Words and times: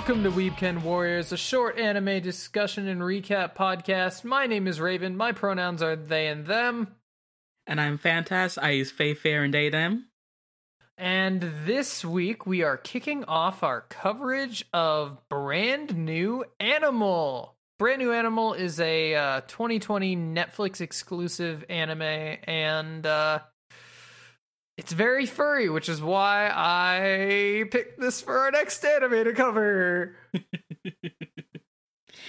Welcome 0.00 0.22
to 0.22 0.30
Weebken 0.30 0.82
Warriors, 0.82 1.30
a 1.30 1.36
short 1.36 1.78
anime 1.78 2.22
discussion 2.22 2.88
and 2.88 3.02
recap 3.02 3.54
podcast. 3.54 4.24
My 4.24 4.46
name 4.46 4.66
is 4.66 4.80
Raven. 4.80 5.14
My 5.14 5.32
pronouns 5.32 5.82
are 5.82 5.94
they 5.94 6.28
and 6.28 6.46
them. 6.46 6.96
And 7.66 7.78
I'm 7.78 7.98
Fantast. 7.98 8.56
I 8.62 8.70
use 8.70 8.90
Faye, 8.90 9.12
Fair, 9.12 9.44
and 9.44 9.52
They, 9.52 9.68
Them. 9.68 10.06
And 10.96 11.52
this 11.66 12.02
week 12.02 12.46
we 12.46 12.62
are 12.62 12.78
kicking 12.78 13.24
off 13.24 13.62
our 13.62 13.82
coverage 13.82 14.64
of 14.72 15.18
Brand 15.28 15.94
New 15.94 16.46
Animal. 16.58 17.56
Brand 17.78 17.98
New 17.98 18.12
Animal 18.12 18.54
is 18.54 18.80
a 18.80 19.14
uh, 19.14 19.40
2020 19.42 20.16
Netflix 20.16 20.80
exclusive 20.80 21.62
anime, 21.68 22.00
and 22.00 23.04
uh, 23.04 23.40
it's 24.80 24.92
very 24.92 25.26
furry, 25.26 25.68
which 25.68 25.90
is 25.90 26.00
why 26.00 26.50
I 26.50 27.64
picked 27.70 28.00
this 28.00 28.22
for 28.22 28.38
our 28.38 28.50
next 28.50 28.82
anime 28.82 29.24
to 29.24 29.32
cover. 29.34 30.16
yeah, 30.84 31.10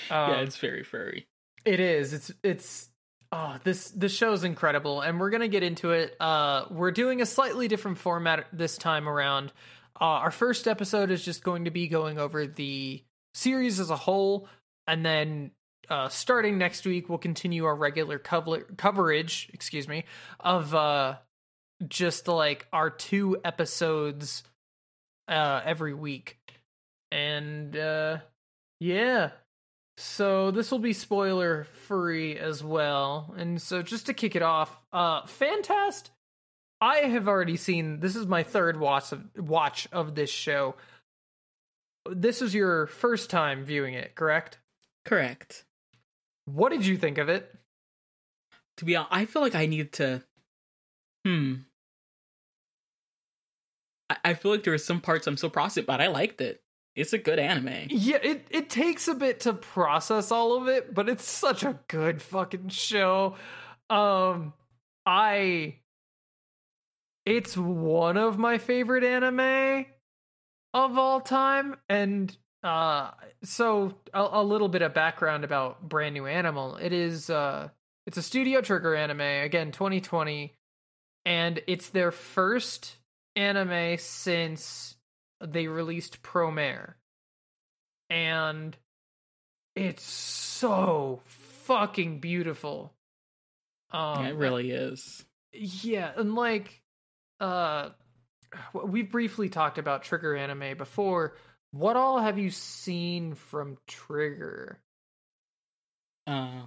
Um, 0.09 0.33
it's 0.39 0.57
very 0.57 0.83
furry. 0.83 1.27
It 1.63 1.79
is. 1.79 2.11
It's 2.11 2.29
it's 2.43 2.89
oh 3.31 3.57
this 3.63 3.91
this 3.91 4.13
show's 4.13 4.43
incredible 4.43 4.99
and 4.99 5.17
we're 5.17 5.29
going 5.29 5.41
to 5.41 5.47
get 5.47 5.63
into 5.63 5.91
it. 5.91 6.13
Uh 6.19 6.65
we're 6.69 6.91
doing 6.91 7.21
a 7.21 7.25
slightly 7.25 7.69
different 7.69 7.97
format 7.99 8.47
this 8.51 8.77
time 8.77 9.07
around. 9.07 9.53
Uh 10.01 10.05
our 10.25 10.31
first 10.31 10.67
episode 10.67 11.09
is 11.09 11.23
just 11.23 11.43
going 11.45 11.63
to 11.65 11.71
be 11.71 11.87
going 11.87 12.19
over 12.19 12.47
the 12.47 13.01
series 13.33 13.79
as 13.79 13.89
a 13.89 13.95
whole 13.95 14.49
and 14.87 15.05
then 15.05 15.51
uh 15.89 16.09
starting 16.09 16.57
next 16.57 16.85
week 16.85 17.07
we'll 17.07 17.17
continue 17.17 17.63
our 17.63 17.75
regular 17.75 18.19
cover- 18.19 18.67
coverage, 18.75 19.49
excuse 19.53 19.87
me, 19.87 20.03
of 20.41 20.75
uh 20.75 21.15
just 21.87 22.27
like 22.27 22.67
our 22.71 22.89
two 22.89 23.37
episodes 23.43 24.43
uh 25.27 25.61
every 25.65 25.93
week. 25.93 26.39
And 27.11 27.75
uh 27.75 28.17
yeah, 28.79 29.31
so 29.97 30.51
this 30.51 30.71
will 30.71 30.79
be 30.79 30.93
spoiler 30.93 31.65
free 31.87 32.37
as 32.37 32.63
well. 32.63 33.33
And 33.37 33.61
so 33.61 33.81
just 33.81 34.07
to 34.07 34.13
kick 34.13 34.35
it 34.35 34.41
off, 34.41 34.83
uh 34.91 35.23
Fantast 35.23 36.09
I 36.81 36.97
have 37.01 37.27
already 37.27 37.57
seen 37.57 37.99
this 37.99 38.15
is 38.15 38.25
my 38.25 38.41
third 38.41 38.79
watch 38.79 39.11
of 39.11 39.23
watch 39.37 39.87
of 39.91 40.15
this 40.15 40.31
show. 40.31 40.75
This 42.09 42.41
is 42.41 42.55
your 42.55 42.87
first 42.87 43.29
time 43.29 43.63
viewing 43.63 43.93
it, 43.93 44.15
correct? 44.15 44.57
Correct. 45.05 45.63
What 46.45 46.71
did 46.71 46.85
you 46.85 46.97
think 46.97 47.19
of 47.19 47.29
it? 47.29 47.53
To 48.77 48.85
be 48.85 48.95
honest, 48.95 49.13
I 49.13 49.25
feel 49.25 49.43
like 49.43 49.53
I 49.53 49.67
need 49.67 49.93
to. 49.93 50.23
Hmm. 51.23 51.53
I, 54.31 54.33
feel 54.35 54.51
like 54.51 54.63
there 54.63 54.73
are 54.73 54.79
some 54.79 55.01
parts 55.01 55.27
I'm 55.27 55.37
so 55.37 55.49
processed, 55.49 55.87
but 55.87 56.01
I 56.01 56.07
liked 56.07 56.41
it. 56.41 56.61
It's 56.95 57.13
a 57.13 57.17
good 57.17 57.39
anime. 57.39 57.87
Yeah, 57.89 58.19
it 58.21 58.47
it 58.49 58.69
takes 58.69 59.07
a 59.07 59.15
bit 59.15 59.41
to 59.41 59.53
process 59.53 60.31
all 60.31 60.57
of 60.57 60.67
it, 60.67 60.93
but 60.93 61.07
it's 61.07 61.29
such 61.29 61.63
a 61.63 61.79
good 61.87 62.21
fucking 62.21 62.69
show. 62.69 63.35
Um 63.89 64.53
I 65.05 65.75
it's 67.25 67.55
one 67.55 68.17
of 68.17 68.37
my 68.37 68.57
favorite 68.57 69.03
anime 69.03 69.85
of 70.73 70.97
all 70.97 71.21
time 71.21 71.77
and 71.87 72.35
uh 72.63 73.11
so 73.43 73.93
a, 74.13 74.27
a 74.33 74.43
little 74.43 74.67
bit 74.67 74.81
of 74.81 74.93
background 74.93 75.45
about 75.45 75.87
Brand 75.87 76.13
New 76.13 76.25
Animal. 76.25 76.75
It 76.75 76.91
is 76.91 77.29
uh 77.29 77.69
it's 78.05 78.17
a 78.17 78.21
Studio 78.21 78.61
Trigger 78.61 78.95
anime, 78.95 79.21
again 79.21 79.71
2020, 79.71 80.57
and 81.25 81.61
it's 81.67 81.89
their 81.89 82.11
first 82.11 82.97
anime 83.35 83.97
since 83.97 84.95
they 85.39 85.67
released 85.67 86.21
Promare. 86.21 86.93
And 88.09 88.75
it's 89.75 90.03
so 90.03 91.21
fucking 91.25 92.19
beautiful. 92.19 92.93
Um 93.91 94.23
yeah, 94.23 94.29
it 94.29 94.35
really 94.35 94.71
is. 94.71 95.25
yeah, 95.53 96.11
and 96.15 96.35
like 96.35 96.81
uh 97.39 97.89
we 98.73 99.01
briefly 99.01 99.49
talked 99.49 99.77
about 99.77 100.03
Trigger 100.03 100.35
anime 100.35 100.77
before. 100.77 101.35
What 101.71 101.95
all 101.95 102.19
have 102.19 102.37
you 102.37 102.49
seen 102.49 103.35
from 103.35 103.77
Trigger? 103.87 104.79
Uh, 106.27 106.63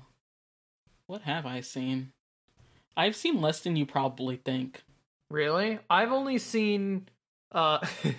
what 1.07 1.23
have 1.23 1.47
I 1.47 1.61
seen? 1.61 2.13
I've 2.97 3.17
seen 3.17 3.41
less 3.41 3.61
than 3.61 3.77
you 3.77 3.87
probably 3.87 4.37
think. 4.37 4.83
Really? 5.31 5.79
I've 5.89 6.13
only 6.13 6.39
seen 6.39 7.09
uh 7.53 7.79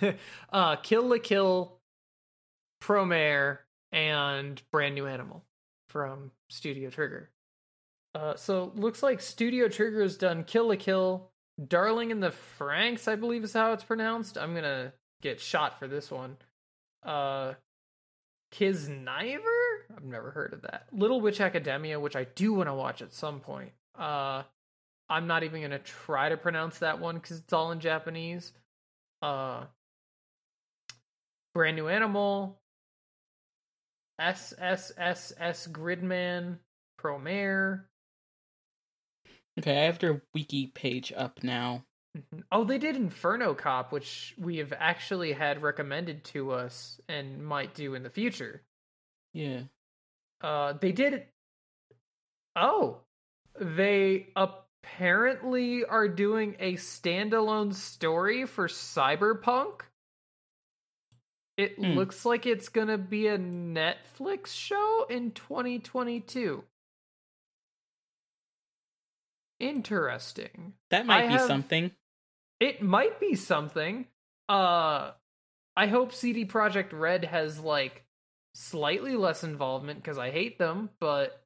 uh 0.51 0.75
Kill 0.77 1.07
la 1.07 1.17
Kill, 1.21 1.77
Promare, 2.81 3.59
and 3.91 4.61
Brand 4.71 4.95
New 4.95 5.07
Animal 5.07 5.43
from 5.89 6.31
Studio 6.49 6.89
Trigger. 6.89 7.29
Uh 8.13 8.35
so 8.35 8.71
looks 8.75 9.03
like 9.03 9.21
Studio 9.21 9.67
Trigger 9.67 10.01
has 10.01 10.17
done 10.17 10.43
Kill 10.43 10.69
the 10.69 10.77
Kill, 10.77 11.29
Darling 11.67 12.11
in 12.11 12.19
the 12.19 12.33
Franxx, 12.59 13.07
I 13.07 13.15
believe 13.15 13.43
is 13.43 13.53
how 13.53 13.73
it's 13.73 13.83
pronounced. 13.83 14.37
I'm 14.37 14.53
gonna 14.55 14.93
get 15.21 15.39
shot 15.39 15.79
for 15.79 15.87
this 15.87 16.09
one. 16.11 16.37
Uh 17.03 17.53
Kiznaiver? 18.53 19.41
I've 19.95 20.03
never 20.03 20.31
heard 20.31 20.53
of 20.53 20.61
that. 20.63 20.87
Little 20.91 21.19
Witch 21.19 21.41
Academia, 21.41 21.99
which 21.99 22.15
I 22.15 22.23
do 22.23 22.53
want 22.53 22.69
to 22.69 22.73
watch 22.73 23.01
at 23.01 23.13
some 23.13 23.39
point. 23.39 23.71
Uh 23.97 24.43
I'm 25.09 25.27
not 25.27 25.43
even 25.43 25.61
gonna 25.61 25.79
try 25.79 26.29
to 26.29 26.37
pronounce 26.37 26.79
that 26.79 26.99
one 26.99 27.15
because 27.15 27.39
it's 27.39 27.53
all 27.53 27.71
in 27.71 27.79
Japanese. 27.79 28.51
Uh, 29.21 29.65
brand 31.53 31.75
new 31.75 31.87
animal. 31.87 32.59
SSSS 34.19 35.67
Gridman 35.71 36.57
Promare. 36.99 37.85
Okay, 39.59 39.81
I 39.81 39.85
have 39.85 39.99
their 39.99 40.21
wiki 40.33 40.67
page 40.67 41.13
up 41.15 41.43
now. 41.43 41.85
Mhm. 42.17 42.43
Oh, 42.51 42.63
they 42.63 42.77
did 42.77 42.95
Inferno 42.95 43.53
Cop, 43.53 43.91
which 43.91 44.33
we 44.37 44.57
have 44.57 44.73
actually 44.73 45.33
had 45.33 45.61
recommended 45.61 46.23
to 46.25 46.51
us 46.51 46.99
and 47.09 47.45
might 47.45 47.73
do 47.73 47.93
in 47.93 48.03
the 48.03 48.09
future. 48.09 48.63
Yeah. 49.33 49.63
Uh, 50.41 50.73
they 50.73 50.91
did. 50.93 51.27
Oh, 52.55 53.01
they 53.59 54.31
apparently 54.95 55.83
are 55.85 56.07
doing 56.07 56.55
a 56.59 56.73
standalone 56.73 57.73
story 57.73 58.45
for 58.45 58.67
Cyberpunk. 58.67 59.81
It 61.57 61.75
Hmm. 61.77 61.93
looks 61.93 62.25
like 62.25 62.45
it's 62.45 62.69
gonna 62.69 62.97
be 62.97 63.27
a 63.27 63.37
Netflix 63.37 64.47
show 64.47 65.05
in 65.09 65.31
2022. 65.31 66.63
Interesting. 69.59 70.73
That 70.89 71.05
might 71.05 71.23
I 71.25 71.27
be 71.27 71.33
have- 71.33 71.47
something. 71.47 71.95
It 72.59 72.81
might 72.81 73.19
be 73.19 73.35
something. 73.35 74.07
Uh 74.47 75.13
I 75.77 75.87
hope 75.87 76.13
CD 76.13 76.45
Projekt 76.45 76.93
Red 76.93 77.25
has 77.25 77.59
like 77.59 78.05
slightly 78.53 79.15
less 79.15 79.43
involvement 79.43 79.99
because 80.01 80.17
I 80.17 80.29
hate 80.31 80.57
them, 80.59 80.89
but 80.99 81.41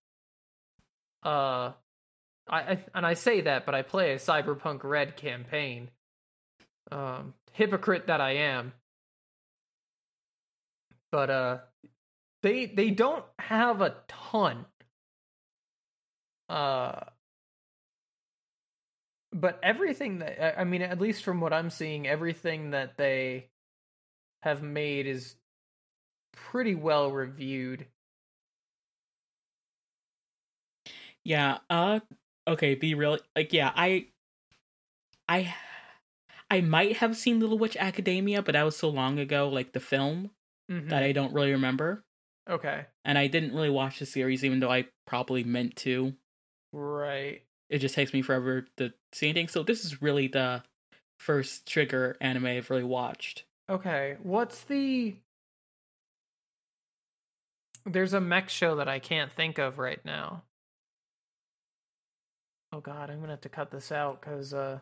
uh 1.24 1.74
I, 2.50 2.60
I 2.60 2.86
and 2.96 3.06
I 3.06 3.14
say 3.14 3.42
that, 3.42 3.66
but 3.66 3.76
I 3.76 3.82
play 3.84 4.14
a 4.14 4.18
Cyberpunk 4.18 4.84
Red 4.84 5.16
campaign. 5.16 5.90
Um 6.92 7.34
hypocrite 7.54 8.08
that 8.08 8.22
I 8.22 8.32
am. 8.32 8.74
But 11.12 11.30
uh 11.30 11.58
they 12.44 12.66
they 12.68 12.90
don't 12.92 13.26
have 13.40 13.82
a 13.82 13.96
ton. 14.08 14.66
Uh 16.50 17.02
but 19.32 19.60
everything 19.62 20.20
that 20.20 20.60
I- 20.60 20.64
mean, 20.64 20.82
at 20.82 21.00
least 21.00 21.24
from 21.24 21.40
what 21.42 21.54
I'm 21.54 21.70
seeing, 21.70 22.08
everything 22.08 22.72
that 22.72 22.98
they 22.98 23.50
have 24.42 24.64
made 24.64 25.06
is 25.08 25.36
pretty 26.34 26.76
well 26.76 27.12
reviewed. 27.12 27.86
Yeah. 31.24 31.60
Uh. 31.70 32.00
Okay. 32.50 32.76
Be 32.76 32.94
real. 32.96 33.18
Like, 33.36 33.54
yeah. 33.54 33.72
I. 33.76 34.08
I. 35.28 35.54
I 36.52 36.62
might 36.62 36.98
have 36.98 37.16
seen 37.16 37.40
Little 37.40 37.60
Witch 37.60 37.78
Academia, 37.78 38.42
but 38.42 38.54
that 38.54 38.64
was 38.64 38.76
so 38.76 38.90
long 38.90 39.20
ago, 39.20 39.50
like 39.50 39.72
the 39.72 39.80
film, 39.80 40.32
Mhm. 40.72 40.90
that 40.90 41.04
I 41.04 41.12
don't 41.12 41.32
really 41.32 41.52
remember. 41.52 42.04
Okay, 42.50 42.88
And 43.06 43.16
I 43.20 43.28
didn't 43.28 43.54
really 43.54 43.70
watch 43.70 44.00
the 44.00 44.08
series, 44.08 44.44
even 44.44 44.60
though 44.60 44.72
I 44.72 44.88
probably 45.06 45.44
meant 45.44 45.76
to. 45.78 46.16
right. 46.74 47.44
It 47.70 47.78
just 47.78 47.94
takes 47.94 48.12
me 48.14 48.24
forever 48.24 48.66
to 48.78 48.92
see 49.14 49.28
anything. 49.30 49.48
So 49.50 49.62
this 49.62 49.86
is 49.86 50.02
really 50.02 50.28
the 50.28 50.64
first 51.20 51.68
Trigger 51.68 52.18
anime 52.20 52.48
I've 52.48 52.72
really 52.72 52.84
watched. 52.84 53.44
Okay, 53.70 54.18
what's 54.24 54.64
the? 54.64 55.16
There's 57.86 58.14
a 58.14 58.22
mech 58.22 58.50
show 58.50 58.76
that 58.78 58.88
I 58.88 58.98
can't 58.98 59.32
think 59.32 59.60
of 59.60 59.78
right 59.78 60.04
now. 60.04 60.44
Oh 62.72 62.80
God, 62.80 63.10
I'm 63.10 63.20
gonna 63.20 63.34
have 63.34 63.42
to 63.42 63.50
cut 63.50 63.72
this 63.72 63.92
out 63.92 64.22
because 64.22 64.54
uh. 64.54 64.80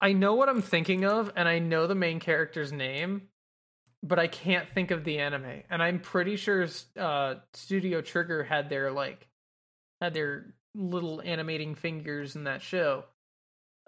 I 0.00 0.12
know 0.12 0.34
what 0.34 0.48
I'm 0.48 0.62
thinking 0.62 1.04
of, 1.04 1.30
and 1.36 1.46
I 1.46 1.58
know 1.58 1.86
the 1.86 1.94
main 1.94 2.20
character's 2.20 2.72
name, 2.72 3.28
but 4.02 4.18
I 4.18 4.28
can't 4.28 4.68
think 4.68 4.90
of 4.90 5.04
the 5.04 5.18
anime. 5.18 5.62
And 5.68 5.82
I'm 5.82 6.00
pretty 6.00 6.36
sure 6.36 6.66
uh, 6.98 7.34
Studio 7.52 8.00
Trigger 8.00 8.42
had 8.42 8.70
their 8.70 8.90
like 8.90 9.28
had 10.00 10.14
their 10.14 10.54
little 10.74 11.20
animating 11.24 11.74
fingers 11.74 12.34
in 12.34 12.44
that 12.44 12.62
show. 12.62 13.04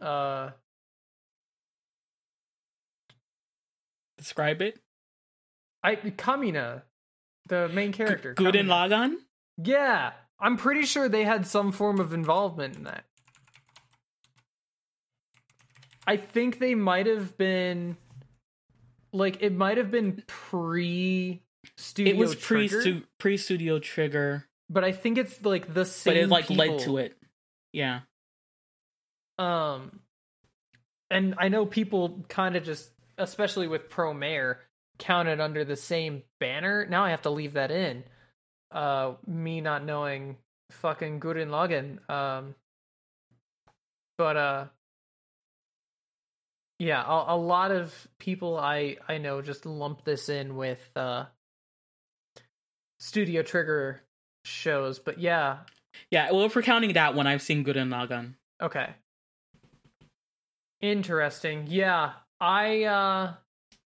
Uh, 0.00 0.50
Describe 4.18 4.62
it. 4.62 4.78
I 5.82 5.96
Kamina, 5.96 6.82
the 7.48 7.68
main 7.68 7.92
character. 7.92 8.34
Gurren 8.34 8.52
Kamina. 8.52 8.88
Lagann. 8.88 9.14
Yeah, 9.58 10.12
I'm 10.40 10.56
pretty 10.56 10.82
sure 10.82 11.08
they 11.08 11.24
had 11.24 11.46
some 11.46 11.72
form 11.72 12.00
of 12.00 12.12
involvement 12.12 12.76
in 12.76 12.84
that. 12.84 13.04
I 16.06 16.16
think 16.16 16.58
they 16.58 16.74
might 16.74 17.06
have 17.06 17.36
been 17.38 17.96
like 19.12 19.38
it 19.40 19.54
might 19.54 19.76
have 19.76 19.90
been 19.90 20.22
pre 20.26 21.42
studio 21.76 22.12
It 22.12 22.16
was 22.16 22.34
pre 22.34 22.68
Trigger, 22.68 23.02
pre 23.18 23.36
Studio 23.36 23.78
Trigger, 23.78 24.46
but 24.68 24.84
I 24.84 24.92
think 24.92 25.18
it's 25.18 25.44
like 25.44 25.72
the 25.72 25.84
same 25.84 26.14
but 26.14 26.22
it 26.22 26.28
like 26.28 26.48
people. 26.48 26.66
led 26.66 26.78
to 26.80 26.96
it. 26.98 27.16
Yeah. 27.72 28.00
Um 29.38 30.00
and 31.10 31.34
I 31.38 31.48
know 31.48 31.66
people 31.66 32.24
kind 32.28 32.56
of 32.56 32.64
just 32.64 32.90
especially 33.18 33.68
with 33.68 33.90
Promare 33.90 34.56
counted 34.98 35.40
under 35.40 35.64
the 35.64 35.76
same 35.76 36.22
banner. 36.40 36.86
Now 36.86 37.04
I 37.04 37.10
have 37.10 37.22
to 37.22 37.30
leave 37.30 37.52
that 37.52 37.70
in. 37.70 38.04
Uh 38.72 39.14
me 39.26 39.60
not 39.60 39.84
knowing 39.84 40.36
fucking 40.70 41.20
Gurren 41.20 41.48
Lagann. 41.48 42.08
Um 42.10 42.54
but 44.18 44.36
uh 44.36 44.64
yeah, 46.78 47.04
a, 47.06 47.34
a 47.34 47.36
lot 47.36 47.70
of 47.70 48.08
people 48.18 48.58
I 48.58 48.96
I 49.08 49.18
know 49.18 49.42
just 49.42 49.66
lump 49.66 50.04
this 50.04 50.28
in 50.28 50.56
with 50.56 50.80
uh 50.96 51.26
Studio 52.98 53.42
Trigger 53.42 54.00
shows, 54.44 54.98
but 54.98 55.18
yeah, 55.18 55.58
Yeah, 56.10 56.30
well, 56.30 56.44
if 56.44 56.54
we're 56.56 56.62
counting 56.62 56.92
that 56.94 57.14
one, 57.14 57.26
I've 57.26 57.42
seen 57.42 57.64
Gurren 57.64 57.88
Lagann. 57.88 58.34
Okay. 58.60 58.90
Interesting. 60.80 61.66
Yeah. 61.68 62.12
I 62.40 62.84
uh 62.84 63.34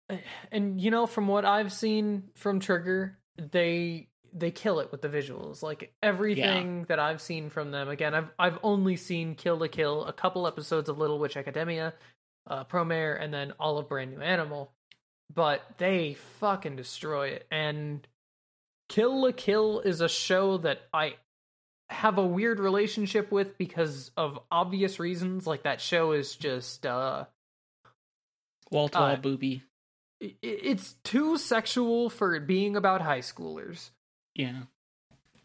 and 0.52 0.80
you 0.80 0.90
know 0.90 1.06
from 1.06 1.28
what 1.28 1.44
I've 1.44 1.72
seen 1.72 2.30
from 2.36 2.60
Trigger, 2.60 3.18
they 3.38 4.08
they 4.34 4.50
kill 4.50 4.80
it 4.80 4.90
with 4.90 5.02
the 5.02 5.08
visuals. 5.08 5.62
Like 5.62 5.92
everything 6.02 6.84
that 6.88 6.98
I've 6.98 7.20
seen 7.20 7.50
from 7.50 7.70
them. 7.70 7.88
Again, 7.88 8.14
I've 8.14 8.30
I've 8.38 8.58
only 8.62 8.96
seen 8.96 9.34
Kill 9.34 9.56
la 9.58 9.68
Kill, 9.68 10.04
a 10.04 10.12
couple 10.12 10.46
episodes 10.46 10.88
of 10.88 10.98
Little 10.98 11.18
Witch 11.18 11.36
Academia, 11.36 11.94
uh 12.48 12.64
Promare 12.64 13.20
and 13.20 13.32
then 13.32 13.52
all 13.60 13.78
of 13.78 13.88
Brand 13.88 14.12
New 14.12 14.20
Animal. 14.22 14.72
But 15.34 15.62
they 15.78 16.14
fucking 16.40 16.76
destroy 16.76 17.28
it 17.28 17.46
and 17.50 18.06
Kill 18.88 19.22
la 19.22 19.32
Kill 19.32 19.80
is 19.80 20.00
a 20.00 20.08
show 20.08 20.58
that 20.58 20.80
I 20.92 21.14
have 21.90 22.16
a 22.18 22.26
weird 22.26 22.58
relationship 22.58 23.30
with 23.30 23.58
because 23.58 24.10
of 24.16 24.38
obvious 24.50 24.98
reasons. 24.98 25.46
Like 25.46 25.64
that 25.64 25.80
show 25.80 26.12
is 26.12 26.36
just 26.36 26.86
uh 26.86 27.24
Wall 28.70 28.88
to 28.88 28.98
wall 28.98 29.08
Uh, 29.08 29.16
booby. 29.16 29.62
it's 30.20 30.94
too 31.04 31.36
sexual 31.36 32.08
for 32.08 32.34
it 32.34 32.46
being 32.46 32.76
about 32.76 33.02
high 33.02 33.18
schoolers. 33.20 33.90
Yeah. 34.34 34.62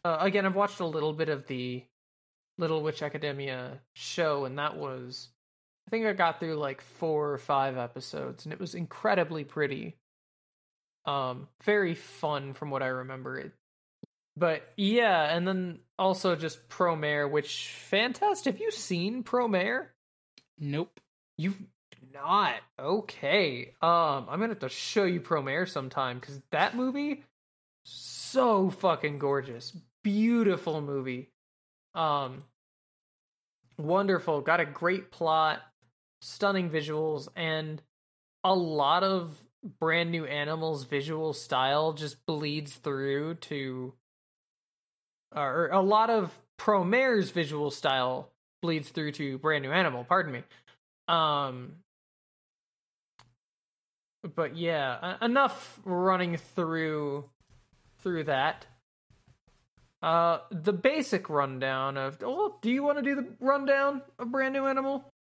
Uh, 0.04 0.18
again, 0.22 0.46
I've 0.46 0.56
watched 0.56 0.80
a 0.80 0.86
little 0.86 1.14
bit 1.14 1.30
of 1.30 1.48
the 1.48 1.84
Little 2.58 2.82
Witch 2.82 3.02
Academia 3.02 3.80
show, 3.94 4.46
and 4.46 4.58
that 4.58 4.78
was, 4.78 5.30
I 5.88 5.92
think 5.92 6.06
I 6.06 6.14
got 6.14 6.40
through 6.40 6.56
like 6.56 6.82
four 6.82 7.32
or 7.32 7.38
five 7.38 7.78
episodes, 7.78 8.46
and 8.46 8.54
it 8.54 8.60
was 8.60 8.76
incredibly 8.76 9.44
pretty. 9.44 9.96
Um, 11.06 11.48
very 11.64 11.96
fun 11.96 12.54
from 12.54 12.70
what 12.70 12.84
I 12.84 12.88
remember. 12.88 13.38
It, 13.40 13.52
but 14.36 14.64
yeah, 14.76 15.36
and 15.36 15.48
then 15.48 15.80
also 15.98 16.36
just 16.36 16.68
Promare, 16.70 17.30
which 17.30 17.70
fantastic. 17.70 18.56
Have 18.56 18.62
you 18.62 18.72
seen 18.72 19.24
Promare? 19.24 19.88
Nope. 20.60 21.00
You've 21.38 21.62
not 22.14 22.56
okay. 22.80 23.74
Um, 23.82 24.28
I'm 24.30 24.40
gonna 24.40 24.50
have 24.50 24.60
to 24.60 24.70
show 24.70 25.06
you 25.06 25.22
Promare 25.22 25.68
sometime 25.70 26.20
because 26.20 26.42
that 26.52 26.76
movie 26.76 27.24
so 27.88 28.70
fucking 28.70 29.18
gorgeous, 29.18 29.74
beautiful 30.04 30.82
movie. 30.82 31.30
Um, 31.96 32.44
wonderful. 33.78 34.42
Got 34.42 34.60
a 34.60 34.66
great 34.66 35.12
plot, 35.12 35.62
stunning 36.22 36.70
visuals, 36.70 37.30
and 37.36 37.82
a 38.44 38.54
lot 38.54 39.04
of 39.04 39.38
brand 39.80 40.12
new 40.12 40.26
animals 40.26 40.84
visual 40.84 41.34
style 41.34 41.94
just 41.94 42.26
bleeds 42.26 42.76
through 42.76 43.36
to 43.36 43.94
or 45.36 45.70
a 45.70 45.82
lot 45.82 46.10
of 46.10 46.32
Promare's 46.58 47.32
visual 47.32 47.72
style 47.72 48.32
bleeds 48.62 48.90
through 48.90 49.12
to 49.14 49.38
brand 49.40 49.64
new 49.64 49.72
animal 49.72 50.06
pardon 50.06 50.32
me 50.32 50.44
um 51.08 51.74
but 54.36 54.56
yeah 54.56 55.18
enough 55.22 55.80
running 55.84 56.38
through 56.38 57.26
through 58.00 58.24
that. 58.26 58.66
Uh 60.02 60.40
the 60.52 60.74
basic 60.74 61.30
rundown 61.30 61.98
of 61.98 62.20
oh 62.24 62.58
do 62.62 62.70
you 62.70 62.84
want 62.84 62.98
to 63.00 63.04
do 63.04 63.16
the 63.16 63.28
rundown 63.40 64.02
of 64.20 64.32
brand 64.32 64.54
new 64.54 64.66
animal? 64.68 65.12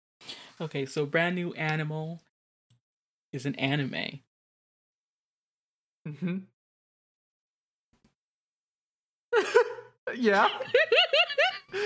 Okay, 0.61 0.84
so 0.87 1.06
brand 1.06 1.34
new 1.34 1.52
animal 1.55 2.20
is 3.32 3.46
an 3.46 3.55
anime. 3.56 4.20
mm-hmm. 6.08 6.37
Yeah. 10.17 10.49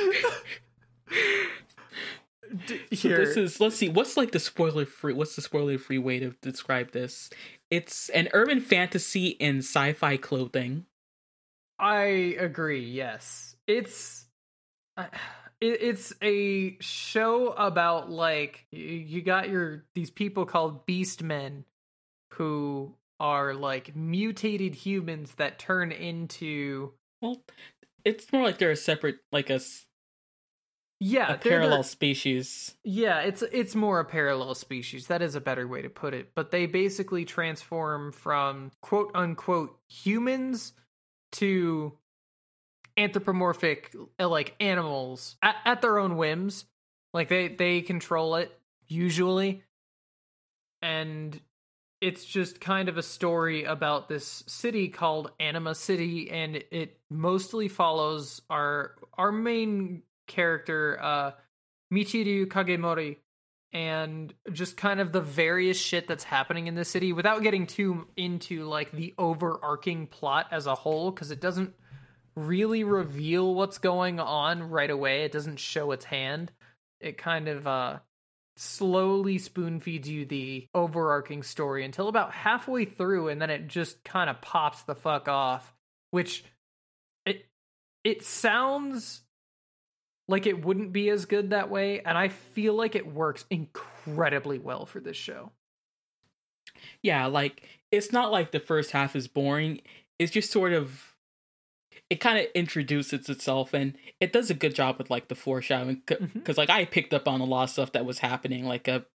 D- 2.66 2.80
So 2.96 3.08
this 3.10 3.36
is 3.36 3.60
let's 3.60 3.76
see 3.76 3.88
what's 3.88 4.16
like 4.16 4.32
the 4.32 4.40
spoiler 4.40 4.84
free 4.84 5.12
what's 5.12 5.36
the 5.36 5.42
spoiler 5.42 5.78
free 5.78 5.98
way 5.98 6.18
to 6.18 6.34
describe 6.42 6.90
this? 6.92 7.30
It's 7.70 8.08
an 8.08 8.28
urban 8.32 8.60
fantasy 8.60 9.28
in 9.28 9.58
sci-fi 9.58 10.16
clothing. 10.16 10.86
I 11.78 12.36
agree. 12.38 12.84
Yes, 12.84 13.56
it's 13.66 14.26
uh, 14.96 15.06
it, 15.60 15.82
it's 15.82 16.12
a 16.22 16.76
show 16.80 17.48
about 17.52 18.10
like 18.10 18.66
you 18.70 19.22
got 19.22 19.48
your 19.48 19.84
these 19.94 20.10
people 20.10 20.44
called 20.44 20.84
beast 20.84 21.22
men 21.22 21.64
who 22.34 22.94
are 23.18 23.54
like 23.54 23.94
mutated 23.94 24.74
humans 24.74 25.34
that 25.36 25.58
turn 25.58 25.92
into 25.92 26.92
Well, 27.22 27.42
it's 28.04 28.32
more 28.32 28.42
like 28.42 28.58
they're 28.58 28.70
a 28.70 28.76
separate 28.76 29.18
like 29.30 29.50
a, 29.50 29.60
yeah 31.00 31.32
a 31.34 31.38
parallel 31.38 31.78
the- 31.78 31.84
species. 31.84 32.74
Yeah, 32.84 33.20
it's 33.20 33.42
it's 33.42 33.74
more 33.74 33.98
a 34.00 34.04
parallel 34.04 34.54
species. 34.54 35.08
That 35.08 35.22
is 35.22 35.34
a 35.34 35.40
better 35.40 35.66
way 35.66 35.82
to 35.82 35.90
put 35.90 36.14
it. 36.14 36.32
But 36.34 36.50
they 36.50 36.66
basically 36.66 37.24
transform 37.24 38.12
from 38.12 38.70
quote 38.80 39.10
unquote 39.14 39.78
humans 39.88 40.72
to 41.32 41.96
anthropomorphic 42.96 43.94
like 44.18 44.54
animals 44.60 45.36
at, 45.42 45.56
at 45.64 45.82
their 45.82 45.98
own 45.98 46.16
whims. 46.16 46.66
Like 47.12 47.28
they 47.28 47.48
they 47.48 47.80
control 47.80 48.36
it 48.36 48.56
usually. 48.86 49.62
And 50.82 51.40
it's 52.00 52.24
just 52.24 52.60
kind 52.60 52.88
of 52.88 52.96
a 52.96 53.02
story 53.02 53.64
about 53.64 54.08
this 54.08 54.42
city 54.46 54.88
called 54.88 55.30
Anima 55.38 55.74
City 55.74 56.30
and 56.30 56.56
it 56.70 56.98
mostly 57.10 57.68
follows 57.68 58.40
our 58.48 58.94
our 59.18 59.30
main 59.32 60.02
character 60.30 60.98
uh 61.02 61.32
Michiru 61.92 62.46
Kagemori 62.46 63.16
and 63.72 64.34
just 64.52 64.76
kind 64.76 65.00
of 65.00 65.12
the 65.12 65.20
various 65.20 65.78
shit 65.78 66.08
that's 66.08 66.24
happening 66.24 66.66
in 66.66 66.74
the 66.74 66.84
city 66.84 67.12
without 67.12 67.42
getting 67.42 67.66
too 67.66 68.08
into 68.16 68.64
like 68.64 68.90
the 68.90 69.14
overarching 69.16 70.06
plot 70.06 70.46
as 70.50 70.66
a 70.66 70.74
whole 70.74 71.10
because 71.10 71.30
it 71.30 71.40
doesn't 71.40 71.74
really 72.36 72.82
reveal 72.84 73.54
what's 73.54 73.78
going 73.78 74.18
on 74.18 74.70
right 74.70 74.90
away. 74.90 75.24
It 75.24 75.32
doesn't 75.32 75.58
show 75.58 75.92
its 75.92 76.04
hand. 76.04 76.50
It 77.00 77.16
kind 77.18 77.48
of 77.48 77.66
uh 77.66 77.98
slowly 78.56 79.38
spoon 79.38 79.80
feeds 79.80 80.08
you 80.08 80.26
the 80.26 80.68
overarching 80.74 81.42
story 81.42 81.84
until 81.84 82.08
about 82.08 82.32
halfway 82.32 82.84
through 82.84 83.28
and 83.28 83.40
then 83.40 83.48
it 83.50 83.68
just 83.68 84.04
kind 84.04 84.28
of 84.28 84.40
pops 84.40 84.82
the 84.82 84.94
fuck 84.94 85.28
off, 85.28 85.72
which 86.10 86.44
it 87.24 87.46
it 88.04 88.24
sounds 88.24 89.22
like 90.30 90.46
it 90.46 90.64
wouldn't 90.64 90.92
be 90.92 91.10
as 91.10 91.26
good 91.26 91.50
that 91.50 91.70
way 91.70 92.00
and 92.02 92.16
i 92.18 92.28
feel 92.28 92.74
like 92.74 92.94
it 92.94 93.06
works 93.06 93.44
incredibly 93.50 94.58
well 94.58 94.86
for 94.86 95.00
this 95.00 95.16
show 95.16 95.52
Yeah, 97.02 97.26
like 97.26 97.68
it's 97.90 98.12
not 98.12 98.30
like 98.32 98.52
the 98.52 98.60
first 98.60 98.90
half 98.92 99.16
is 99.16 99.28
boring. 99.28 99.80
It's 100.18 100.32
just 100.32 100.50
sort 100.50 100.72
of 100.72 101.14
it 102.10 102.16
kind 102.20 102.38
of 102.38 102.46
introduces 102.54 103.28
itself 103.28 103.74
and 103.74 103.96
it 104.20 104.32
does 104.32 104.50
a 104.50 104.54
good 104.54 104.74
job 104.74 104.98
with 104.98 105.10
like 105.10 105.28
the 105.28 105.34
foreshadowing 105.34 106.02
because 106.06 106.28
Mhm. 106.28 106.58
like 106.58 106.70
I 106.70 106.84
picked 106.84 107.14
up 107.14 107.28
on 107.28 107.40
a 107.40 107.44
lot 107.44 107.64
of 107.64 107.70
stuff 107.70 107.92
that 107.92 108.04
was 108.04 108.18
happening 108.20 108.64
like 108.64 108.88
a 108.88 109.06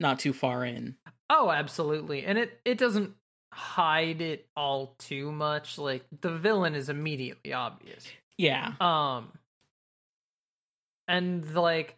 not 0.00 0.18
too 0.18 0.32
far 0.32 0.64
in. 0.64 0.96
Oh, 1.28 1.50
absolutely. 1.50 2.24
And 2.24 2.38
it 2.38 2.60
it 2.64 2.78
doesn't 2.78 3.14
hide 3.52 4.20
it 4.20 4.48
all 4.56 4.94
too 4.98 5.32
much. 5.32 5.78
Like 5.78 6.04
the 6.20 6.36
villain 6.36 6.74
is 6.74 6.88
immediately 6.88 7.52
obvious. 7.52 8.14
Yeah. 8.38 8.74
Um 8.80 9.32
and 11.10 11.54
like 11.54 11.96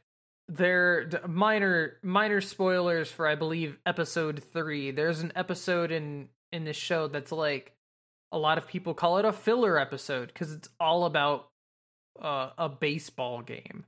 there 0.49 1.09
minor 1.29 1.99
minor 2.03 2.41
spoilers 2.41 3.13
for 3.13 3.29
I 3.29 3.35
believe 3.35 3.79
episode 3.87 4.43
3. 4.43 4.91
There's 4.91 5.21
an 5.21 5.33
episode 5.37 5.93
in 5.93 6.29
in 6.51 6.65
this 6.65 6.77
show 6.77 7.09
that's 7.09 7.31
like 7.31 7.75
a 8.33 8.39
lot 8.39 8.59
of 8.59 8.67
people 8.67 8.95
call 8.95 9.19
it 9.19 9.25
a 9.25 9.33
filler 9.33 9.79
episode 9.79 10.35
cuz 10.35 10.51
it's 10.53 10.69
all 10.81 11.05
about 11.05 11.51
uh, 12.21 12.51
a 12.57 12.69
baseball 12.69 13.43
game. 13.43 13.85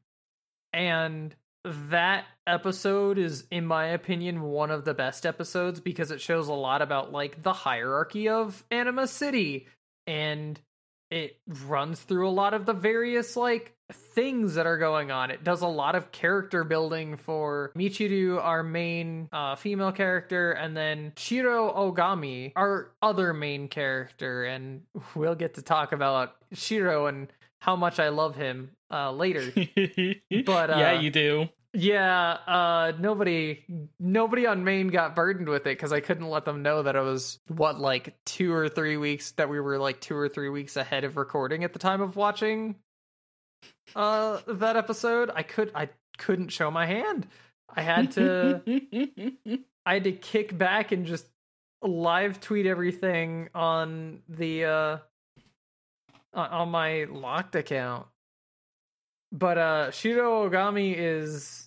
And 0.73 1.35
that 1.65 2.27
episode 2.47 3.17
is 3.17 3.47
in 3.51 3.65
my 3.65 3.87
opinion 3.87 4.43
one 4.43 4.71
of 4.71 4.85
the 4.85 4.93
best 4.93 5.25
episodes 5.25 5.81
because 5.81 6.11
it 6.11 6.21
shows 6.21 6.49
a 6.49 6.55
lot 6.55 6.83
about 6.83 7.13
like 7.13 7.43
the 7.43 7.55
hierarchy 7.55 8.29
of 8.29 8.63
Anima 8.71 9.07
City 9.07 9.69
and 10.07 10.61
it 11.11 11.39
runs 11.67 12.01
through 12.01 12.29
a 12.29 12.31
lot 12.31 12.55
of 12.55 12.67
the 12.67 12.73
various 12.73 13.37
like 13.37 13.75
things 13.93 14.55
that 14.55 14.67
are 14.67 14.79
going 14.79 15.11
on. 15.11 15.31
It 15.31 15.45
does 15.45 15.61
a 15.63 15.69
lot 15.69 15.95
of 15.95 16.11
character 16.11 16.65
building 16.65 17.17
for 17.17 17.73
Michiru, 17.77 18.43
our 18.43 18.63
main 18.63 19.29
uh, 19.33 19.57
female 19.57 19.93
character, 19.93 20.53
and 20.53 20.77
then 20.77 21.13
Shiro 21.17 21.73
Ogami, 21.73 22.53
our 22.57 22.93
other 23.03 23.35
main 23.35 23.69
character. 23.69 24.45
And 24.45 24.83
we'll 25.15 25.35
get 25.35 25.55
to 25.55 25.63
talk 25.63 25.93
about 25.93 26.35
Shiro 26.53 27.07
and 27.07 27.29
how 27.59 27.77
much 27.77 27.99
I 27.99 28.09
love 28.09 28.37
him 28.37 28.71
uh, 28.91 29.13
later. 29.13 29.53
But, 30.47 30.71
uh, 30.71 30.77
yeah, 30.79 31.01
you 31.01 31.11
do. 31.11 31.49
Yeah, 31.77 32.31
uh 32.47 32.93
nobody 33.01 33.65
nobody 33.99 34.47
on 34.47 34.63
Maine 34.63 34.89
got 34.89 35.17
burdened 35.17 35.49
with 35.49 35.63
it 35.63 35.77
because 35.77 35.93
I 35.93 35.99
couldn't 35.99 36.29
let 36.31 36.45
them 36.45 36.63
know 36.63 36.85
that 36.85 36.95
it 36.95 37.01
was 37.01 37.41
what 37.49 37.81
like 37.81 38.15
two 38.25 38.53
or 38.53 38.69
three 38.69 38.97
weeks 38.97 39.33
that 39.33 39.49
we 39.49 39.59
were 39.59 39.79
like 39.79 40.01
two 40.01 40.17
or 40.17 40.29
three 40.29 40.49
weeks 40.49 40.77
ahead 40.77 41.03
of 41.03 41.17
recording 41.17 41.65
at 41.65 41.73
the 41.73 41.81
time 41.81 42.01
of 42.01 42.15
watching 42.15 42.77
uh 43.97 44.39
that 44.47 44.77
episode. 44.77 45.31
I 45.35 45.43
could 45.43 45.73
I 45.75 45.89
couldn't 46.17 46.51
show 46.51 46.71
my 46.71 46.87
hand. 46.87 47.27
I 47.69 47.83
had 47.83 48.13
to 48.13 48.63
I 49.85 49.95
had 49.95 50.05
to 50.05 50.13
kick 50.13 50.57
back 50.57 50.93
and 50.93 51.07
just 51.07 51.27
live 51.83 52.41
tweet 52.41 52.67
everything 52.67 53.49
on 53.53 54.23
the 54.29 54.65
uh 54.65 54.99
on 56.33 56.51
on 56.51 56.69
my 56.69 57.07
locked 57.11 57.57
account. 57.57 58.07
But 59.33 59.59
uh 59.59 59.91
Shiro 59.91 60.49
Ogami 60.49 60.95
is 60.97 61.64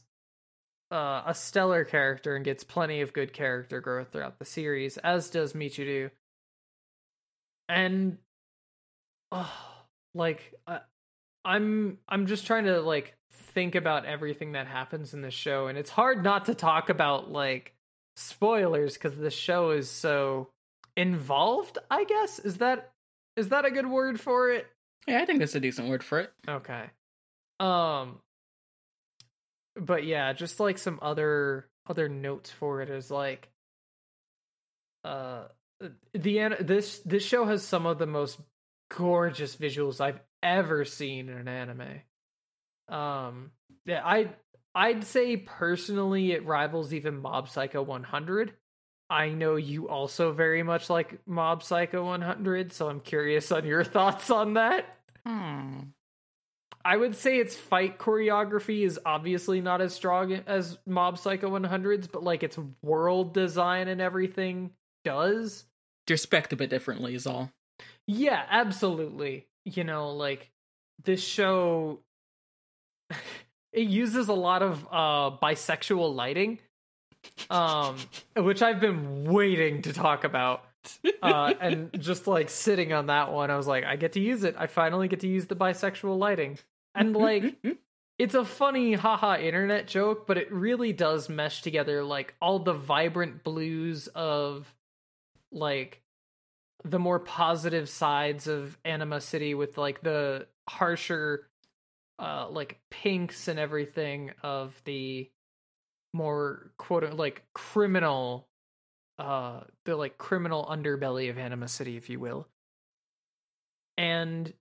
uh, 0.92 1.24
a 1.26 1.34
stellar 1.34 1.84
character 1.84 2.36
and 2.36 2.46
gets 2.46 2.64
plenty 2.64 3.02
of 3.02 3.14
good 3.14 3.34
character 3.34 3.82
growth 3.82 4.12
throughout 4.12 4.40
the 4.40 4.46
series, 4.46 4.98
as 4.98 5.30
does 5.30 5.54
Michiru. 5.54 6.12
And 7.70 8.18
oh, 9.32 9.54
like 10.14 10.54
I, 10.66 10.80
I'm 11.44 11.98
I'm 12.08 12.28
just 12.28 12.48
trying 12.48 12.66
to 12.66 12.82
like 12.82 13.16
think 13.32 13.76
about 13.76 14.06
everything 14.06 14.54
that 14.54 14.68
happens 14.68 15.14
in 15.14 15.22
the 15.22 15.32
show, 15.32 15.68
and 15.68 15.78
it's 15.78 15.90
hard 15.90 16.24
not 16.24 16.46
to 16.46 16.56
talk 16.56 16.90
about 16.90 17.32
like 17.32 17.74
spoilers 18.16 18.94
because 18.94 19.16
the 19.16 19.30
show 19.30 19.72
is 19.72 19.90
so 19.90 20.50
involved. 20.96 21.78
I 21.92 22.04
guess 22.06 22.40
is 22.40 22.58
that 22.58 22.92
is 23.36 23.50
that 23.50 23.66
a 23.66 23.72
good 23.72 23.88
word 23.88 24.20
for 24.20 24.52
it? 24.52 24.68
Yeah, 25.08 25.22
I 25.22 25.26
think 25.26 25.40
that's 25.40 25.56
a 25.56 25.60
decent 25.60 25.88
word 25.88 26.04
for 26.04 26.20
it. 26.20 26.34
Okay. 26.48 26.86
Um 27.60 28.20
but 29.80 30.06
yeah, 30.06 30.34
just 30.34 30.60
like 30.60 30.78
some 30.78 31.00
other 31.02 31.68
other 31.90 32.10
notes 32.10 32.52
for 32.52 32.82
it 32.82 32.90
is 32.90 33.10
like 33.10 33.50
uh 35.04 35.44
the 36.14 36.56
this 36.60 37.00
this 37.00 37.24
show 37.24 37.46
has 37.46 37.64
some 37.64 37.86
of 37.86 37.98
the 37.98 38.08
most 38.08 38.40
gorgeous 38.96 39.56
visuals 39.56 40.02
I've 40.02 40.20
ever 40.44 40.86
seen 40.86 41.30
in 41.30 41.38
an 41.38 41.48
anime. 41.48 42.02
Um 42.90 43.52
yeah, 43.86 44.02
I 44.04 44.30
I'd 44.76 45.04
say 45.04 45.38
personally 45.38 46.34
it 46.34 46.46
rivals 46.46 46.94
even 46.94 47.18
Mob 47.18 47.50
Psycho 47.50 47.82
100. 47.82 48.54
I 49.10 49.30
know 49.30 49.56
you 49.56 49.88
also 49.88 50.34
very 50.34 50.64
much 50.64 50.90
like 50.90 51.20
Mob 51.26 51.64
Psycho 51.64 52.06
100, 52.06 52.74
so 52.74 52.90
I'm 52.90 53.00
curious 53.00 53.52
on 53.52 53.66
your 53.66 53.84
thoughts 53.86 54.30
on 54.30 54.56
that. 54.56 54.86
Hmm. 55.26 55.80
I 56.88 56.96
would 56.96 57.16
say 57.16 57.38
its 57.38 57.54
fight 57.54 58.00
choreography 58.00 58.86
is 58.86 58.98
obviously 59.06 59.60
not 59.60 59.82
as 59.82 59.94
strong 59.94 60.32
as 60.48 60.78
Mob 60.86 61.18
Psycho 61.18 61.50
100's, 61.50 62.08
but 62.08 62.24
like 62.24 62.44
its 62.44 62.58
world 62.82 63.34
design 63.34 63.90
and 63.90 64.00
everything 64.00 64.72
does. 65.04 65.66
They're 66.08 66.16
a 66.54 66.56
bit 66.56 66.70
differently, 66.70 67.14
is 67.14 67.28
all. 67.28 67.52
Yeah, 68.08 68.42
absolutely. 68.50 69.48
You 69.66 69.84
know, 69.84 70.12
like 70.12 70.50
this 71.04 71.22
show 71.22 72.00
it 73.74 73.88
uses 73.90 74.30
a 74.30 74.34
lot 74.34 74.64
of 74.64 74.88
uh 74.90 75.36
bisexual 75.44 76.16
lighting 76.16 76.60
um 77.50 77.98
which 78.38 78.62
I've 78.62 78.80
been 78.80 79.26
waiting 79.26 79.82
to 79.82 79.92
talk 79.92 80.24
about. 80.24 80.64
Uh 81.22 81.54
and 81.60 81.90
just 82.02 82.28
like 82.28 82.50
sitting 82.50 82.94
on 82.94 83.08
that 83.08 83.34
one, 83.34 83.52
I 83.52 83.58
was 83.58 83.68
like 83.68 83.84
I 83.84 83.98
get 83.98 84.14
to 84.14 84.22
use 84.22 84.46
it. 84.46 84.56
I 84.58 84.68
finally 84.68 85.10
get 85.10 85.20
to 85.20 85.28
use 85.28 85.48
the 85.48 85.56
bisexual 85.58 86.18
lighting. 86.18 86.58
And 86.98 87.16
like 87.16 87.56
it's 88.20 88.34
a 88.34 88.46
funny 88.46 88.94
haha 88.94 89.38
internet 89.38 89.88
joke, 89.88 90.26
but 90.26 90.38
it 90.38 90.52
really 90.52 90.94
does 90.94 91.30
mesh 91.30 91.62
together 91.62 92.04
like 92.04 92.34
all 92.42 92.60
the 92.60 92.74
vibrant 92.74 93.44
blues 93.44 94.08
of 94.08 94.74
like 95.52 96.02
the 96.84 97.00
more 97.00 97.20
positive 97.20 97.90
sides 97.90 98.48
of 98.48 98.78
Anima 98.86 99.22
City 99.22 99.54
with 99.54 99.78
like 99.78 100.02
the 100.02 100.48
harsher 100.70 101.48
uh 102.20 102.48
like 102.50 102.80
pinks 102.90 103.48
and 103.48 103.60
everything 103.60 104.32
of 104.42 104.80
the 104.86 105.30
more 106.14 106.72
quote 106.78 107.14
like 107.14 107.46
criminal 107.54 108.48
uh 109.20 109.62
the 109.86 109.96
like 109.96 110.18
criminal 110.18 110.66
underbelly 110.66 111.30
of 111.30 111.38
Anima 111.38 111.68
City 111.68 111.96
if 111.98 112.10
you 112.10 112.20
will. 112.20 112.48
And 113.98 114.52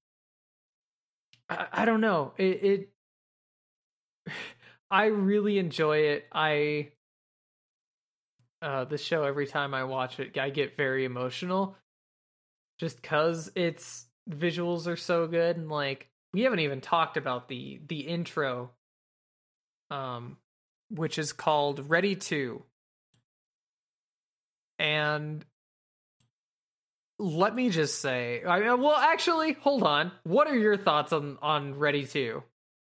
I, 1.48 1.66
I 1.72 1.84
don't 1.84 2.00
know. 2.00 2.32
It, 2.36 2.64
it 2.64 4.32
I 4.90 5.06
really 5.06 5.58
enjoy 5.58 5.98
it. 5.98 6.26
I 6.32 6.90
uh 8.62 8.84
the 8.84 8.98
show 8.98 9.24
every 9.24 9.46
time 9.46 9.74
I 9.74 9.84
watch 9.84 10.18
it, 10.20 10.36
I 10.38 10.50
get 10.50 10.76
very 10.76 11.04
emotional 11.04 11.76
just 12.78 13.02
cuz 13.02 13.50
its 13.54 14.06
visuals 14.28 14.86
are 14.86 14.96
so 14.96 15.26
good 15.26 15.56
and 15.56 15.68
like 15.68 16.08
we 16.32 16.42
haven't 16.42 16.60
even 16.60 16.80
talked 16.80 17.16
about 17.16 17.48
the 17.48 17.80
the 17.86 18.00
intro 18.00 18.72
um 19.90 20.36
which 20.90 21.18
is 21.18 21.32
called 21.32 21.88
Ready 21.90 22.16
to 22.16 22.62
and 24.78 25.44
let 27.18 27.54
me 27.54 27.70
just 27.70 28.00
say 28.00 28.42
I 28.46 28.60
mean, 28.60 28.80
well 28.80 28.96
actually 28.96 29.54
hold 29.54 29.82
on 29.82 30.12
what 30.24 30.46
are 30.48 30.56
your 30.56 30.76
thoughts 30.76 31.12
on 31.12 31.38
on 31.42 31.78
Ready 31.78 32.04
to 32.06 32.42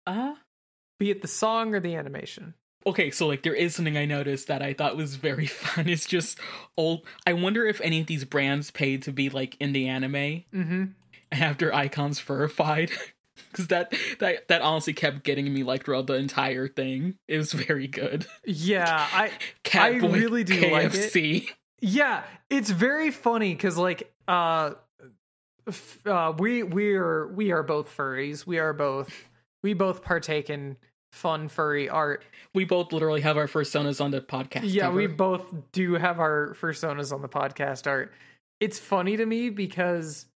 Uh 0.06 0.34
be 0.98 1.10
it 1.10 1.22
the 1.22 1.28
song 1.28 1.74
or 1.74 1.80
the 1.80 1.94
animation 1.94 2.54
okay, 2.86 3.10
so 3.10 3.26
like 3.26 3.42
there 3.42 3.54
is 3.54 3.74
something 3.74 3.96
I 3.96 4.06
noticed 4.06 4.48
that 4.48 4.62
I 4.62 4.72
thought 4.72 4.96
was 4.96 5.16
very 5.16 5.46
fun. 5.46 5.88
It's 5.88 6.06
just 6.06 6.38
old 6.76 7.06
I 7.26 7.34
wonder 7.34 7.66
if 7.66 7.80
any 7.80 8.00
of 8.00 8.06
these 8.06 8.24
brands 8.24 8.70
paid 8.70 9.02
to 9.02 9.12
be 9.12 9.28
like 9.30 9.56
in 9.60 9.72
the 9.72 9.88
anime 9.88 10.44
mm-hmm 10.52 10.84
their 11.58 11.74
icons 11.74 12.20
verified. 12.20 12.90
Cause 13.52 13.68
that 13.68 13.94
that 14.18 14.48
that 14.48 14.62
honestly 14.62 14.92
kept 14.92 15.22
getting 15.22 15.52
me 15.52 15.62
like 15.62 15.84
throughout 15.84 16.06
the 16.06 16.14
entire 16.14 16.66
thing. 16.66 17.14
It 17.28 17.38
was 17.38 17.52
very 17.52 17.86
good. 17.86 18.26
yeah 18.44 19.06
I 19.12 19.30
Catboy 19.64 20.14
I 20.14 20.18
really 20.18 20.44
do 20.44 20.70
like 20.70 20.94
it. 20.94 21.12
Yeah, 21.80 22.24
it's 22.50 22.70
very 22.70 23.10
funny 23.10 23.54
because 23.54 23.76
like 23.76 24.12
uh, 24.26 24.72
f- 25.66 26.06
uh, 26.06 26.32
we 26.38 26.62
we 26.62 26.94
are 26.94 27.28
we 27.28 27.52
are 27.52 27.62
both 27.62 27.94
furries. 27.96 28.46
We 28.46 28.58
are 28.58 28.72
both 28.72 29.28
we 29.62 29.74
both 29.74 30.02
partake 30.02 30.50
in 30.50 30.76
fun 31.12 31.48
furry 31.48 31.88
art. 31.88 32.24
We 32.54 32.64
both 32.64 32.92
literally 32.92 33.20
have 33.20 33.36
our 33.36 33.46
personas 33.46 34.04
on 34.04 34.10
the 34.10 34.20
podcast. 34.20 34.62
Yeah, 34.64 34.90
we 34.90 35.06
both 35.06 35.52
do 35.72 35.94
have 35.94 36.20
our 36.20 36.54
personas 36.60 37.12
on 37.12 37.22
the 37.22 37.28
podcast 37.28 37.86
art. 37.86 38.12
It's 38.60 38.78
funny 38.78 39.16
to 39.16 39.24
me 39.24 39.50
because 39.50 40.26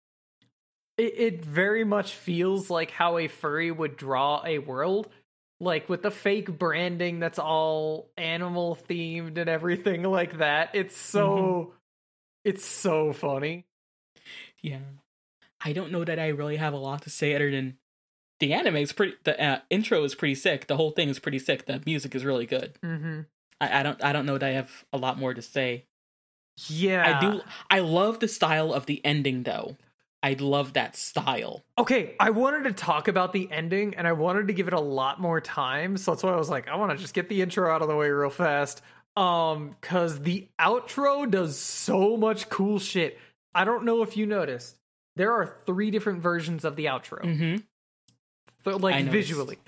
it, 0.97 1.13
it 1.17 1.45
very 1.45 1.83
much 1.83 2.13
feels 2.13 2.69
like 2.69 2.91
how 2.91 3.17
a 3.17 3.27
furry 3.27 3.71
would 3.71 3.97
draw 3.97 4.41
a 4.45 4.59
world. 4.59 5.09
Like 5.59 5.87
with 5.87 6.01
the 6.01 6.11
fake 6.11 6.57
branding 6.57 7.19
that's 7.19 7.39
all 7.39 8.09
animal 8.17 8.77
themed 8.89 9.37
and 9.37 9.49
everything 9.49 10.03
like 10.11 10.39
that. 10.39 10.71
It's 10.73 10.97
so 10.97 11.73
it's 12.43 12.65
so 12.65 13.13
funny. 13.13 13.65
Yeah. 14.61 14.79
I 15.63 15.73
don't 15.73 15.91
know 15.91 16.03
that 16.03 16.19
I 16.19 16.29
really 16.29 16.57
have 16.57 16.73
a 16.73 16.77
lot 16.77 17.03
to 17.03 17.09
say 17.09 17.35
other 17.35 17.49
than 17.49 17.77
the 18.39 18.53
anime 18.53 18.77
is 18.77 18.91
pretty. 18.91 19.15
The 19.23 19.41
uh, 19.41 19.59
intro 19.69 20.03
is 20.03 20.15
pretty 20.15 20.35
sick. 20.35 20.67
The 20.67 20.75
whole 20.75 20.91
thing 20.91 21.07
is 21.07 21.19
pretty 21.19 21.39
sick. 21.39 21.65
The 21.65 21.81
music 21.85 22.15
is 22.15 22.25
really 22.25 22.45
good. 22.45 22.77
Mm-hmm. 22.83 23.21
I, 23.61 23.79
I 23.79 23.83
don't 23.83 24.03
I 24.03 24.11
don't 24.11 24.25
know 24.25 24.37
that 24.37 24.49
I 24.49 24.53
have 24.53 24.83
a 24.91 24.97
lot 24.97 25.17
more 25.17 25.33
to 25.33 25.41
say. 25.41 25.85
Yeah. 26.67 27.17
I 27.17 27.21
do 27.21 27.41
I 27.69 27.79
love 27.79 28.19
the 28.19 28.27
style 28.27 28.73
of 28.73 28.85
the 28.85 29.03
ending 29.05 29.43
though. 29.43 29.77
I 30.23 30.37
love 30.39 30.73
that 30.73 30.95
style. 30.95 31.65
Okay, 31.77 32.15
I 32.17 32.29
wanted 32.29 32.63
to 32.63 32.71
talk 32.71 33.09
about 33.09 33.33
the 33.33 33.51
ending 33.51 33.95
and 33.95 34.07
I 34.07 34.13
wanted 34.13 34.47
to 34.47 34.53
give 34.53 34.69
it 34.69 34.73
a 34.73 34.79
lot 34.79 35.19
more 35.19 35.41
time. 35.41 35.97
So 35.97 36.11
that's 36.11 36.23
why 36.23 36.31
I 36.31 36.37
was 36.37 36.49
like, 36.49 36.69
I 36.69 36.77
want 36.77 36.91
to 36.91 36.97
just 36.97 37.13
get 37.13 37.27
the 37.27 37.41
intro 37.41 37.69
out 37.69 37.81
of 37.81 37.89
the 37.89 37.95
way 37.95 38.09
real 38.09 38.29
fast. 38.29 38.81
Um, 39.17 39.75
cause 39.81 40.21
the 40.21 40.47
outro 40.59 41.29
does 41.29 41.59
so 41.59 42.15
much 42.15 42.49
cool 42.49 42.79
shit. 42.79 43.19
I 43.53 43.65
don't 43.65 43.83
know 43.83 44.01
if 44.01 44.15
you 44.15 44.25
noticed. 44.25 44.77
There 45.17 45.33
are 45.33 45.57
three 45.65 45.91
different 45.91 46.21
versions 46.21 46.63
of 46.63 46.77
the 46.77 46.85
outro. 46.85 47.21
Mm-hmm. 47.21 47.57
Th- 48.63 48.81
like 48.81 49.05
visually. 49.05 49.59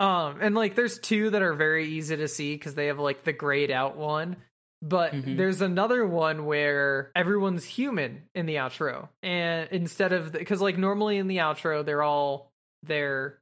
Um, 0.00 0.38
and 0.40 0.54
like 0.56 0.74
there's 0.74 0.98
two 0.98 1.30
that 1.30 1.40
are 1.40 1.54
very 1.54 1.86
easy 1.86 2.16
to 2.16 2.26
see 2.26 2.54
because 2.54 2.74
they 2.74 2.86
have 2.86 2.98
like 2.98 3.22
the 3.22 3.32
grayed 3.32 3.70
out 3.70 3.96
one. 3.96 4.36
But 4.82 5.12
Mhm. 5.12 5.36
there's 5.36 5.60
another 5.60 6.06
one 6.06 6.46
where 6.46 7.12
everyone's 7.14 7.64
human 7.64 8.22
in 8.34 8.46
the 8.46 8.54
outro, 8.56 9.10
and 9.22 9.68
instead 9.70 10.12
of 10.12 10.32
because 10.32 10.60
like 10.62 10.78
normally 10.78 11.18
in 11.18 11.26
the 11.28 11.36
outro 11.36 11.84
they're 11.84 12.02
all 12.02 12.50
their 12.82 13.38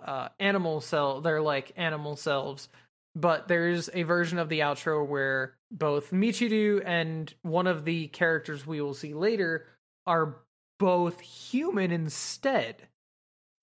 uh, 0.00 0.30
animal 0.40 0.80
cell, 0.80 1.20
they're 1.20 1.42
like 1.42 1.72
animal 1.76 2.16
selves. 2.16 2.68
But 3.14 3.48
there's 3.48 3.90
a 3.92 4.02
version 4.04 4.38
of 4.38 4.48
the 4.48 4.60
outro 4.60 5.06
where 5.06 5.56
both 5.70 6.10
Michiru 6.10 6.82
and 6.84 7.32
one 7.42 7.66
of 7.66 7.84
the 7.84 8.06
characters 8.08 8.66
we 8.66 8.80
will 8.80 8.94
see 8.94 9.14
later 9.14 9.66
are 10.06 10.36
both 10.78 11.20
human 11.20 11.90
instead, 11.90 12.88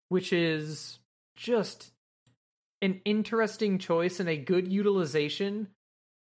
which 0.10 0.32
is 0.32 1.00
just 1.36 1.92
an 2.82 3.02
interesting 3.04 3.80
choice 3.80 4.20
and 4.20 4.30
a 4.30 4.38
good 4.38 4.68
utilization 4.72 5.70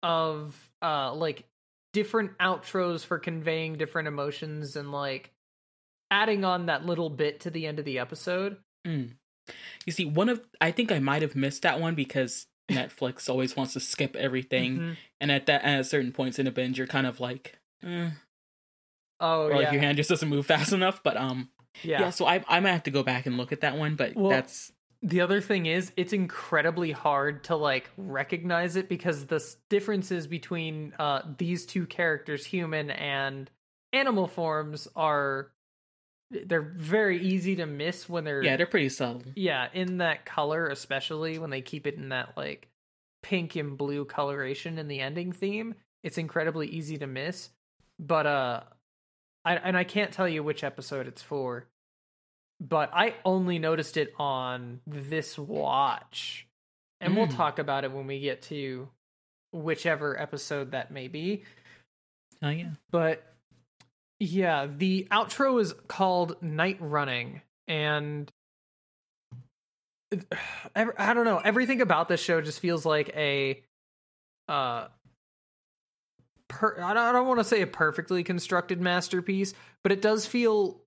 of 0.02 0.67
uh 0.82 1.12
like 1.14 1.44
different 1.92 2.36
outros 2.38 3.04
for 3.04 3.18
conveying 3.18 3.76
different 3.76 4.08
emotions 4.08 4.76
and 4.76 4.92
like 4.92 5.30
adding 6.10 6.44
on 6.44 6.66
that 6.66 6.84
little 6.86 7.10
bit 7.10 7.40
to 7.40 7.50
the 7.50 7.66
end 7.66 7.78
of 7.78 7.84
the 7.84 7.98
episode. 7.98 8.56
Mm. 8.86 9.12
You 9.86 9.92
see, 9.92 10.04
one 10.04 10.28
of 10.28 10.40
I 10.60 10.70
think 10.70 10.92
I 10.92 10.98
might 10.98 11.22
have 11.22 11.34
missed 11.34 11.62
that 11.62 11.80
one 11.80 11.94
because 11.94 12.46
Netflix 12.70 13.28
always 13.30 13.56
wants 13.56 13.72
to 13.72 13.80
skip 13.80 14.14
everything, 14.14 14.78
Mhm. 14.78 14.96
and 15.22 15.32
at 15.32 15.46
that 15.46 15.62
at 15.64 15.86
certain 15.86 16.12
points 16.12 16.38
in 16.38 16.46
a 16.46 16.50
binge, 16.50 16.76
you're 16.76 16.86
kind 16.86 17.06
of 17.06 17.18
like, 17.18 17.58
eh, 17.82 18.10
Oh 19.20 19.46
or 19.46 19.54
like 19.54 19.62
yeah. 19.62 19.72
your 19.72 19.80
hand 19.80 19.96
just 19.96 20.10
doesn't 20.10 20.28
move 20.28 20.46
fast 20.46 20.72
enough. 20.72 21.02
But 21.02 21.16
um, 21.16 21.48
yeah. 21.82 22.00
yeah. 22.02 22.10
so 22.10 22.26
I 22.26 22.44
I 22.46 22.60
might 22.60 22.72
have 22.72 22.82
to 22.84 22.90
go 22.90 23.02
back 23.02 23.24
and 23.26 23.36
look 23.38 23.52
at 23.52 23.62
that 23.62 23.76
one. 23.78 23.96
But 23.96 24.14
Well, 24.16 24.28
that's 24.30 24.70
The 25.02 25.20
other 25.20 25.40
thing 25.40 25.66
is, 25.66 25.92
it's 25.96 26.12
incredibly 26.12 26.90
hard 26.90 27.44
to 27.44 27.56
like 27.56 27.90
recognize 27.96 28.74
it 28.76 28.88
because 28.88 29.26
the 29.26 29.42
differences 29.68 30.26
between 30.26 30.92
uh 30.98 31.22
these 31.36 31.66
two 31.66 31.86
characters, 31.86 32.44
human 32.44 32.90
and 32.90 33.50
animal 33.92 34.26
forms, 34.26 34.88
are 34.96 35.50
they're 36.30 36.60
very 36.60 37.20
easy 37.22 37.56
to 37.56 37.64
miss 37.66 38.08
when 38.08 38.24
they're 38.24 38.42
yeah, 38.42 38.56
they're 38.56 38.66
pretty 38.66 38.88
subtle. 38.88 39.22
yeah 39.34 39.68
in 39.72 39.98
that 39.98 40.24
color, 40.26 40.66
especially 40.66 41.38
when 41.38 41.50
they 41.50 41.60
keep 41.62 41.86
it 41.86 41.94
in 41.94 42.10
that 42.10 42.36
like 42.36 42.68
pink 43.22 43.56
and 43.56 43.78
blue 43.78 44.04
coloration 44.04 44.78
in 44.78 44.88
the 44.88 45.00
ending 45.00 45.32
theme. 45.32 45.74
It's 46.02 46.18
incredibly 46.18 46.68
easy 46.68 46.98
to 46.98 47.06
miss, 47.06 47.50
but 47.98 48.26
uh, 48.26 48.60
I 49.44 49.54
and 49.56 49.76
I 49.76 49.84
can't 49.84 50.12
tell 50.12 50.28
you 50.28 50.42
which 50.42 50.62
episode 50.64 51.06
it's 51.06 51.22
for 51.22 51.66
but 52.60 52.90
I 52.92 53.14
only 53.24 53.58
noticed 53.58 53.96
it 53.96 54.12
on 54.18 54.80
this 54.86 55.38
watch. 55.38 56.46
And 57.00 57.16
we'll 57.16 57.28
Mm. 57.28 57.36
talk 57.36 57.58
about 57.60 57.84
it 57.84 57.92
when 57.92 58.06
we 58.08 58.18
get 58.20 58.42
to 58.42 58.88
whichever 59.52 60.20
episode 60.20 60.72
that 60.72 60.90
may 60.90 61.06
be. 61.08 61.44
Oh 62.42 62.50
yeah, 62.50 62.70
But 62.90 63.24
yeah, 64.20 64.66
the 64.66 65.06
outro 65.10 65.60
is 65.60 65.72
called 65.86 66.42
Night 66.42 66.76
Running 66.80 67.42
and 67.68 68.30
I 70.74 71.12
don't 71.14 71.24
know, 71.24 71.38
everything 71.38 71.80
about 71.80 72.08
this 72.08 72.20
show 72.20 72.40
just 72.40 72.60
feels 72.60 72.84
like 72.86 73.10
a 73.14 73.62
uh 74.48 74.88
per- 76.48 76.80
I 76.80 77.12
don't 77.12 77.26
want 77.28 77.40
to 77.40 77.44
say 77.44 77.60
a 77.62 77.66
perfectly 77.66 78.24
constructed 78.24 78.80
masterpiece, 78.80 79.52
but 79.82 79.92
it 79.92 80.00
does 80.02 80.26
feel 80.26 80.80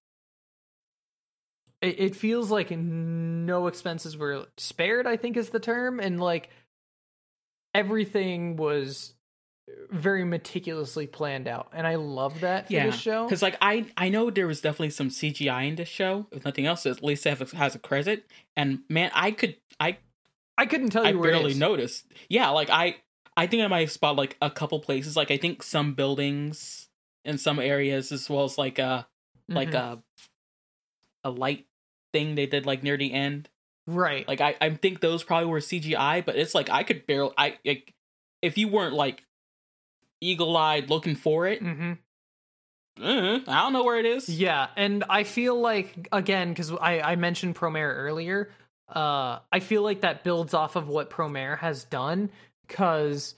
it, 1.82 2.00
it 2.00 2.16
feels 2.16 2.52
like 2.52 2.72
no 2.72 3.68
expenses 3.68 4.16
were 4.18 4.46
spared 4.58 5.08
i 5.08 5.18
think 5.18 5.38
is 5.38 5.50
the 5.50 5.60
term 5.60 6.00
and 6.00 6.20
like 6.20 6.50
everything 7.74 8.56
was 8.58 9.14
very 9.90 10.26
meticulously 10.26 11.08
planned 11.08 11.48
out 11.48 11.70
and 11.74 11.88
i 11.88 11.96
love 11.96 12.42
that 12.42 12.68
for 12.68 12.74
yeah. 12.74 12.86
this 12.88 13.00
show 13.00 13.26
Because 13.26 13.42
like 13.42 13.58
I 13.62 13.86
I 13.96 14.10
know 14.10 14.30
there 14.30 14.48
was 14.48 14.60
definitely 14.60 14.90
some 14.90 15.10
CGI 15.10 15.70
in 15.70 15.76
this 15.76 15.88
show. 15.88 16.28
If 16.32 16.44
nothing 16.44 16.66
else, 16.66 16.86
at 16.86 17.02
least 17.04 17.26
it 17.26 17.38
has- 17.38 17.52
has 17.52 17.76
a 17.76 17.80
credit. 17.80 18.26
And 18.58 18.80
man, 18.90 19.12
I 19.14 19.32
could 19.32 19.56
I 19.80 19.98
i 20.58 20.66
couldn't 20.66 20.90
tell 20.90 21.06
I 21.06 21.12
you 21.12 21.20
where 21.20 21.32
barely 21.32 21.52
it 21.52 21.54
is. 21.54 21.58
noticed. 21.60 22.06
Yeah, 22.28 22.50
like 22.50 22.70
I 22.70 22.98
I 23.38 23.48
think 23.48 23.64
I 23.64 23.68
might 23.68 23.82
have 23.82 23.92
spotted 23.92 24.18
like 24.18 24.36
a 24.42 24.50
couple 24.52 24.80
places. 24.82 25.16
Like 25.16 25.32
I 25.32 25.38
think 25.38 25.64
some 25.64 25.94
buildings 25.94 26.90
in 27.24 27.38
some 27.38 27.60
areas, 27.60 28.12
as 28.12 28.30
well 28.30 28.44
as 28.44 28.58
like 28.58 28.78
a 28.78 29.08
like 29.48 29.72
Mhm. 29.72 29.76
a 30.04 30.04
a 31.24 31.30
light 31.30 31.66
thing 32.14 32.36
they 32.36 32.46
did 32.46 32.66
like 32.66 32.84
near 32.84 32.98
the 32.98 33.14
end. 33.14 33.50
right 33.88 34.28
Like 34.28 34.42
I 34.42 34.56
I 34.62 34.70
think 34.72 35.00
those 35.00 35.24
probably 35.24 35.50
were 35.50 35.60
CGI, 35.60 36.26
but 36.26 36.36
it's 36.36 36.56
like 36.56 36.70
I 36.70 36.84
could 36.84 37.06
barely 37.06 37.34
I 37.38 37.58
like 37.66 37.94
if 38.42 38.58
you 38.58 38.68
weren't 38.68 38.94
like 38.94 39.24
eagle 40.22 40.56
eyed 40.56 40.90
looking 40.90 41.16
for 41.16 41.48
it. 41.48 41.64
Mm-hmm. 41.64 41.94
uh, 43.04 43.40
I 43.48 43.62
don't 43.62 43.74
know 43.74 43.84
where 43.84 44.00
it 44.00 44.06
is. 44.06 44.30
Yeah, 44.30 44.68
and 44.78 45.04
I 45.10 45.24
feel 45.24 45.60
like 45.60 46.08
again 46.12 46.50
because 46.50 46.72
I 46.72 47.02
I 47.02 47.16
mentioned 47.16 47.56
Promare 47.56 47.96
earlier. 47.96 48.52
Uh, 48.88 49.40
I 49.52 49.62
feel 49.62 49.84
like 49.84 50.02
that 50.02 50.24
builds 50.24 50.54
off 50.54 50.76
of 50.76 50.90
what 50.90 51.10
Promare 51.10 51.58
has 51.60 51.86
done 51.86 52.30
because 52.68 53.36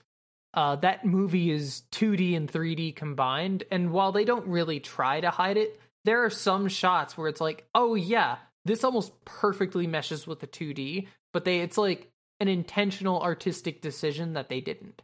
uh, 0.52 0.76
that 0.76 1.04
movie 1.04 1.50
is 1.50 1.82
2D 1.92 2.36
and 2.36 2.50
3D 2.50 2.94
combined, 2.96 3.64
and 3.70 3.92
while 3.92 4.12
they 4.12 4.24
don't 4.24 4.46
really 4.46 4.80
try 4.80 5.20
to 5.20 5.30
hide 5.30 5.56
it, 5.56 5.80
there 6.04 6.24
are 6.24 6.30
some 6.30 6.68
shots 6.68 7.16
where 7.16 7.28
it's 7.28 7.40
like, 7.40 7.66
oh 7.74 7.94
yeah, 7.94 8.36
this 8.64 8.84
almost 8.84 9.12
perfectly 9.24 9.86
meshes 9.86 10.26
with 10.26 10.40
the 10.40 10.46
2D, 10.46 11.08
but 11.32 11.44
they 11.44 11.60
it's 11.60 11.78
like 11.78 12.10
an 12.40 12.48
intentional 12.48 13.22
artistic 13.22 13.80
decision 13.80 14.34
that 14.34 14.48
they 14.48 14.60
didn't. 14.60 15.02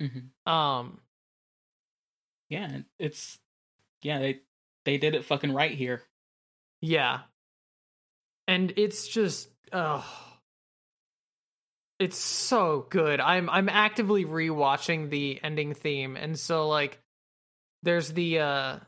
Mhm. 0.00 0.30
Um, 0.46 1.00
Yeah, 2.50 2.78
it's 2.98 3.38
yeah 4.02 4.18
they 4.18 4.40
they 4.84 4.98
did 4.98 5.14
it 5.14 5.24
fucking 5.24 5.52
right 5.52 5.72
here. 5.72 6.02
Yeah. 6.80 7.22
And 8.46 8.72
it's 8.76 9.06
just 9.06 9.48
oh 9.72 10.04
it's 11.98 12.16
so 12.16 12.86
good. 12.90 13.20
I'm 13.20 13.50
I'm 13.50 13.68
actively 13.68 14.24
rewatching 14.24 15.10
the 15.10 15.40
ending 15.42 15.74
theme 15.74 16.16
and 16.16 16.38
so 16.38 16.68
like 16.68 17.00
there's 17.82 18.12
the 18.12 18.40
uh 18.40 18.78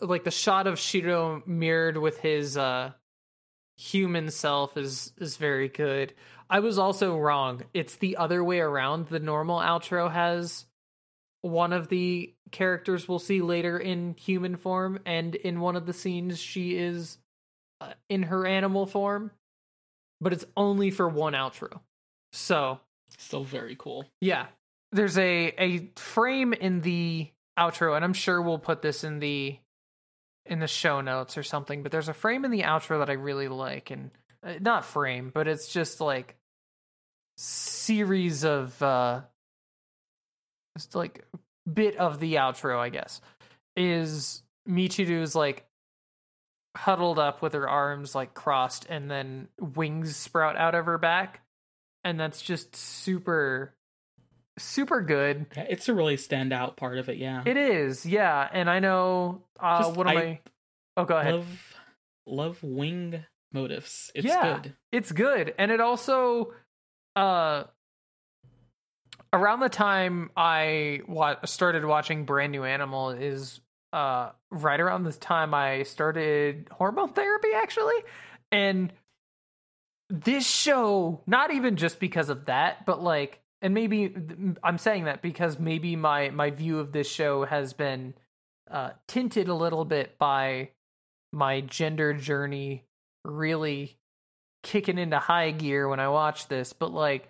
like 0.00 0.24
the 0.24 0.30
shot 0.30 0.66
of 0.66 0.78
Shiro 0.78 1.42
mirrored 1.46 1.96
with 1.96 2.18
his 2.18 2.56
uh 2.56 2.92
human 3.76 4.30
self 4.30 4.76
is 4.76 5.12
is 5.18 5.36
very 5.36 5.68
good. 5.68 6.14
I 6.50 6.60
was 6.60 6.78
also 6.78 7.16
wrong. 7.16 7.62
It's 7.72 7.96
the 7.96 8.16
other 8.18 8.44
way 8.44 8.60
around. 8.60 9.08
The 9.08 9.18
normal 9.18 9.58
outro 9.58 10.10
has 10.12 10.66
one 11.40 11.72
of 11.72 11.88
the 11.88 12.34
characters 12.52 13.08
we'll 13.08 13.18
see 13.18 13.40
later 13.40 13.78
in 13.78 14.14
human 14.14 14.56
form 14.56 15.00
and 15.06 15.34
in 15.34 15.58
one 15.60 15.74
of 15.74 15.86
the 15.86 15.92
scenes 15.92 16.38
she 16.38 16.76
is 16.76 17.18
uh, 17.80 17.92
in 18.08 18.24
her 18.24 18.46
animal 18.46 18.84
form 18.86 19.30
but 20.20 20.32
it's 20.32 20.44
only 20.56 20.90
for 20.90 21.08
one 21.08 21.32
outro 21.32 21.80
so 22.32 22.78
Still 23.18 23.42
very 23.42 23.74
cool. 23.76 24.04
yeah 24.20 24.46
there's 24.92 25.16
a 25.18 25.52
a 25.58 25.88
frame 25.96 26.52
in 26.52 26.82
the 26.82 27.28
outro 27.58 27.96
and 27.96 28.04
i'm 28.04 28.12
sure 28.12 28.40
we'll 28.40 28.58
put 28.58 28.82
this 28.82 29.02
in 29.02 29.18
the 29.18 29.56
in 30.46 30.58
the 30.58 30.66
show 30.66 31.00
notes 31.00 31.38
or 31.38 31.42
something 31.42 31.82
but 31.82 31.92
there's 31.92 32.08
a 32.08 32.14
frame 32.14 32.44
in 32.44 32.50
the 32.50 32.62
outro 32.62 32.98
that 32.98 33.10
i 33.10 33.14
really 33.14 33.48
like 33.48 33.90
and 33.90 34.10
uh, 34.44 34.54
not 34.60 34.84
frame 34.84 35.30
but 35.32 35.46
it's 35.46 35.68
just 35.68 36.00
like 36.00 36.36
series 37.36 38.44
of 38.44 38.80
uh 38.82 39.20
it's 40.76 40.94
like 40.94 41.24
bit 41.72 41.96
of 41.96 42.18
the 42.18 42.34
outro 42.34 42.78
i 42.78 42.88
guess 42.88 43.20
is 43.76 44.42
michiru's 44.68 45.34
like 45.34 45.64
huddled 46.76 47.18
up 47.18 47.42
with 47.42 47.52
her 47.52 47.68
arms 47.68 48.14
like 48.14 48.34
crossed 48.34 48.86
and 48.88 49.10
then 49.10 49.46
wings 49.60 50.16
sprout 50.16 50.56
out 50.56 50.74
of 50.74 50.86
her 50.86 50.98
back 50.98 51.40
and 52.02 52.18
that's 52.18 52.42
just 52.42 52.74
super 52.74 53.74
super 54.58 55.00
good 55.02 55.46
Yeah, 55.56 55.66
it's 55.68 55.88
a 55.88 55.94
really 55.94 56.16
standout 56.16 56.76
part 56.76 56.98
of 56.98 57.08
it. 57.08 57.16
Yeah, 57.16 57.42
it 57.46 57.56
is 57.56 58.04
yeah 58.06 58.48
and 58.52 58.68
i 58.68 58.78
know 58.80 59.42
uh 59.60 59.82
Just- 59.82 59.96
one 59.96 60.06
of 60.06 60.12
I- 60.12 60.14
my 60.14 60.40
oh 60.98 61.04
go 61.04 61.16
ahead 61.16 61.34
love 61.34 61.74
love 62.26 62.62
wing 62.62 63.24
motifs. 63.52 64.10
It's 64.14 64.26
Yeah. 64.26 64.58
good. 64.60 64.74
it's 64.92 65.12
good 65.12 65.54
and 65.58 65.70
it 65.70 65.80
also 65.80 66.54
uh 67.16 67.64
around 69.32 69.60
the 69.60 69.68
time 69.68 70.30
I 70.36 71.00
wa- 71.06 71.36
started 71.44 71.84
watching 71.84 72.24
Brand 72.24 72.52
New 72.52 72.64
Animal 72.64 73.10
is 73.10 73.60
uh 73.92 74.30
right 74.50 74.80
around 74.80 75.04
this 75.04 75.18
time 75.18 75.52
I 75.54 75.82
started 75.82 76.68
hormone 76.70 77.12
therapy 77.12 77.48
actually 77.54 77.94
and 78.50 78.90
this 80.08 80.46
show 80.46 81.20
not 81.26 81.50
even 81.52 81.76
just 81.76 82.00
because 82.00 82.28
of 82.30 82.46
that 82.46 82.86
but 82.86 83.02
like 83.02 83.40
and 83.62 83.72
maybe 83.72 84.14
I'm 84.62 84.78
saying 84.78 85.04
that 85.04 85.22
because 85.22 85.58
maybe 85.58 85.96
my 85.96 86.30
my 86.30 86.50
view 86.50 86.78
of 86.80 86.92
this 86.92 87.10
show 87.10 87.44
has 87.44 87.72
been 87.72 88.14
uh 88.70 88.90
tinted 89.06 89.48
a 89.48 89.54
little 89.54 89.84
bit 89.84 90.18
by 90.18 90.70
my 91.32 91.60
gender 91.62 92.12
journey 92.12 92.84
really 93.24 93.96
kicking 94.62 94.98
into 94.98 95.18
high 95.18 95.50
gear 95.50 95.88
when 95.88 96.00
I 96.00 96.08
watch 96.08 96.48
this 96.48 96.72
but 96.72 96.92
like 96.92 97.28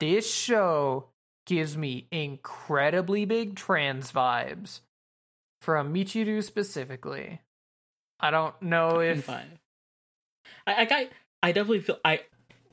this 0.00 0.30
show 0.30 1.08
gives 1.46 1.76
me 1.76 2.08
incredibly 2.10 3.24
big 3.24 3.56
trans 3.56 4.10
vibes 4.10 4.80
from 5.60 5.94
Michiru 5.94 6.42
specifically. 6.42 7.40
I 8.20 8.30
don't 8.30 8.60
know 8.62 9.00
if 9.00 9.28
I, 9.28 9.44
I, 10.66 10.86
I, 10.90 11.08
I 11.42 11.52
definitely 11.52 11.80
feel 11.80 11.98
I, 12.04 12.20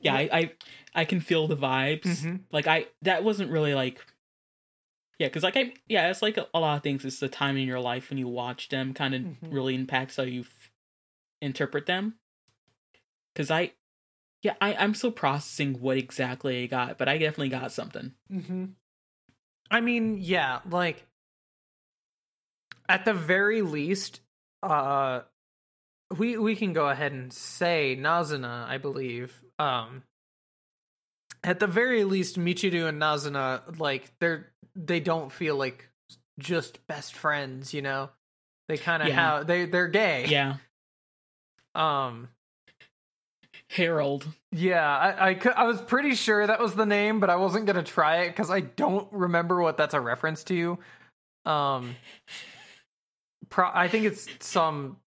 yeah, 0.02 0.14
I, 0.14 0.28
I, 0.32 0.52
I 0.94 1.04
can 1.04 1.20
feel 1.20 1.46
the 1.48 1.56
vibes. 1.56 2.02
Mhm. 2.04 2.40
Like 2.50 2.66
I, 2.66 2.86
that 3.02 3.24
wasn't 3.24 3.50
really 3.50 3.74
like, 3.74 4.04
yeah, 5.18 5.28
because 5.28 5.42
like 5.42 5.56
I, 5.56 5.72
yeah, 5.88 6.10
it's 6.10 6.22
like 6.22 6.36
a, 6.36 6.46
a 6.52 6.60
lot 6.60 6.76
of 6.76 6.82
things. 6.82 7.04
It's 7.04 7.20
the 7.20 7.28
time 7.28 7.56
in 7.56 7.66
your 7.66 7.80
life 7.80 8.10
when 8.10 8.18
you 8.18 8.28
watch 8.28 8.68
them, 8.68 8.92
kind 8.94 9.14
of 9.14 9.22
Mhm. 9.22 9.36
really 9.52 9.74
impacts 9.74 10.16
how 10.16 10.24
you 10.24 10.40
f- 10.42 10.70
interpret 11.40 11.86
them. 11.86 12.14
Because 13.32 13.50
I, 13.50 13.72
yeah, 14.42 14.54
I, 14.60 14.74
I'm 14.74 14.94
still 14.94 15.12
processing 15.12 15.80
what 15.80 15.96
exactly 15.96 16.64
I 16.64 16.66
got, 16.66 16.98
but 16.98 17.08
I 17.08 17.16
definitely 17.18 17.48
got 17.50 17.72
something. 17.72 18.12
Mm-hmm. 18.30 18.64
I 19.70 19.80
mean, 19.80 20.18
yeah, 20.20 20.60
like 20.68 21.06
at 22.88 23.04
the 23.04 23.14
very 23.14 23.62
least, 23.62 24.20
uh, 24.62 25.20
we 26.18 26.36
we 26.36 26.56
can 26.56 26.72
go 26.72 26.88
ahead 26.88 27.12
and 27.12 27.32
say 27.32 27.96
Nazuna, 27.98 28.66
I 28.68 28.76
believe. 28.78 29.42
Um, 29.62 30.02
at 31.44 31.58
the 31.60 31.66
very 31.66 32.04
least, 32.04 32.38
Michiru 32.38 32.88
and 32.88 33.00
Nazuna, 33.00 33.78
like 33.78 34.10
they're 34.20 34.52
they 34.74 35.00
don't 35.00 35.30
feel 35.30 35.56
like 35.56 35.88
just 36.38 36.86
best 36.86 37.14
friends, 37.14 37.74
you 37.74 37.82
know. 37.82 38.10
They 38.68 38.78
kind 38.78 39.02
of 39.02 39.08
Yeah. 39.08 39.14
have 39.14 39.46
they 39.46 39.66
they're 39.66 39.88
gay. 39.88 40.26
Yeah, 40.28 40.56
Um. 41.74 42.28
Harold. 43.70 44.26
Yeah, 44.50 44.86
I, 44.86 45.30
I, 45.30 45.40
I 45.56 45.64
was 45.64 45.80
pretty 45.80 46.14
sure 46.14 46.46
that 46.46 46.60
was 46.60 46.74
the 46.74 46.84
name, 46.84 47.20
but 47.20 47.30
I 47.30 47.36
wasn't 47.36 47.64
gonna 47.66 47.82
try 47.82 48.22
it 48.24 48.28
because 48.28 48.50
I 48.50 48.60
don't 48.60 49.10
remember 49.12 49.62
what 49.62 49.78
that's 49.78 49.94
a 49.94 50.00
reference 50.00 50.44
to. 50.44 50.78
Um, 51.46 51.96
pro- 53.48 53.70
I 53.72 53.88
think 53.88 54.04
it's 54.04 54.28
some 54.40 54.98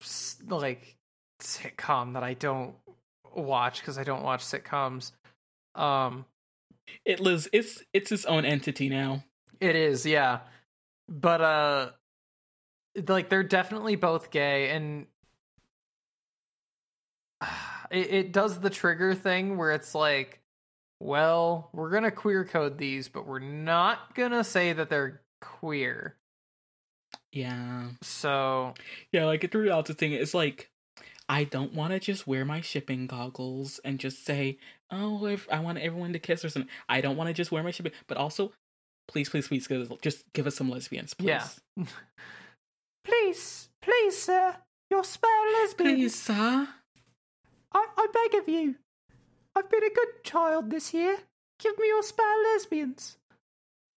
like 0.48 0.96
sitcom 1.42 2.14
that 2.14 2.24
I 2.24 2.34
don't 2.34 2.74
watch 3.36 3.80
because 3.82 3.98
I 3.98 4.04
don't 4.04 4.24
watch 4.24 4.42
sitcoms. 4.44 5.12
Um, 5.76 6.26
It 7.06 7.20
lives. 7.20 7.48
It's 7.54 7.84
it's 7.94 8.12
its 8.12 8.26
own 8.26 8.46
entity 8.46 8.90
now. 8.90 9.24
it 9.60 9.76
is, 9.76 10.06
yeah, 10.06 10.40
but 11.10 11.42
uh, 11.42 11.92
like 13.08 13.30
they're 13.30 13.44
definitely 13.44 13.96
both 13.96 14.32
gay, 14.32 14.70
and 14.72 15.08
it, 17.92 18.14
it 18.14 18.32
does 18.32 18.60
the 18.60 18.70
trigger 18.70 19.14
thing 19.16 19.58
where 19.58 19.72
it's 19.72 19.96
like, 19.96 20.42
well, 21.00 21.70
we're 21.74 21.92
gonna 21.92 22.12
queer 22.12 22.46
code 22.46 22.78
these, 22.78 23.10
but 23.10 23.28
we're 23.28 23.40
not 23.40 24.16
gonna 24.16 24.44
say 24.44 24.74
that 24.74 24.90
they're 24.90 25.22
queer. 25.42 26.16
Yeah. 27.32 27.90
So 28.02 28.74
Yeah, 29.12 29.26
like 29.26 29.44
it 29.44 29.52
threw 29.52 29.72
out 29.72 29.86
the 29.86 29.94
thing. 29.94 30.14
It's 30.14 30.34
like 30.34 30.72
I 31.28 31.44
don't 31.44 31.74
want 31.74 31.92
to 31.94 32.00
just 32.00 32.28
wear 32.28 32.46
my 32.46 32.62
shipping 32.62 33.08
goggles 33.08 33.80
and 33.84 34.00
just 34.00 34.26
say, 34.26 34.58
"Oh, 34.92 35.26
if 35.26 35.48
I 35.52 35.60
want 35.60 35.80
everyone 35.80 36.14
to 36.14 36.20
kiss 36.20 36.46
or 36.46 36.50
something." 36.50 36.70
I 36.88 37.02
don't 37.02 37.18
want 37.18 37.28
to 37.28 37.34
just 37.34 37.52
wear 37.52 37.64
my 37.64 37.72
shipping, 37.72 37.94
but 38.08 38.18
also, 38.18 38.52
please, 39.08 39.30
please, 39.30 39.48
please, 39.48 39.68
just 40.02 40.24
give 40.34 40.48
us 40.48 40.56
some 40.56 40.70
lesbians, 40.70 41.14
please. 41.14 41.28
Yeah. 41.28 41.50
please, 43.06 43.70
please, 43.82 44.18
sir, 44.18 44.58
you're 44.90 45.04
spare 45.04 45.52
lesbian. 45.62 45.96
please, 45.96 46.16
sir. 46.16 46.68
I, 47.74 47.88
I 47.98 48.08
beg 48.14 48.42
of 48.42 48.48
you. 48.48 48.76
I've 49.56 49.70
been 49.70 49.84
a 49.84 49.90
good 49.90 50.24
child 50.24 50.70
this 50.70 50.94
year. 50.94 51.18
Give 51.60 51.78
me 51.80 51.88
your 51.88 52.04
spare 52.04 52.44
lesbians. 52.54 53.18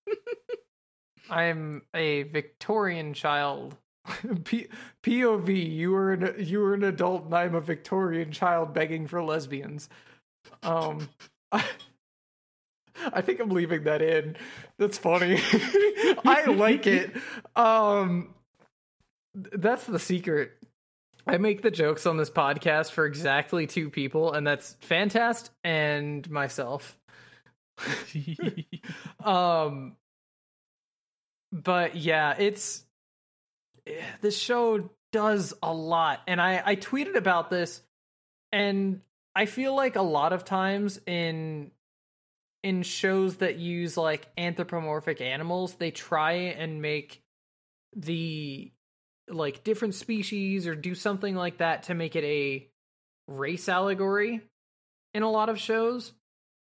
I'm 1.30 1.84
a 1.94 2.24
Victorian 2.24 3.14
child. 3.14 3.76
P- 4.44 4.68
POV, 5.04 5.72
you 5.74 5.92
were 5.92 6.14
an 6.14 6.36
you 6.40 6.60
were 6.60 6.74
an 6.74 6.84
adult, 6.84 7.26
and 7.26 7.34
I'm 7.34 7.56
a 7.56 7.62
Victorian 7.62 8.32
child 8.32 8.74
begging 8.74 9.08
for 9.08 9.22
lesbians. 9.22 9.90
Um, 10.64 11.10
I, 11.52 11.64
I 13.14 13.22
think 13.22 13.40
I'm 13.40 13.50
leaving 13.50 13.84
that 13.84 14.02
in. 14.02 14.36
That's 14.78 14.98
funny. 14.98 15.40
I 16.26 16.46
like 16.48 16.88
it. 16.88 17.12
Um, 17.56 18.34
that's 19.36 19.86
the 19.86 20.00
secret. 20.00 20.52
I 21.28 21.38
make 21.38 21.62
the 21.62 21.72
jokes 21.72 22.06
on 22.06 22.18
this 22.18 22.30
podcast 22.30 22.92
for 22.92 23.06
exactly 23.06 23.68
two 23.68 23.90
people, 23.90 24.34
and 24.34 24.48
that's 24.48 24.78
Fantast 24.82 25.50
and 25.64 26.28
myself. 26.30 26.98
Um, 29.24 29.96
but 31.52 31.96
yeah, 31.96 32.36
it's 32.38 32.84
this 34.22 34.38
show 34.38 34.90
does 35.12 35.54
a 35.64 35.74
lot, 35.74 36.22
and 36.28 36.42
I 36.42 36.62
I 36.66 36.76
tweeted 36.76 37.16
about 37.16 37.50
this, 37.50 37.82
and 38.52 39.02
I 39.36 39.46
feel 39.46 39.76
like 39.76 39.96
a 39.96 40.02
lot 40.02 40.34
of 40.34 40.46
times 40.46 41.00
in 41.06 41.72
in 42.64 42.84
shows 42.84 43.38
that 43.38 43.58
use 43.58 43.98
like 43.98 44.28
anthropomorphic 44.38 45.22
animals, 45.22 45.76
they 45.76 45.92
try 45.92 46.34
and 46.34 46.82
make 46.82 47.22
the 47.96 48.72
like 49.30 49.64
different 49.64 49.96
species 49.96 50.68
or 50.68 50.76
do 50.76 50.96
something 50.96 51.36
like 51.36 51.58
that 51.58 51.84
to 51.84 51.94
make 51.94 52.16
it 52.16 52.24
a 52.24 52.68
race 53.28 53.70
allegory 53.70 54.42
in 55.14 55.24
a 55.24 55.32
lot 55.32 55.50
of 55.50 55.60
shows. 55.60 56.14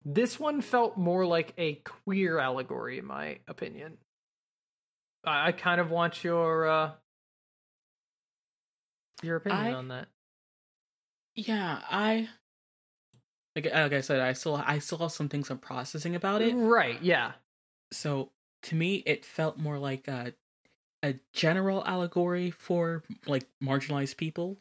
This 0.04 0.40
one 0.40 0.62
felt 0.62 0.98
more 0.98 1.26
like 1.26 1.54
a 1.58 1.76
queer 1.76 2.38
allegory, 2.40 3.00
in 3.00 3.06
my 3.06 3.40
opinion. 3.48 3.98
I, 5.26 5.48
I 5.48 5.52
kind 5.52 5.82
of 5.82 5.92
want 5.92 6.24
your 6.24 6.68
uh 6.68 6.92
your 9.24 9.38
opinion 9.38 9.68
I- 9.68 9.74
on 9.74 9.88
that. 9.90 10.08
yeah, 11.36 11.82
I. 11.90 12.30
Like, 13.56 13.74
like 13.74 13.94
I 13.94 14.02
said, 14.02 14.20
I 14.20 14.34
still 14.34 14.56
I 14.56 14.78
still 14.80 15.00
have 15.00 15.12
some 15.12 15.30
things 15.30 15.50
I'm 15.50 15.58
processing 15.58 16.16
about 16.16 16.44
it. 16.44 16.54
Right, 16.54 17.02
yeah. 17.02 17.32
So 17.92 18.30
to 18.64 18.76
me, 18.76 18.98
it 19.06 19.26
felt 19.26 19.58
more 19.58 19.80
like 19.80 20.08
a 20.08 20.34
a 21.02 21.16
general 21.34 21.84
allegory 21.86 22.52
for 22.52 23.02
like 23.26 23.48
marginalized 23.64 24.18
people, 24.18 24.58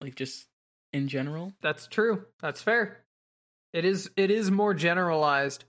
like 0.00 0.14
just 0.14 0.46
in 0.92 1.08
general. 1.08 1.52
That's 1.62 1.88
true. 1.88 2.26
That's 2.40 2.62
fair. 2.62 2.98
It 3.72 3.84
is 3.84 4.08
it 4.16 4.30
is 4.30 4.52
more 4.52 4.72
generalized. 4.72 5.64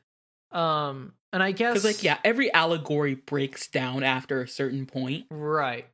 Um 0.51 1.13
and 1.33 1.41
I 1.41 1.51
guess 1.53 1.83
like 1.83 2.03
yeah, 2.03 2.19
every 2.23 2.53
allegory 2.53 3.15
breaks 3.15 3.67
down 3.67 4.03
after 4.03 4.43
a 4.43 4.47
certain 4.47 4.85
point, 4.85 5.25
Right. 5.31 5.87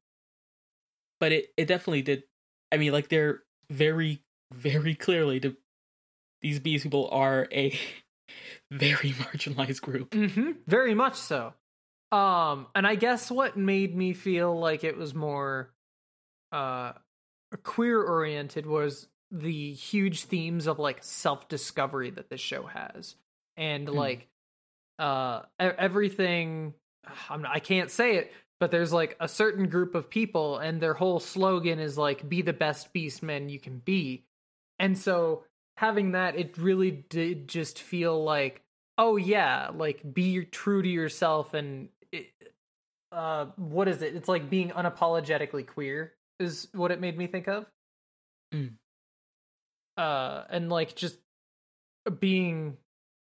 But 1.20 1.32
it 1.32 1.54
it 1.58 1.66
definitely 1.66 2.02
did. 2.02 2.24
I 2.72 2.78
mean, 2.78 2.92
like 2.92 3.10
they're 3.10 3.44
very 3.70 4.22
very 4.54 4.96
clearly 4.96 5.40
the 5.40 5.56
these 6.42 6.60
bees 6.60 6.84
people 6.84 7.10
are 7.12 7.48
a 7.52 7.78
very 8.72 9.12
marginalized 9.12 9.82
group. 9.82 10.12
Mm-hmm. 10.12 10.52
Very 10.68 10.94
much 10.94 11.16
so. 11.16 11.54
Um, 12.12 12.68
and 12.76 12.86
I 12.86 12.96
guess 12.96 13.30
what 13.32 13.58
made 13.58 13.96
me 13.96 14.14
feel 14.14 14.58
like 14.58 14.84
it 14.84 14.98
was 14.98 15.14
more 15.14 15.72
uh 16.52 16.94
queer 17.64 18.02
oriented 18.02 18.66
was 18.66 19.08
the 19.32 19.72
huge 19.74 20.24
themes 20.24 20.68
of 20.68 20.80
like 20.80 21.04
self 21.04 21.48
discovery 21.48 22.10
that 22.12 22.30
this 22.30 22.42
show 22.42 22.64
has, 22.64 23.16
and 23.58 23.88
Hmm. 23.90 23.96
like 23.96 24.28
uh 25.00 25.42
everything. 25.60 26.74
I'm 27.30 27.46
I 27.46 27.60
can't 27.60 27.92
say 27.92 28.18
it, 28.18 28.34
but 28.60 28.72
there's 28.72 28.94
like 28.94 29.16
a 29.20 29.28
certain 29.28 29.70
group 29.70 29.96
of 29.96 30.10
people, 30.10 30.58
and 30.58 30.82
their 30.82 30.94
whole 30.94 31.20
slogan 31.20 31.80
is 31.80 31.98
like 31.98 32.28
"Be 32.28 32.42
the 32.42 32.54
best 32.54 32.94
beastman 32.94 33.50
you 33.50 33.60
can 33.60 33.80
be," 33.80 34.26
and 34.80 34.98
so 34.98 35.44
having 35.78 36.12
that, 36.12 36.36
it 36.36 36.58
really 36.58 36.92
did 36.92 37.48
just 37.48 37.82
feel 37.82 38.24
like 38.24 38.62
oh 38.98 39.18
yeah 39.18 39.70
like 39.74 40.14
be 40.14 40.46
true 40.46 40.82
to 40.82 40.88
yourself 40.88 41.54
and 41.54 41.90
it, 42.12 42.28
uh 43.12 43.46
what 43.58 43.88
is 43.88 44.02
it? 44.02 44.16
It's 44.16 44.30
like 44.30 44.50
being 44.50 44.70
unapologetically 44.70 45.68
queer 45.68 46.14
is 46.40 46.68
what 46.74 46.92
it 46.92 47.00
made 47.02 47.18
me 47.18 47.28
think 47.28 47.48
of. 47.48 47.66
Mm. 48.54 48.74
uh 49.98 50.44
and 50.50 50.70
like 50.70 50.96
just 50.96 51.18
being 52.20 52.78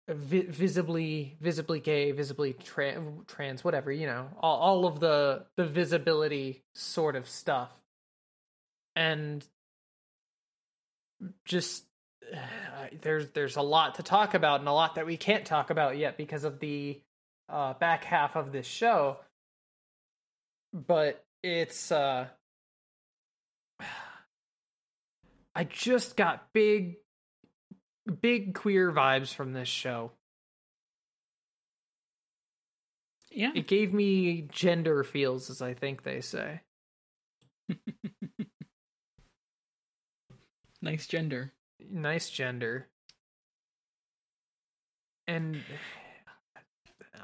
vi- 0.09 0.47
visibly 0.47 1.37
visibly 1.41 1.81
gay, 1.81 2.13
visibly 2.13 2.53
tra- 2.55 3.03
trans, 3.27 3.63
whatever 3.63 3.93
you 3.93 4.07
know, 4.07 4.29
all 4.41 4.59
all 4.59 4.87
of 4.87 5.01
the 5.01 5.47
the 5.57 5.65
visibility 5.65 6.63
sort 6.75 7.17
of 7.17 7.29
stuff, 7.29 7.73
and 8.97 9.45
just 11.45 11.85
uh, 12.35 12.39
there's 13.03 13.31
there's 13.31 13.57
a 13.57 13.63
lot 13.63 13.97
to 13.97 14.03
talk 14.03 14.35
about 14.35 14.61
and 14.61 14.69
a 14.69 14.73
lot 14.73 14.95
that 14.97 15.07
we 15.07 15.17
can't 15.17 15.45
talk 15.45 15.71
about 15.71 15.97
yet 15.97 16.17
because 16.17 16.45
of 16.45 16.61
the 16.61 17.01
uh, 17.49 17.75
back 17.75 18.05
half 18.05 18.37
of 18.37 18.53
this 18.53 18.67
show. 18.67 19.19
But 20.73 21.25
it's 21.43 21.93
uh 21.93 22.27
I 25.55 25.65
just 25.65 26.17
got 26.17 26.53
big 26.53 26.97
big 28.09 28.55
queer 28.55 28.93
vibes 28.93 29.35
from 29.35 29.53
this 29.53 29.69
show. 29.69 30.13
Yeah. 33.31 33.53
It 33.55 33.67
gave 33.67 33.93
me 33.93 34.49
gender 34.51 35.05
feels 35.05 35.51
as 35.51 35.63
I 35.63 35.75
think 35.75 36.03
they 36.03 36.21
say. 36.21 36.63
nice 40.83 41.07
gender. 41.07 41.53
Nice 41.91 42.31
gender. 42.31 42.89
And 45.27 45.63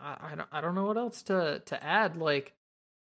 I, 0.01 0.33
I 0.33 0.35
don't 0.35 0.49
I 0.53 0.61
don't 0.61 0.75
know 0.75 0.85
what 0.85 0.99
else 0.99 1.23
to 1.25 1.63
to 1.67 1.83
add 1.83 2.17
like 2.17 2.53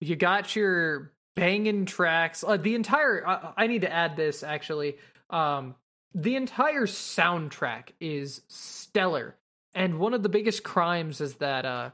you 0.00 0.16
got 0.16 0.54
your 0.54 1.12
banging 1.36 1.86
tracks 1.86 2.44
uh, 2.46 2.58
the 2.58 2.74
entire 2.74 3.26
I, 3.26 3.52
I 3.56 3.66
need 3.66 3.80
to 3.82 3.92
add 3.92 4.16
this 4.16 4.42
actually 4.42 4.98
um 5.30 5.74
the 6.14 6.36
entire 6.36 6.86
soundtrack 6.86 7.90
is 8.00 8.42
stellar. 8.48 9.36
And 9.74 9.98
one 9.98 10.14
of 10.14 10.22
the 10.22 10.28
biggest 10.28 10.62
crimes 10.62 11.20
is 11.20 11.34
that 11.36 11.64
uh 11.64 11.90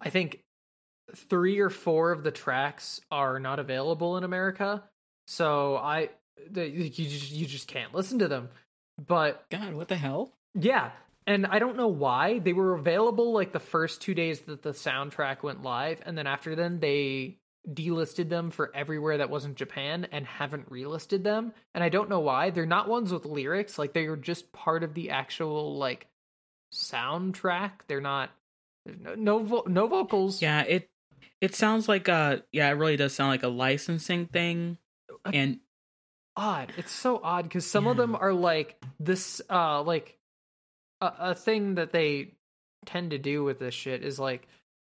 i 0.00 0.10
think 0.10 0.42
three 1.14 1.58
or 1.58 1.70
four 1.70 2.12
of 2.12 2.22
the 2.22 2.30
tracks 2.30 3.00
are 3.10 3.38
not 3.38 3.58
available 3.58 4.16
in 4.16 4.24
america. 4.24 4.82
So 5.26 5.76
i 5.76 6.10
the, 6.50 6.66
you 6.66 6.88
just, 6.88 7.32
you 7.32 7.46
just 7.46 7.68
can't 7.68 7.94
listen 7.94 8.20
to 8.20 8.28
them. 8.28 8.48
But 9.06 9.44
God, 9.50 9.74
what 9.74 9.88
the 9.88 9.96
hell? 9.96 10.32
yeah. 10.54 10.90
And 11.26 11.46
i 11.46 11.58
don't 11.58 11.76
know 11.76 11.88
why. 11.88 12.38
They 12.38 12.54
were 12.54 12.74
available 12.74 13.32
like 13.32 13.52
the 13.52 13.60
first 13.60 14.00
two 14.00 14.14
days 14.14 14.40
that 14.40 14.62
the 14.62 14.70
soundtrack 14.70 15.42
went 15.42 15.62
live. 15.62 16.00
And 16.06 16.16
then 16.16 16.26
after 16.26 16.56
then 16.56 16.80
they 16.80 17.39
delisted 17.68 18.28
them 18.28 18.50
for 18.50 18.74
everywhere 18.74 19.18
that 19.18 19.30
wasn't 19.30 19.56
Japan 19.56 20.06
and 20.12 20.26
haven't 20.26 20.70
relisted 20.70 21.22
them. 21.22 21.52
And 21.74 21.84
I 21.84 21.88
don't 21.88 22.08
know 22.08 22.20
why. 22.20 22.50
They're 22.50 22.66
not 22.66 22.88
ones 22.88 23.12
with 23.12 23.24
lyrics. 23.24 23.78
Like 23.78 23.92
they 23.92 24.06
are 24.06 24.16
just 24.16 24.52
part 24.52 24.82
of 24.82 24.94
the 24.94 25.10
actual 25.10 25.76
like 25.76 26.06
soundtrack. 26.72 27.72
They're 27.86 28.00
not 28.00 28.30
no 28.86 29.14
no, 29.14 29.38
vo- 29.38 29.64
no 29.66 29.86
vocals. 29.86 30.40
Yeah, 30.40 30.62
it 30.62 30.88
it 31.40 31.54
sounds 31.54 31.88
like 31.88 32.08
uh 32.08 32.38
yeah, 32.52 32.68
it 32.68 32.74
really 32.74 32.96
does 32.96 33.14
sound 33.14 33.30
like 33.30 33.42
a 33.42 33.48
licensing 33.48 34.26
thing. 34.26 34.78
And 35.24 35.60
odd. 36.36 36.72
It's 36.78 36.92
so 36.92 37.20
odd 37.22 37.44
because 37.44 37.66
some 37.66 37.86
of 37.86 37.96
them 37.96 38.16
are 38.16 38.32
like 38.32 38.82
this 38.98 39.42
uh 39.50 39.82
like 39.82 40.18
a, 41.00 41.12
a 41.18 41.34
thing 41.34 41.74
that 41.74 41.92
they 41.92 42.32
tend 42.86 43.10
to 43.10 43.18
do 43.18 43.44
with 43.44 43.58
this 43.58 43.74
shit 43.74 44.02
is 44.02 44.18
like 44.18 44.48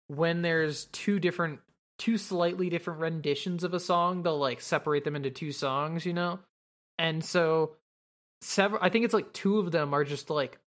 when 0.09 0.43
there's 0.43 0.87
two 0.87 1.19
different 1.19 1.61
two 1.99 2.19
slightly 2.19 2.69
different 2.69 3.01
renditions 3.01 3.65
of 3.65 3.75
a 3.75 3.81
song, 3.81 4.23
they'll 4.23 4.39
like 4.39 4.61
separate 4.61 5.05
them 5.05 5.17
into 5.17 5.31
two 5.31 5.53
songs, 5.53 6.05
you 6.05 6.13
know? 6.13 6.39
And 6.99 7.25
so 7.25 7.73
several 8.41 8.83
I 8.83 8.89
think 8.89 9.05
it's 9.05 9.15
like 9.15 9.33
two 9.33 9.59
of 9.59 9.73
them 9.73 9.95
are 9.95 10.05
just 10.05 10.31
like 10.31 10.59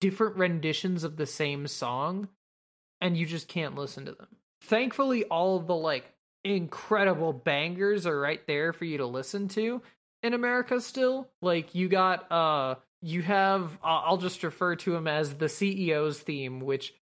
different 0.00 0.36
renditions 0.36 1.04
of 1.04 1.16
the 1.16 1.26
same 1.26 1.66
song 1.66 2.28
and 3.00 3.16
you 3.16 3.26
just 3.26 3.48
can't 3.48 3.74
listen 3.74 4.06
to 4.06 4.12
them. 4.12 4.28
Thankfully 4.62 5.24
all 5.24 5.56
of 5.56 5.66
the 5.66 5.74
like 5.74 6.12
incredible 6.44 7.32
bangers 7.32 8.06
are 8.06 8.18
right 8.18 8.46
there 8.46 8.72
for 8.72 8.84
you 8.84 8.98
to 8.98 9.06
listen 9.06 9.48
to 9.48 9.82
in 10.22 10.34
America 10.34 10.80
still. 10.80 11.28
Like 11.42 11.74
you 11.74 11.88
got 11.88 12.30
uh 12.30 12.76
you 13.02 13.22
have 13.22 13.78
uh, 13.82 14.02
I'll 14.04 14.16
just 14.16 14.42
refer 14.42 14.76
to 14.76 14.94
him 14.94 15.06
as 15.06 15.34
the 15.34 15.46
CEO's 15.46 16.20
theme 16.20 16.60
which 16.60 16.94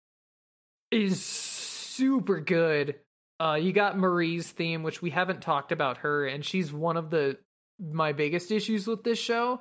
is 0.90 1.22
super 1.22 2.40
good. 2.40 2.96
Uh 3.40 3.54
you 3.54 3.72
got 3.72 3.96
Marie's 3.96 4.50
theme 4.50 4.82
which 4.82 5.00
we 5.02 5.10
haven't 5.10 5.40
talked 5.40 5.72
about 5.72 5.98
her 5.98 6.26
and 6.26 6.44
she's 6.44 6.72
one 6.72 6.96
of 6.96 7.10
the 7.10 7.38
my 7.80 8.12
biggest 8.12 8.50
issues 8.52 8.86
with 8.86 9.02
this 9.02 9.18
show, 9.18 9.60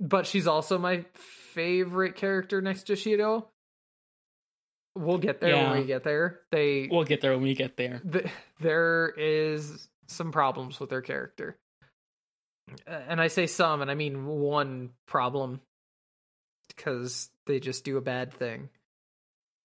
but 0.00 0.26
she's 0.26 0.46
also 0.46 0.78
my 0.78 1.04
favorite 1.52 2.16
character 2.16 2.62
next 2.62 2.84
to 2.84 2.96
Shiro. 2.96 3.48
We'll 4.96 5.18
get 5.18 5.40
there 5.40 5.50
Yeah. 5.50 5.70
when 5.70 5.80
we 5.82 5.86
get 5.86 6.02
there. 6.02 6.40
They 6.50 6.88
we'll 6.90 7.04
get 7.04 7.20
there 7.20 7.32
when 7.32 7.42
we 7.42 7.54
get 7.54 7.76
there. 7.76 8.00
th- 8.10 8.26
there 8.60 9.12
is 9.16 9.88
some 10.08 10.32
problems 10.32 10.80
with 10.80 10.88
their 10.90 11.02
character. 11.02 11.58
And 12.86 13.20
I 13.20 13.26
say 13.28 13.46
some, 13.46 13.82
and 13.82 13.90
I 13.90 13.94
mean 13.94 14.26
one 14.26 14.90
problem 15.06 15.60
because 16.68 17.28
they 17.46 17.60
just 17.60 17.84
do 17.84 17.96
a 17.96 18.00
bad 18.00 18.32
thing. 18.32 18.68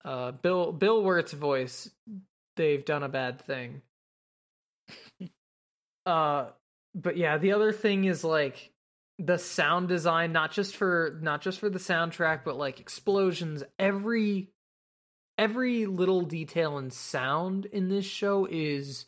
Uh, 0.03 0.31
Bill 0.31 0.71
Bill 0.71 1.01
Wirt's 1.03 1.31
voice, 1.33 1.89
they've 2.55 2.83
done 2.83 3.03
a 3.03 3.09
bad 3.09 3.41
thing. 3.41 3.81
uh, 6.05 6.47
but 6.93 7.17
yeah, 7.17 7.37
the 7.37 7.53
other 7.53 7.71
thing 7.71 8.05
is 8.05 8.23
like 8.23 8.71
the 9.19 9.37
sound 9.37 9.87
design, 9.87 10.31
not 10.31 10.51
just 10.51 10.75
for 10.75 11.17
not 11.21 11.41
just 11.41 11.59
for 11.59 11.69
the 11.69 11.79
soundtrack, 11.79 12.41
but 12.43 12.57
like 12.57 12.79
explosions. 12.79 13.63
Every 13.79 14.49
every 15.37 15.85
little 15.85 16.21
detail 16.21 16.77
and 16.77 16.91
sound 16.91 17.65
in 17.65 17.89
this 17.89 18.05
show 18.05 18.47
is 18.49 19.05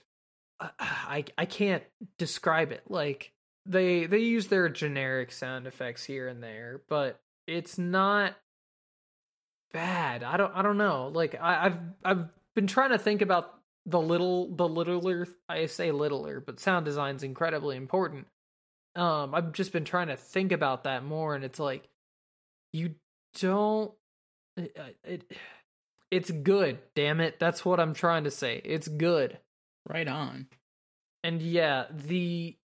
uh, 0.60 0.69
I 0.79 1.25
I 1.38 1.45
can't 1.45 1.83
describe 2.17 2.71
it. 2.71 2.83
Like 2.88 3.31
they 3.65 4.05
they 4.05 4.19
use 4.19 4.47
their 4.47 4.69
generic 4.69 5.31
sound 5.31 5.67
effects 5.67 6.03
here 6.03 6.27
and 6.27 6.41
there, 6.41 6.81
but 6.89 7.19
it's 7.47 7.77
not 7.77 8.36
bad. 9.73 10.23
I 10.23 10.38
don't 10.38 10.53
I 10.55 10.62
don't 10.62 10.77
know. 10.77 11.10
Like 11.13 11.36
I, 11.39 11.65
I've 11.65 11.79
I've 12.03 12.25
been 12.58 12.65
trying 12.65 12.89
to 12.89 12.98
think 12.98 13.22
about 13.22 13.54
the 13.86 14.02
little 14.02 14.54
the 14.56 14.67
littler 14.67 15.28
I 15.48 15.67
say 15.67 15.91
littler, 15.91 16.39
but 16.39 16.60
sound 16.60 16.86
design's 16.86 17.22
incredibly 17.22 17.78
important. 17.78 18.26
Um 18.96 19.36
I've 19.36 19.52
just 19.54 19.72
been 19.72 19.86
trying 19.86 20.08
to 20.08 20.17
think 20.17 20.52
about 20.52 20.84
that 20.86 21.06
more 21.06 21.36
and 21.36 21.43
it's 21.43 21.60
like 21.60 21.88
you 22.74 22.96
don't 23.39 23.93
it, 24.58 24.76
it 25.04 25.32
it's 26.10 26.32
good, 26.32 26.80
damn 26.96 27.22
it. 27.22 27.39
That's 27.39 27.63
what 27.63 27.80
I'm 27.80 27.93
trying 27.93 28.24
to 28.24 28.32
say. 28.32 28.60
It's 28.65 28.88
good. 28.88 29.38
Right 29.88 30.08
on. 30.08 30.48
And 31.24 31.39
yeah, 31.39 31.86
the 31.91 32.58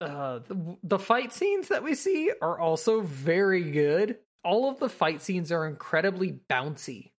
uh 0.00 0.38
the, 0.48 0.78
the 0.82 0.98
fight 0.98 1.34
scenes 1.34 1.68
that 1.68 1.84
we 1.84 1.94
see 1.94 2.32
are 2.40 2.58
also 2.58 3.02
very 3.02 3.70
good. 3.72 4.16
All 4.42 4.70
of 4.70 4.78
the 4.78 4.88
fight 4.88 5.20
scenes 5.20 5.52
are 5.52 5.66
incredibly 5.66 6.40
bouncy. 6.48 7.11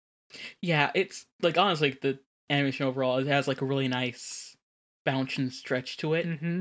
Yeah, 0.60 0.90
it's 0.94 1.26
like 1.42 1.58
honestly 1.58 1.90
like, 1.90 2.00
the 2.00 2.18
animation 2.50 2.86
overall 2.86 3.18
it 3.18 3.26
has 3.26 3.48
like 3.48 3.62
a 3.62 3.64
really 3.64 3.88
nice 3.88 4.56
bounce 5.04 5.38
and 5.38 5.52
stretch 5.52 5.96
to 5.98 6.14
it. 6.14 6.26
Mm-hmm. 6.26 6.60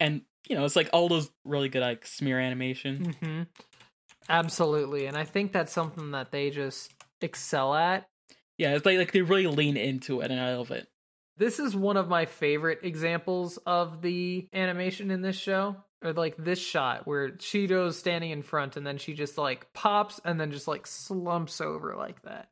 And 0.00 0.22
you 0.48 0.56
know, 0.56 0.64
it's 0.64 0.76
like 0.76 0.90
all 0.92 1.08
those 1.08 1.30
really 1.44 1.68
good 1.68 1.82
like 1.82 2.06
smear 2.06 2.40
animation. 2.40 3.14
Mm-hmm. 3.20 3.42
Absolutely. 4.28 5.06
And 5.06 5.16
I 5.16 5.24
think 5.24 5.52
that's 5.52 5.72
something 5.72 6.12
that 6.12 6.30
they 6.30 6.50
just 6.50 6.92
excel 7.20 7.74
at. 7.74 8.08
Yeah, 8.58 8.74
it's 8.74 8.86
like 8.86 8.98
like 8.98 9.12
they 9.12 9.22
really 9.22 9.46
lean 9.46 9.76
into 9.76 10.20
it 10.20 10.30
and 10.30 10.40
I 10.40 10.56
love 10.56 10.70
it. 10.70 10.88
This 11.36 11.58
is 11.58 11.74
one 11.74 11.96
of 11.96 12.08
my 12.08 12.26
favorite 12.26 12.80
examples 12.82 13.58
of 13.66 14.02
the 14.02 14.48
animation 14.52 15.10
in 15.10 15.22
this 15.22 15.36
show. 15.36 15.76
Or 16.02 16.12
like 16.12 16.36
this 16.36 16.58
shot 16.58 17.06
where 17.06 17.30
Cheeto's 17.30 17.96
standing 17.96 18.30
in 18.30 18.42
front 18.42 18.76
and 18.76 18.86
then 18.86 18.98
she 18.98 19.14
just 19.14 19.38
like 19.38 19.72
pops 19.72 20.20
and 20.24 20.40
then 20.40 20.50
just 20.50 20.66
like 20.66 20.86
slumps 20.86 21.60
over 21.60 21.94
like 21.96 22.22
that. 22.22 22.48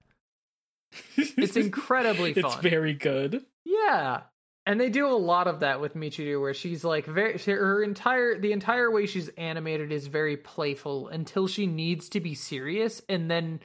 It's 1.17 1.57
incredibly 1.57 2.35
fun. 2.35 2.45
It's 2.45 2.55
very 2.57 2.95
good. 2.95 3.45
Yeah. 3.65 4.23
And 4.67 4.81
they 4.81 4.91
do 4.91 5.07
a 5.07 5.17
lot 5.17 5.49
of 5.49 5.61
that 5.61 5.81
with 5.81 5.95
Michiru 5.95 6.41
where 6.41 6.55
she's 6.55 6.85
like 6.85 7.07
very 7.07 7.39
her 7.39 7.83
entire 7.83 8.39
the 8.39 8.53
entire 8.53 8.91
way 8.91 9.07
she's 9.07 9.29
animated 9.31 9.91
is 9.91 10.07
very 10.07 10.37
playful 10.37 11.09
until 11.09 11.49
she 11.49 11.67
needs 11.67 12.09
to 12.11 12.21
be 12.21 12.35
serious 12.35 13.03
and 13.09 13.31
then 13.31 13.61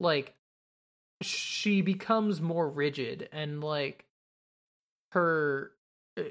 like 0.00 0.34
she 1.20 1.82
becomes 1.82 2.40
more 2.40 2.68
rigid 2.68 3.28
and 3.32 3.62
like 3.62 4.06
her 5.12 5.72
uh, 6.16 6.22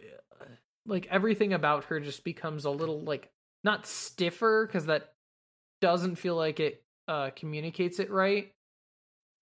like 0.88 1.08
everything 1.12 1.54
about 1.54 1.86
her 1.86 2.00
just 2.00 2.24
becomes 2.24 2.66
a 2.66 2.70
little 2.72 3.02
like 3.02 3.30
not 3.64 3.86
stiffer 3.86 4.68
cuz 4.72 4.86
that 4.86 5.14
doesn't 5.82 6.16
feel 6.16 6.36
like 6.36 6.60
it 6.60 6.84
uh 7.08 7.30
communicates 7.36 8.00
it 8.00 8.10
right 8.10 8.54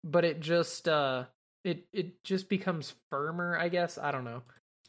but 0.03 0.25
it 0.25 0.39
just 0.39 0.87
uh 0.87 1.25
it 1.63 1.87
it 1.93 2.23
just 2.23 2.49
becomes 2.49 2.93
firmer 3.09 3.57
i 3.57 3.69
guess 3.69 3.97
i 3.97 4.11
don't 4.11 4.25
know 4.25 4.41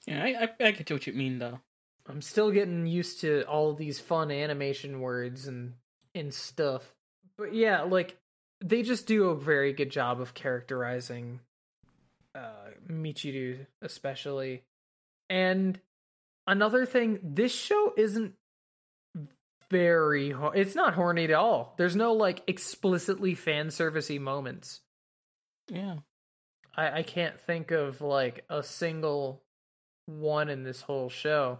Yeah, 0.06 0.22
I, 0.24 0.44
I 0.44 0.66
I 0.68 0.70
get 0.72 0.90
what 0.90 1.06
you 1.06 1.12
mean 1.12 1.38
though. 1.38 1.60
i'm 2.08 2.20
still 2.22 2.50
getting 2.50 2.86
used 2.86 3.20
to 3.20 3.42
all 3.44 3.70
of 3.70 3.78
these 3.78 4.00
fun 4.00 4.30
animation 4.30 5.00
words 5.00 5.46
and 5.46 5.74
and 6.14 6.32
stuff 6.32 6.94
but 7.38 7.54
yeah, 7.54 7.82
like 7.82 8.16
they 8.64 8.82
just 8.82 9.06
do 9.06 9.26
a 9.28 9.38
very 9.38 9.74
good 9.74 9.90
job 9.90 10.20
of 10.22 10.32
characterizing 10.32 11.40
uh 12.34 12.70
Michiru 12.88 13.66
especially. 13.82 14.62
And 15.28 15.78
another 16.46 16.86
thing, 16.86 17.18
this 17.22 17.54
show 17.54 17.92
isn't 17.96 18.34
very 19.70 20.30
ho- 20.30 20.52
it's 20.54 20.74
not 20.74 20.94
horny 20.94 21.24
at 21.24 21.32
all. 21.32 21.74
There's 21.76 21.96
no 21.96 22.12
like 22.12 22.42
explicitly 22.46 23.34
fan 23.34 23.68
servicey 23.68 24.20
moments. 24.20 24.80
Yeah. 25.68 25.96
I 26.76 26.98
I 26.98 27.02
can't 27.02 27.40
think 27.40 27.70
of 27.70 28.00
like 28.00 28.44
a 28.48 28.62
single 28.62 29.42
one 30.06 30.48
in 30.48 30.62
this 30.62 30.80
whole 30.80 31.08
show 31.08 31.58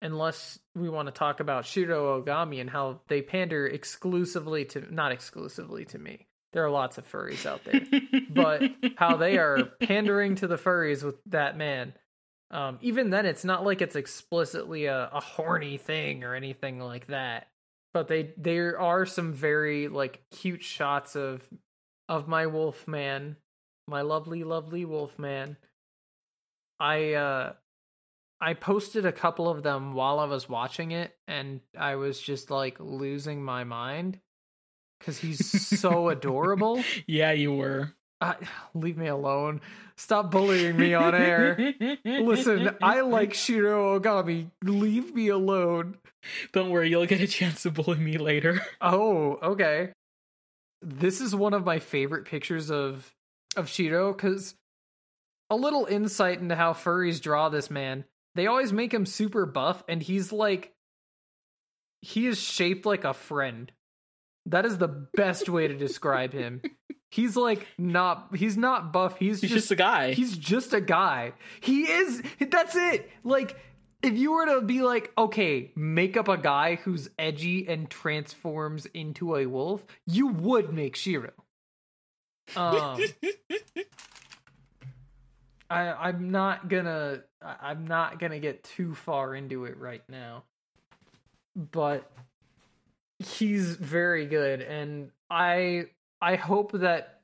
unless 0.00 0.58
we 0.74 0.88
want 0.88 1.08
to 1.08 1.12
talk 1.12 1.40
about 1.40 1.64
Shiro 1.64 2.22
Ogami 2.22 2.60
and 2.60 2.68
how 2.68 3.00
they 3.08 3.22
pander 3.22 3.66
exclusively 3.66 4.64
to 4.66 4.94
not 4.94 5.12
exclusively 5.12 5.84
to 5.86 5.98
me. 5.98 6.26
There 6.52 6.64
are 6.64 6.70
lots 6.70 6.98
of 6.98 7.10
furries 7.10 7.46
out 7.46 7.64
there. 7.64 7.80
but 8.30 8.62
how 8.96 9.16
they 9.16 9.38
are 9.38 9.64
pandering 9.82 10.36
to 10.36 10.46
the 10.46 10.56
furries 10.56 11.02
with 11.02 11.16
that 11.26 11.56
man. 11.56 11.94
Um, 12.50 12.78
even 12.82 13.10
then, 13.10 13.26
it's 13.26 13.44
not 13.44 13.64
like 13.64 13.82
it's 13.82 13.96
explicitly 13.96 14.86
a, 14.86 15.08
a 15.12 15.20
horny 15.20 15.78
thing 15.78 16.24
or 16.24 16.34
anything 16.34 16.78
like 16.78 17.06
that. 17.06 17.48
But 17.92 18.08
they 18.08 18.32
there 18.36 18.78
are 18.80 19.06
some 19.06 19.32
very 19.32 19.88
like 19.88 20.22
cute 20.30 20.62
shots 20.62 21.16
of 21.16 21.42
of 22.08 22.28
my 22.28 22.46
wolf 22.46 22.86
man, 22.86 23.36
my 23.86 24.02
lovely, 24.02 24.44
lovely 24.44 24.84
wolf 24.84 25.18
man. 25.18 25.56
I 26.80 27.14
uh 27.14 27.52
I 28.40 28.54
posted 28.54 29.06
a 29.06 29.12
couple 29.12 29.48
of 29.48 29.62
them 29.62 29.94
while 29.94 30.18
I 30.18 30.26
was 30.26 30.48
watching 30.48 30.90
it, 30.90 31.16
and 31.26 31.60
I 31.78 31.96
was 31.96 32.20
just 32.20 32.50
like 32.50 32.78
losing 32.78 33.42
my 33.42 33.64
mind 33.64 34.20
because 34.98 35.18
he's 35.18 35.50
so 35.80 36.08
adorable. 36.10 36.82
Yeah, 37.06 37.32
you 37.32 37.54
were. 37.54 37.94
Leave 38.74 38.96
me 38.96 39.08
alone. 39.08 39.60
Stop 39.96 40.30
bullying 40.30 40.76
me 40.76 40.94
on 40.94 41.14
air. 41.14 41.74
Listen, 42.04 42.76
I 42.82 43.00
like 43.02 43.34
Shiro 43.34 43.98
Ogami. 43.98 44.50
Leave 44.62 45.14
me 45.14 45.28
alone. 45.28 45.98
Don't 46.52 46.70
worry, 46.70 46.90
you'll 46.90 47.06
get 47.06 47.20
a 47.20 47.26
chance 47.26 47.62
to 47.62 47.70
bully 47.70 47.98
me 47.98 48.18
later. 48.18 48.60
Oh, 48.80 49.38
okay. 49.42 49.92
This 50.82 51.20
is 51.20 51.34
one 51.34 51.54
of 51.54 51.64
my 51.64 51.78
favorite 51.78 52.26
pictures 52.26 52.70
of 52.70 53.14
of 53.56 53.68
Shiro 53.68 54.12
because 54.12 54.54
a 55.48 55.56
little 55.56 55.86
insight 55.86 56.40
into 56.40 56.56
how 56.56 56.72
furries 56.72 57.20
draw 57.20 57.48
this 57.48 57.70
man. 57.70 58.04
They 58.34 58.46
always 58.46 58.72
make 58.72 58.92
him 58.92 59.06
super 59.06 59.46
buff, 59.46 59.84
and 59.88 60.02
he's 60.02 60.32
like 60.32 60.72
he 62.02 62.26
is 62.26 62.38
shaped 62.40 62.84
like 62.84 63.04
a 63.04 63.14
friend. 63.14 63.72
That 64.46 64.66
is 64.66 64.76
the 64.76 65.06
best 65.14 65.48
way 65.48 65.68
to 65.68 65.74
describe 65.74 66.32
him. 66.32 66.60
He's 67.14 67.36
like 67.36 67.68
not 67.78 68.34
he's 68.34 68.56
not 68.56 68.92
buff. 68.92 69.18
He's, 69.18 69.40
He's 69.40 69.50
just, 69.50 69.68
just 69.68 69.70
a 69.70 69.76
guy. 69.76 70.14
He's 70.14 70.36
just 70.36 70.74
a 70.74 70.80
guy. 70.80 71.34
He 71.60 71.82
is 71.82 72.20
that's 72.40 72.74
it. 72.74 73.08
Like 73.22 73.56
if 74.02 74.14
you 74.14 74.32
were 74.32 74.46
to 74.46 74.62
be 74.62 74.82
like, 74.82 75.12
okay, 75.16 75.70
make 75.76 76.16
up 76.16 76.26
a 76.26 76.36
guy 76.36 76.74
who's 76.74 77.08
edgy 77.16 77.68
and 77.68 77.88
transforms 77.88 78.86
into 78.86 79.36
a 79.36 79.46
wolf, 79.46 79.86
you 80.08 80.26
would 80.26 80.72
make 80.72 80.96
Shiro. 80.96 81.30
Um 82.56 83.00
I 85.70 85.92
I'm 85.92 86.32
not 86.32 86.68
gonna 86.68 87.20
I'm 87.40 87.86
not 87.86 88.18
gonna 88.18 88.40
get 88.40 88.64
too 88.64 88.92
far 88.96 89.36
into 89.36 89.66
it 89.66 89.78
right 89.78 90.02
now. 90.08 90.42
But 91.54 92.10
he's 93.20 93.76
very 93.76 94.26
good 94.26 94.62
and 94.62 95.12
I 95.30 95.86
I 96.24 96.36
hope 96.36 96.72
that 96.72 97.20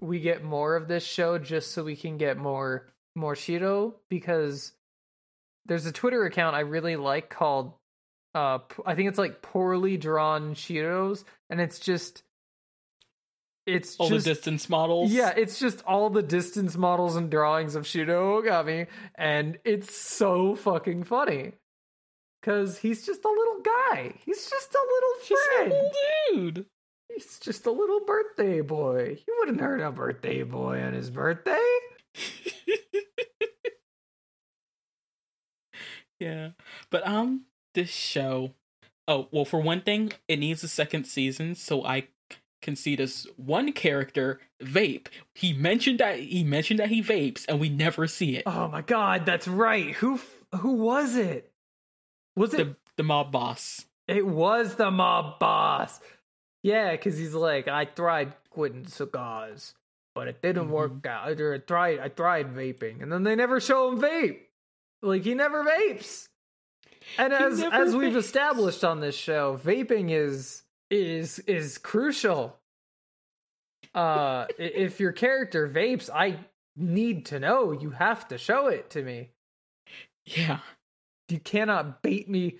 we 0.00 0.20
get 0.20 0.44
more 0.44 0.76
of 0.76 0.86
this 0.86 1.04
show 1.04 1.38
just 1.38 1.72
so 1.72 1.82
we 1.82 1.96
can 1.96 2.18
get 2.18 2.36
more 2.36 2.86
more 3.14 3.34
Shiro 3.34 3.94
because 4.08 4.72
there's 5.66 5.86
a 5.86 5.92
Twitter 5.92 6.24
account 6.24 6.54
I 6.54 6.60
really 6.60 6.96
like 6.96 7.30
called 7.30 7.72
uh 8.34 8.58
I 8.86 8.94
think 8.94 9.08
it's 9.08 9.18
like 9.18 9.40
poorly 9.42 9.96
drawn 9.96 10.54
Shiros 10.54 11.24
and 11.50 11.60
it's 11.60 11.78
just 11.78 12.22
it's 13.66 13.96
All 13.96 14.08
just 14.08 14.24
the 14.24 14.34
distance 14.34 14.68
models. 14.68 15.10
yeah, 15.10 15.32
it's 15.36 15.58
just 15.58 15.82
all 15.86 16.08
the 16.10 16.22
distance 16.22 16.76
models 16.76 17.16
and 17.16 17.30
drawings 17.30 17.74
of 17.74 17.86
Shiro 17.86 18.40
Ogami, 18.40 18.86
and 19.14 19.58
it's 19.64 19.94
so 19.94 20.54
fucking 20.54 21.04
funny. 21.04 21.52
Cause 22.42 22.78
he's 22.78 23.04
just 23.04 23.24
a 23.24 23.28
little 23.28 23.60
guy. 23.62 24.14
He's 24.24 24.48
just 24.48 24.74
a 24.74 24.78
little 24.78 25.14
Just 25.28 25.48
a 25.58 25.64
little 25.64 25.90
dude. 26.32 26.66
He's 27.08 27.38
just 27.38 27.66
a 27.66 27.70
little 27.70 28.00
birthday 28.06 28.60
boy. 28.60 29.18
You 29.26 29.36
wouldn't 29.40 29.60
hurt 29.60 29.80
a 29.80 29.90
birthday 29.90 30.42
boy 30.42 30.80
on 30.82 30.92
his 30.92 31.10
birthday. 31.10 31.58
yeah. 36.20 36.50
But 36.90 37.06
um 37.06 37.44
this 37.74 37.90
show 37.90 38.52
oh 39.06 39.28
well 39.30 39.44
for 39.44 39.60
one 39.60 39.80
thing, 39.80 40.12
it 40.28 40.38
needs 40.38 40.62
a 40.62 40.68
second 40.68 41.04
season, 41.04 41.54
so 41.54 41.84
I 41.84 42.08
can 42.60 42.76
see 42.76 42.96
this 42.96 43.26
one 43.36 43.72
character 43.72 44.40
vape. 44.62 45.06
He 45.34 45.52
mentioned 45.52 46.00
that 46.00 46.18
he 46.18 46.44
mentioned 46.44 46.80
that 46.80 46.88
he 46.88 47.02
vapes 47.02 47.44
and 47.48 47.60
we 47.60 47.68
never 47.68 48.06
see 48.06 48.36
it. 48.36 48.42
Oh 48.46 48.68
my 48.68 48.82
god, 48.82 49.24
that's 49.26 49.48
right. 49.48 49.94
Who 49.96 50.20
who 50.56 50.72
was 50.72 51.16
it? 51.16 51.52
Was 52.36 52.54
it 52.54 52.58
The 52.58 52.76
the 52.96 53.02
mob 53.04 53.32
boss. 53.32 53.86
It 54.06 54.26
was 54.26 54.76
the 54.76 54.90
mob 54.90 55.38
boss. 55.38 56.00
Yeah, 56.68 56.92
because 56.92 57.16
he's 57.16 57.34
like, 57.34 57.66
I 57.68 57.84
tried 57.86 58.34
quitting 58.50 58.86
cigars, 58.86 59.74
but 60.14 60.28
it 60.28 60.42
didn't 60.42 60.68
Mhm. 60.68 60.70
work 60.70 61.06
out. 61.06 61.40
Or 61.40 61.54
I 61.54 61.58
tried, 61.58 61.98
I 61.98 62.08
tried 62.08 62.48
vaping, 62.54 63.02
and 63.02 63.10
then 63.10 63.22
they 63.22 63.34
never 63.34 63.58
show 63.60 63.88
him 63.90 64.00
vape. 64.00 64.40
Like 65.00 65.22
he 65.22 65.34
never 65.34 65.64
vapes. 65.64 66.28
And 67.16 67.32
He 67.32 67.38
as 67.38 67.62
as 67.62 67.96
we've 67.96 68.16
established 68.16 68.84
on 68.84 69.00
this 69.00 69.16
show, 69.16 69.56
vaping 69.56 70.10
is 70.10 70.62
is 70.90 71.38
is 71.40 71.78
crucial. 71.78 72.58
Uh, 73.94 74.46
if 74.58 75.00
your 75.00 75.12
character 75.12 75.68
vapes, 75.68 76.10
I 76.12 76.38
need 76.76 77.26
to 77.26 77.40
know. 77.40 77.72
You 77.72 77.90
have 77.90 78.28
to 78.28 78.38
show 78.38 78.66
it 78.66 78.90
to 78.90 79.02
me 79.02 79.30
Yeah. 80.26 80.60
you 81.28 81.40
cannot 81.40 82.02
bait 82.02 82.28
me 82.28 82.58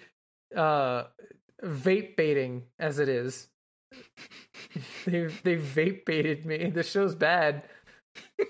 uh 0.57 1.05
vape 1.63 2.17
baiting 2.17 2.67
as 2.79 2.99
it 2.99 3.09
is 3.09 3.49
they've 5.07 5.41
they 5.43 5.57
vape 5.57 6.05
baited 6.05 6.45
me 6.47 6.71
the 6.71 6.83
show's 6.83 7.15
bad 7.15 7.63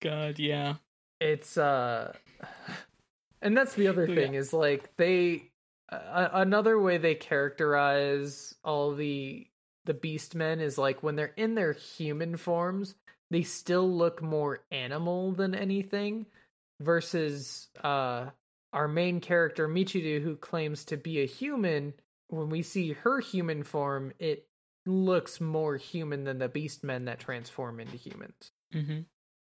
God, 0.00 0.38
yeah. 0.38 0.74
it's 1.20 1.56
uh 1.58 2.12
and 3.42 3.56
that's 3.56 3.74
the 3.74 3.88
other 3.88 4.06
Yeah. 4.06 4.14
thing 4.14 4.34
is 4.34 4.52
like 4.52 4.94
they 4.96 5.50
uh, 5.90 6.28
another 6.34 6.78
way 6.78 6.98
they 6.98 7.14
characterize 7.14 8.54
all 8.64 8.94
the 8.94 9.46
the 9.86 9.94
beast 9.94 10.34
men 10.34 10.60
is 10.60 10.76
like 10.78 11.02
when 11.02 11.16
they're 11.16 11.32
in 11.36 11.54
their 11.54 11.72
human 11.72 12.36
forms 12.36 12.94
they 13.30 13.42
still 13.42 13.90
look 13.90 14.22
more 14.22 14.60
animal 14.70 15.32
than 15.32 15.54
anything 15.54 16.26
versus 16.80 17.68
uh 17.82 18.26
our 18.74 18.86
main 18.88 19.20
character 19.20 19.66
Michiru 19.66 20.22
who 20.22 20.36
claims 20.36 20.84
to 20.86 20.96
be 20.98 21.20
a 21.22 21.26
human 21.26 21.94
when 22.28 22.48
we 22.48 22.62
see 22.62 22.92
her 22.92 23.20
human 23.20 23.62
form 23.62 24.12
it 24.18 24.46
looks 24.86 25.40
more 25.40 25.76
human 25.76 26.24
than 26.24 26.38
the 26.38 26.48
beast 26.48 26.82
men 26.82 27.04
that 27.04 27.18
transform 27.18 27.80
into 27.80 27.96
humans 27.96 28.52
hmm 28.72 29.00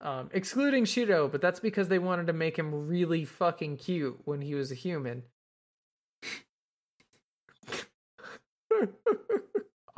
um, 0.02 0.30
excluding 0.34 0.86
Shiro, 0.86 1.28
but 1.28 1.42
that's 1.42 1.60
because 1.60 1.88
they 1.88 2.00
wanted 2.00 2.28
to 2.28 2.34
make 2.34 2.58
him 2.58 2.88
really 2.88 3.26
fucking 3.26 3.78
cute 3.78 4.20
when 4.26 4.42
he 4.42 4.54
was 4.54 4.72
a 4.72 4.76
human. 4.76 5.24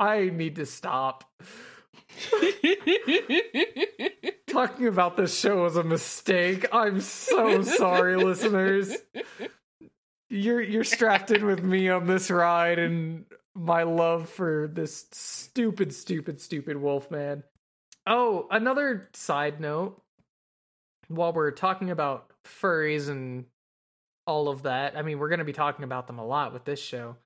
I 0.00 0.30
need 0.30 0.56
to 0.56 0.66
stop. 0.66 1.24
Talking 4.48 4.86
about 4.86 5.16
this 5.16 5.36
show 5.38 5.64
was 5.64 5.76
a 5.76 5.82
mistake. 5.84 6.66
I'm 6.72 7.00
so 7.00 7.62
sorry, 7.62 8.16
listeners. 8.16 8.96
You're 10.30 10.60
you're 10.60 10.84
strapped 10.84 11.30
in 11.30 11.46
with 11.46 11.62
me 11.62 11.88
on 11.88 12.06
this 12.06 12.30
ride 12.30 12.78
and 12.78 13.24
my 13.54 13.82
love 13.82 14.28
for 14.28 14.70
this 14.72 15.06
stupid, 15.12 15.94
stupid, 15.94 16.40
stupid 16.40 16.76
Wolfman. 16.76 17.44
Oh, 18.06 18.46
another 18.50 19.08
side 19.14 19.60
note. 19.60 20.00
While 21.08 21.32
we're 21.32 21.50
talking 21.50 21.90
about 21.90 22.30
furries 22.44 23.08
and 23.08 23.46
all 24.26 24.48
of 24.48 24.62
that, 24.64 24.96
I 24.96 25.02
mean, 25.02 25.18
we're 25.18 25.30
going 25.30 25.38
to 25.38 25.44
be 25.44 25.54
talking 25.54 25.84
about 25.84 26.06
them 26.06 26.18
a 26.18 26.26
lot 26.26 26.52
with 26.52 26.64
this 26.64 26.80
show. 26.80 27.16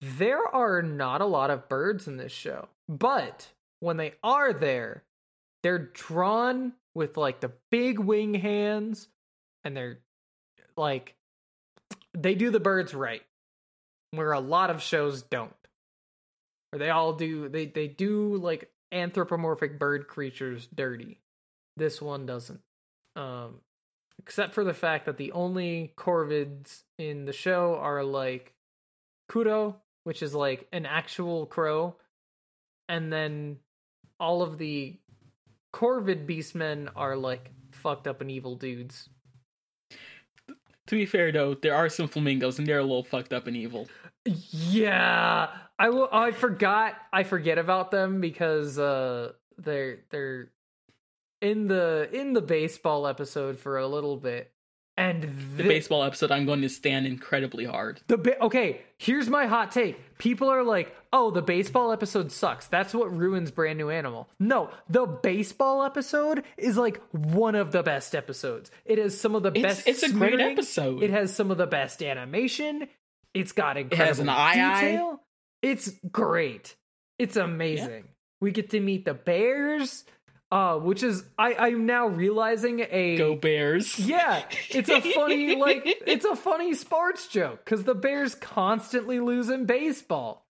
There 0.00 0.46
are 0.46 0.80
not 0.80 1.20
a 1.20 1.26
lot 1.26 1.50
of 1.50 1.68
birds 1.68 2.08
in 2.08 2.16
this 2.16 2.32
show, 2.32 2.68
but 2.88 3.48
when 3.80 3.98
they 3.98 4.14
are 4.22 4.52
there, 4.52 5.02
they're 5.62 5.90
drawn 5.92 6.72
with 6.94 7.16
like 7.16 7.40
the 7.40 7.52
big 7.70 7.98
wing 7.98 8.34
hands 8.34 9.08
and 9.64 9.76
they're 9.76 9.98
like 10.76 11.14
they 12.20 12.34
do 12.34 12.50
the 12.50 12.60
birds 12.60 12.94
right. 12.94 13.22
where 14.10 14.32
a 14.32 14.40
lot 14.40 14.70
of 14.70 14.82
shows 14.82 15.22
don't. 15.22 15.52
Where 16.70 16.78
they 16.78 16.90
all 16.90 17.14
do 17.14 17.48
they 17.48 17.66
they 17.66 17.88
do 17.88 18.36
like 18.36 18.70
anthropomorphic 18.92 19.78
bird 19.78 20.08
creatures 20.08 20.68
dirty. 20.74 21.18
This 21.76 22.00
one 22.02 22.26
doesn't. 22.26 22.60
Um 23.16 23.60
except 24.18 24.54
for 24.54 24.64
the 24.64 24.74
fact 24.74 25.06
that 25.06 25.16
the 25.16 25.32
only 25.32 25.92
corvids 25.96 26.82
in 26.98 27.24
the 27.24 27.32
show 27.32 27.78
are 27.80 28.02
like 28.02 28.52
Kuro, 29.28 29.76
which 30.04 30.22
is 30.22 30.34
like 30.34 30.66
an 30.72 30.86
actual 30.86 31.46
crow, 31.46 31.96
and 32.88 33.12
then 33.12 33.58
all 34.18 34.42
of 34.42 34.58
the 34.58 34.98
corvid 35.72 36.26
beastmen 36.26 36.88
are 36.96 37.16
like 37.16 37.50
fucked 37.72 38.06
up 38.08 38.20
and 38.20 38.30
evil 38.30 38.56
dudes. 38.56 39.08
To 40.88 40.94
be 40.94 41.06
fair 41.06 41.30
though, 41.32 41.54
there 41.54 41.74
are 41.74 41.88
some 41.88 42.08
flamingos 42.08 42.58
and 42.58 42.66
they're 42.66 42.78
a 42.78 42.82
little 42.82 43.04
fucked 43.04 43.32
up 43.32 43.46
and 43.46 43.56
evil. 43.56 43.88
Yeah, 44.24 45.48
I 45.78 45.90
will. 45.90 46.08
I 46.10 46.32
forgot. 46.32 46.94
I 47.12 47.22
forget 47.22 47.58
about 47.58 47.90
them 47.90 48.20
because 48.20 48.78
uh, 48.78 49.32
they're 49.58 50.00
they're 50.10 50.50
in 51.40 51.68
the 51.68 52.08
in 52.12 52.32
the 52.32 52.40
baseball 52.40 53.06
episode 53.06 53.58
for 53.58 53.78
a 53.78 53.86
little 53.86 54.16
bit, 54.16 54.52
and 54.98 55.22
The 55.56 55.62
baseball 55.62 56.02
episode, 56.04 56.30
I'm 56.30 56.44
going 56.44 56.62
to 56.62 56.68
stand 56.68 57.06
incredibly 57.06 57.64
hard. 57.64 58.00
The 58.08 58.18
ba- 58.18 58.42
okay, 58.44 58.82
here's 58.98 59.28
my 59.30 59.46
hot 59.46 59.72
take. 59.72 60.18
People 60.18 60.48
are 60.50 60.64
like, 60.64 60.94
"Oh, 61.12 61.30
the 61.30 61.40
baseball 61.42 61.92
episode 61.92 62.32
sucks. 62.32 62.66
That's 62.66 62.92
what 62.92 63.16
ruins 63.16 63.50
Brand 63.50 63.78
New 63.78 63.90
Animal." 63.90 64.28
No, 64.40 64.70
the 64.90 65.06
baseball 65.06 65.82
episode 65.84 66.42
is 66.56 66.76
like 66.76 67.00
one 67.12 67.54
of 67.54 67.70
the 67.72 67.82
best 67.82 68.14
episodes. 68.14 68.70
It 68.84 68.98
has 68.98 69.18
some 69.18 69.34
of 69.34 69.42
the 69.42 69.50
It's- 69.50 69.76
best. 69.76 69.88
it's 69.88 70.02
a 70.02 70.12
great 70.12 70.40
episode. 70.40 71.02
It 71.02 71.10
has 71.10 71.34
some 71.34 71.50
of 71.50 71.56
the 71.58 71.66
best 71.66 72.02
animation. 72.02 72.88
It's 73.34 73.52
got 73.52 73.76
incredible 73.76 74.06
has 74.06 74.18
an 74.18 74.28
eye 74.28 74.54
eye. 74.56 74.80
detail. 74.80 75.20
It's 75.62 75.90
great. 76.10 76.74
It's 77.18 77.36
amazing. 77.36 78.04
We 78.40 78.52
get 78.52 78.70
to 78.70 78.80
meet 78.80 79.04
the 79.04 79.14
bears, 79.14 80.04
uh, 80.50 80.76
which 80.78 81.02
is 81.02 81.24
I 81.38 81.54
I'm 81.54 81.86
now 81.86 82.06
realizing 82.06 82.80
a 82.90 83.16
Go 83.16 83.34
Bears. 83.36 83.98
yeah, 83.98 84.44
it's 84.70 84.88
a 84.88 85.00
funny 85.00 85.56
like 85.60 85.82
it's 85.84 86.24
a 86.24 86.36
funny 86.36 86.74
sports 86.74 87.28
joke 87.28 87.64
because 87.64 87.84
the 87.84 87.94
Bears 87.94 88.34
constantly 88.34 89.20
lose 89.20 89.50
in 89.50 89.66
baseball. 89.66 90.46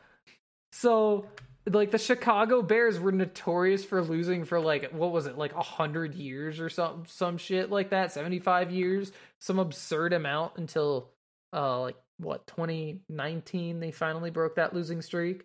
So 0.73 1.27
like 1.67 1.91
the 1.91 1.99
Chicago 1.99 2.63
Bears 2.63 3.01
were 3.01 3.13
notorious 3.13 3.85
for 3.85 4.03
losing 4.03 4.45
for 4.45 4.61
like 4.61 4.91
what 4.93 5.13
was 5.13 5.27
it 5.27 5.37
like 5.37 5.55
a 5.55 5.63
hundred 5.63 6.15
years 6.15 6.61
or 6.61 6.69
some 6.69 7.05
some 7.07 7.37
shit 7.37 7.71
like 7.71 7.91
that, 7.91 8.13
seventy 8.13 8.39
five 8.39 8.71
years, 8.71 9.13
some 9.41 9.59
absurd 9.59 10.13
amount 10.13 10.53
until 10.57 11.11
uh 11.53 11.81
like 11.81 11.97
what 12.19 12.47
twenty 12.47 13.01
nineteen 13.09 13.81
they 13.81 13.91
finally 13.91 14.31
broke 14.31 14.57
that 14.57 14.75
losing 14.75 15.03
streak, 15.03 15.43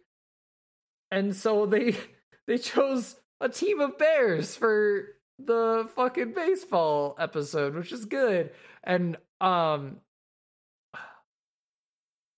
and 1.10 1.36
so 1.36 1.66
they 1.66 1.96
they 2.48 2.60
chose 2.60 3.16
a 3.44 3.50
team 3.50 3.82
of 3.82 3.98
bears 3.98 4.56
for 4.56 5.10
the 5.38 5.88
fucking 5.96 6.34
baseball 6.34 7.16
episode, 7.20 7.76
which 7.76 7.92
is 7.92 8.06
good. 8.06 8.52
And 8.84 9.18
um 9.42 9.98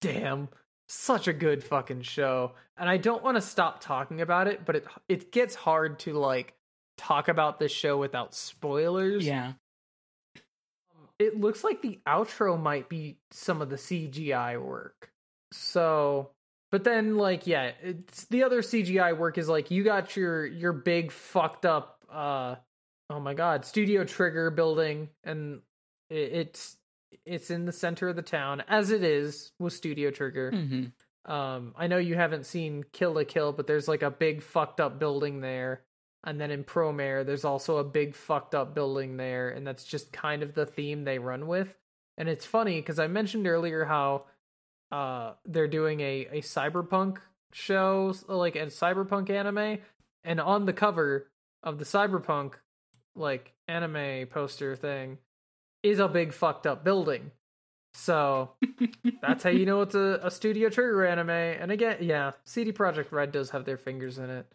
damn, 0.01 0.49
such 0.89 1.27
a 1.27 1.33
good 1.33 1.63
fucking 1.63 2.01
show. 2.01 2.53
And 2.77 2.89
I 2.89 2.97
don't 2.97 3.23
want 3.23 3.37
to 3.37 3.41
stop 3.41 3.81
talking 3.81 4.19
about 4.19 4.47
it, 4.47 4.65
but 4.65 4.75
it 4.75 4.87
it 5.07 5.31
gets 5.31 5.55
hard 5.55 5.99
to 5.99 6.13
like 6.13 6.53
talk 6.97 7.27
about 7.27 7.59
this 7.59 7.71
show 7.71 7.97
without 7.97 8.33
spoilers. 8.33 9.25
Yeah. 9.25 9.53
It 11.19 11.39
looks 11.39 11.63
like 11.63 11.81
the 11.81 11.99
outro 12.07 12.61
might 12.61 12.89
be 12.89 13.17
some 13.31 13.61
of 13.61 13.69
the 13.69 13.77
CGI 13.77 14.61
work. 14.61 15.11
So, 15.53 16.31
but 16.75 16.83
then 16.83 17.15
like 17.15 17.47
yeah, 17.47 17.71
it's 17.81 18.25
the 18.25 18.43
other 18.43 18.61
CGI 18.61 19.17
work 19.17 19.37
is 19.37 19.47
like 19.47 19.71
you 19.71 19.85
got 19.85 20.17
your 20.17 20.45
your 20.45 20.73
big 20.73 21.13
fucked 21.13 21.65
up 21.65 22.03
uh 22.11 22.55
oh 23.09 23.19
my 23.21 23.33
god, 23.33 23.63
Studio 23.63 24.03
Trigger 24.03 24.51
building 24.51 25.07
and 25.23 25.61
it, 26.09 26.33
it's 26.33 26.75
it's 27.25 27.49
in 27.49 27.63
the 27.63 27.71
center 27.71 28.09
of 28.09 28.17
the 28.17 28.21
town 28.21 28.61
as 28.67 28.91
it 28.91 29.05
is 29.05 29.53
with 29.57 29.71
Studio 29.71 30.11
Trigger. 30.11 30.51
hmm 30.51 31.31
Um, 31.31 31.73
I 31.77 31.87
know 31.87 31.97
you 31.97 32.15
haven't 32.15 32.45
seen 32.45 32.83
Kill 32.91 33.13
la 33.13 33.23
Kill, 33.25 33.53
but 33.53 33.67
there's 33.67 33.87
like 33.87 34.03
a 34.03 34.11
big 34.11 34.43
fucked 34.43 34.81
up 34.81 34.99
building 34.99 35.39
there. 35.39 35.81
And 36.25 36.41
then 36.41 36.51
in 36.51 36.65
Promare, 36.65 37.25
there's 37.25 37.45
also 37.45 37.77
a 37.77 37.85
big 37.85 38.15
fucked 38.15 38.53
up 38.53 38.75
building 38.75 39.15
there, 39.15 39.49
and 39.49 39.65
that's 39.65 39.85
just 39.85 40.11
kind 40.11 40.43
of 40.43 40.55
the 40.55 40.65
theme 40.65 41.05
they 41.05 41.19
run 41.19 41.47
with. 41.47 41.73
And 42.17 42.27
it's 42.27 42.45
funny 42.45 42.81
because 42.81 42.99
I 42.99 43.07
mentioned 43.07 43.47
earlier 43.47 43.85
how 43.85 44.25
uh 44.91 45.33
they're 45.45 45.67
doing 45.67 45.99
a 46.01 46.27
a 46.31 46.41
cyberpunk 46.41 47.17
show, 47.53 48.13
like 48.27 48.55
a 48.55 48.67
cyberpunk 48.67 49.29
anime, 49.29 49.79
and 50.23 50.39
on 50.39 50.65
the 50.65 50.73
cover 50.73 51.29
of 51.63 51.79
the 51.79 51.85
cyberpunk 51.85 52.53
like 53.15 53.53
anime 53.67 54.27
poster 54.27 54.75
thing 54.75 55.17
is 55.83 55.99
a 55.99 56.07
big 56.07 56.33
fucked 56.33 56.67
up 56.67 56.83
building. 56.83 57.31
So 57.93 58.51
that's 59.21 59.43
how 59.43 59.51
you 59.51 59.65
know 59.67 59.81
it's 59.81 59.95
a, 59.95 60.19
a 60.21 60.29
Studio 60.29 60.69
Trigger 60.69 61.05
anime. 61.05 61.29
And 61.29 61.71
again, 61.71 61.97
yeah, 62.01 62.31
CD 62.43 62.73
Projekt 62.73 63.11
Red 63.11 63.31
does 63.31 63.51
have 63.51 63.63
their 63.63 63.77
fingers 63.77 64.17
in 64.17 64.29
it. 64.29 64.45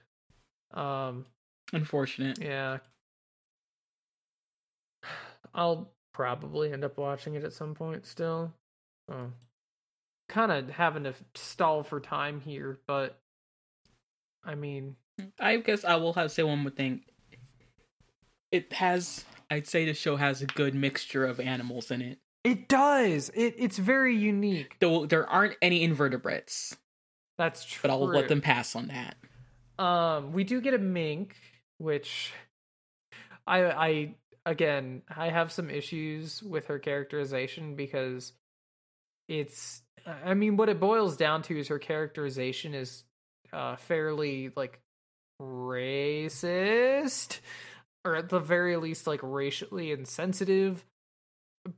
Um, 0.74 1.24
Unfortunate. 1.72 2.39
yeah. 2.41 2.78
I'll 5.55 5.91
probably 6.12 6.72
end 6.72 6.85
up 6.85 6.99
watching 6.99 7.35
it 7.35 7.45
at 7.45 7.53
some 7.55 7.74
point 7.74 8.07
still. 8.07 8.53
Oh. 9.11 9.33
Kind 10.31 10.53
of 10.53 10.70
having 10.70 11.03
to 11.05 11.14
stall 11.35 11.83
for 11.83 11.99
time 11.99 12.41
here, 12.41 12.78
but 12.87 13.18
I 14.45 14.55
mean, 14.55 14.95
I 15.41 15.57
guess 15.57 15.85
I 15.85 15.97
will 15.97 16.12
have 16.12 16.26
to 16.26 16.28
say 16.28 16.45
one 16.45 16.61
more 16.61 16.70
thing. 16.70 17.03
It 18.53 18.72
has, 18.72 19.24
I'd 19.51 19.66
say, 19.66 19.85
the 19.87 19.93
show 19.93 20.14
has 20.14 20.41
a 20.41 20.47
good 20.47 20.72
mixture 20.74 21.24
of 21.26 21.41
animals 21.41 21.91
in 21.91 22.01
it. 22.01 22.18
it 22.45 22.68
does. 22.68 23.31
It 23.35 23.57
it's 23.59 23.76
very 23.76 24.16
unique. 24.16 24.76
Though 24.78 25.05
there 25.05 25.28
aren't 25.28 25.57
any 25.61 25.83
invertebrates, 25.83 26.76
That's 27.37 27.64
true. 27.64 27.81
but 27.83 27.91
I'll 27.91 28.07
let 28.07 28.28
them 28.28 28.41
pass 28.41 28.76
on 28.76 28.87
that. 28.87 29.16
Um, 29.85 30.33
we 30.33 30.45
do 30.45 30.61
get 30.61 30.74
a 30.74 30.78
mink, 30.78 31.35
which 31.78 32.33
I 33.49 33.64
I 33.64 34.14
again 34.47 35.03
I 35.14 35.31
have 35.31 35.51
some 35.51 35.70
issues 35.70 36.41
with 36.41 36.66
her 36.66 36.78
characterization 36.78 37.74
because 37.74 38.33
it's 39.28 39.83
I 40.07 40.34
mean 40.34 40.57
what 40.57 40.68
it 40.68 40.80
boils 40.80 41.16
down 41.16 41.42
to 41.42 41.59
is 41.59 41.68
her 41.68 41.78
characterization 41.78 42.74
is 42.74 43.05
uh 43.53 43.76
fairly 43.76 44.51
like 44.57 44.80
racist 45.42 47.40
or 48.05 48.14
at 48.16 48.28
the 48.28 48.38
very 48.38 48.76
least 48.76 49.07
like 49.07 49.20
racially 49.22 49.90
insensitive 49.90 50.84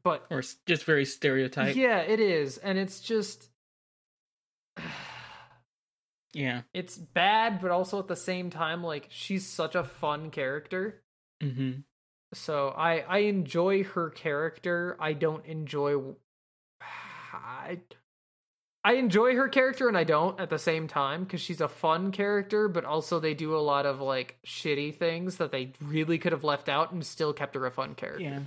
but 0.02 0.24
Or 0.30 0.42
just 0.66 0.84
very 0.84 1.04
stereotyped. 1.04 1.76
yeah 1.76 1.98
it 1.98 2.20
is 2.20 2.58
and 2.58 2.78
it's 2.78 3.00
just 3.00 3.48
Yeah. 6.34 6.62
it's 6.72 6.96
bad 6.96 7.60
but 7.60 7.70
also 7.70 7.98
at 7.98 8.08
the 8.08 8.16
same 8.16 8.48
time 8.48 8.82
like 8.82 9.08
she's 9.10 9.46
such 9.46 9.74
a 9.74 9.84
fun 9.84 10.30
character 10.30 11.02
hmm 11.42 11.72
so 12.34 12.68
i 12.70 13.00
i 13.00 13.18
enjoy 13.18 13.84
her 13.84 14.08
character 14.08 14.96
i 14.98 15.12
don't 15.12 15.44
enjoy 15.44 16.00
i 17.34 17.78
i 18.84 18.94
enjoy 18.94 19.34
her 19.34 19.48
character 19.48 19.88
and 19.88 19.96
i 19.96 20.04
don't 20.04 20.40
at 20.40 20.50
the 20.50 20.58
same 20.58 20.88
time 20.88 21.24
because 21.24 21.40
she's 21.40 21.60
a 21.60 21.68
fun 21.68 22.10
character 22.12 22.68
but 22.68 22.84
also 22.84 23.18
they 23.20 23.34
do 23.34 23.54
a 23.56 23.58
lot 23.58 23.86
of 23.86 24.00
like 24.00 24.36
shitty 24.46 24.94
things 24.94 25.36
that 25.36 25.52
they 25.52 25.72
really 25.80 26.18
could 26.18 26.32
have 26.32 26.44
left 26.44 26.68
out 26.68 26.92
and 26.92 27.04
still 27.06 27.32
kept 27.32 27.54
her 27.54 27.66
a 27.66 27.70
fun 27.70 27.94
character 27.94 28.22
Yeah. 28.24 28.40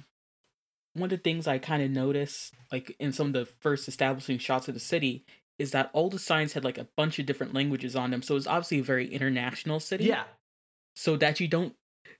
One 0.94 1.04
of 1.06 1.10
the 1.10 1.18
things 1.18 1.46
I 1.46 1.58
kind 1.58 1.84
of 1.84 1.92
noticed, 1.92 2.54
like 2.72 2.96
in 3.02 3.12
some 3.12 3.28
of 3.28 3.34
the 3.34 3.46
first 3.60 3.90
establishing 3.90 4.38
shots 4.38 4.70
of 4.70 4.74
the 4.74 4.80
city, 4.80 5.26
is 5.60 5.72
that 5.72 5.90
all 5.92 6.10
the 6.10 6.18
signs 6.18 6.54
had 6.54 6.64
like 6.64 6.78
a 6.78 6.88
bunch 6.96 7.20
of 7.20 7.26
different 7.26 7.54
languages 7.54 7.98
on 7.98 8.12
them. 8.12 8.22
So 8.22 8.38
it's 8.38 8.48
obviously 8.48 8.80
a 8.80 8.84
very 8.84 9.14
international 9.14 9.82
city. 9.82 10.06
yeah 10.06 10.24
So 10.96 11.18
that 11.18 11.42
you 11.42 11.50
don't, 11.50 11.74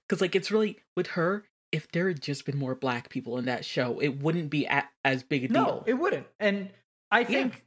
because 0.06 0.20
like 0.20 0.36
it's 0.36 0.50
really 0.50 0.76
with 0.94 1.06
her. 1.08 1.44
If 1.72 1.90
there 1.90 2.08
had 2.08 2.20
just 2.20 2.44
been 2.44 2.58
more 2.58 2.74
black 2.74 3.08
people 3.08 3.38
in 3.38 3.46
that 3.46 3.64
show, 3.64 3.98
it 3.98 4.20
wouldn't 4.20 4.50
be 4.50 4.66
a- 4.66 4.90
as 5.06 5.22
big 5.22 5.44
a 5.44 5.48
deal. 5.48 5.62
no 5.62 5.84
it 5.86 5.94
wouldn't 5.94 6.26
and 6.38 6.68
i 7.10 7.24
think 7.24 7.64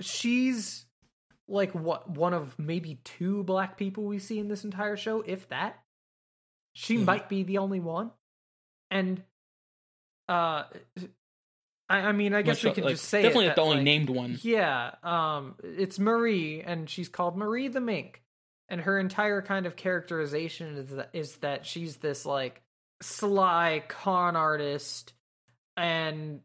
she's 0.00 0.86
like 1.48 1.72
what 1.74 2.10
one 2.10 2.34
of 2.34 2.58
maybe 2.58 3.00
two 3.04 3.42
black 3.44 3.76
people 3.76 4.04
we 4.04 4.18
see 4.18 4.38
in 4.38 4.48
this 4.48 4.64
entire 4.64 4.96
show 4.96 5.22
if 5.22 5.48
that 5.48 5.78
she 6.74 6.96
Mhm. 6.98 7.04
might 7.04 7.28
be 7.28 7.42
the 7.42 7.58
only 7.58 7.80
one 7.80 8.10
and 8.90 9.22
uh 10.28 10.64
i, 11.88 11.98
I 11.98 12.12
mean 12.12 12.34
i 12.34 12.42
guess 12.42 12.62
Much 12.62 12.64
we 12.64 12.74
can 12.74 12.84
like, 12.84 12.92
just 12.92 13.04
say 13.06 13.20
it 13.20 13.22
definitely 13.22 13.46
that, 13.46 13.56
the 13.56 13.62
only 13.62 13.76
like, 13.76 13.84
named 13.84 14.10
one. 14.10 14.38
yeah 14.42 14.94
um 15.02 15.54
it's 15.64 15.98
marie 15.98 16.60
and 16.62 16.88
she's 16.88 17.08
called 17.08 17.36
marie 17.36 17.68
the 17.68 17.80
mink 17.80 18.22
and 18.68 18.82
her 18.82 18.98
entire 18.98 19.40
kind 19.40 19.64
of 19.64 19.76
characterization 19.76 20.76
is 20.76 20.90
that, 20.90 21.08
is 21.14 21.36
that 21.38 21.64
she's 21.64 21.96
this 21.96 22.26
like 22.26 22.60
sly 23.00 23.82
con 23.88 24.36
artist 24.36 25.14
and 25.76 26.40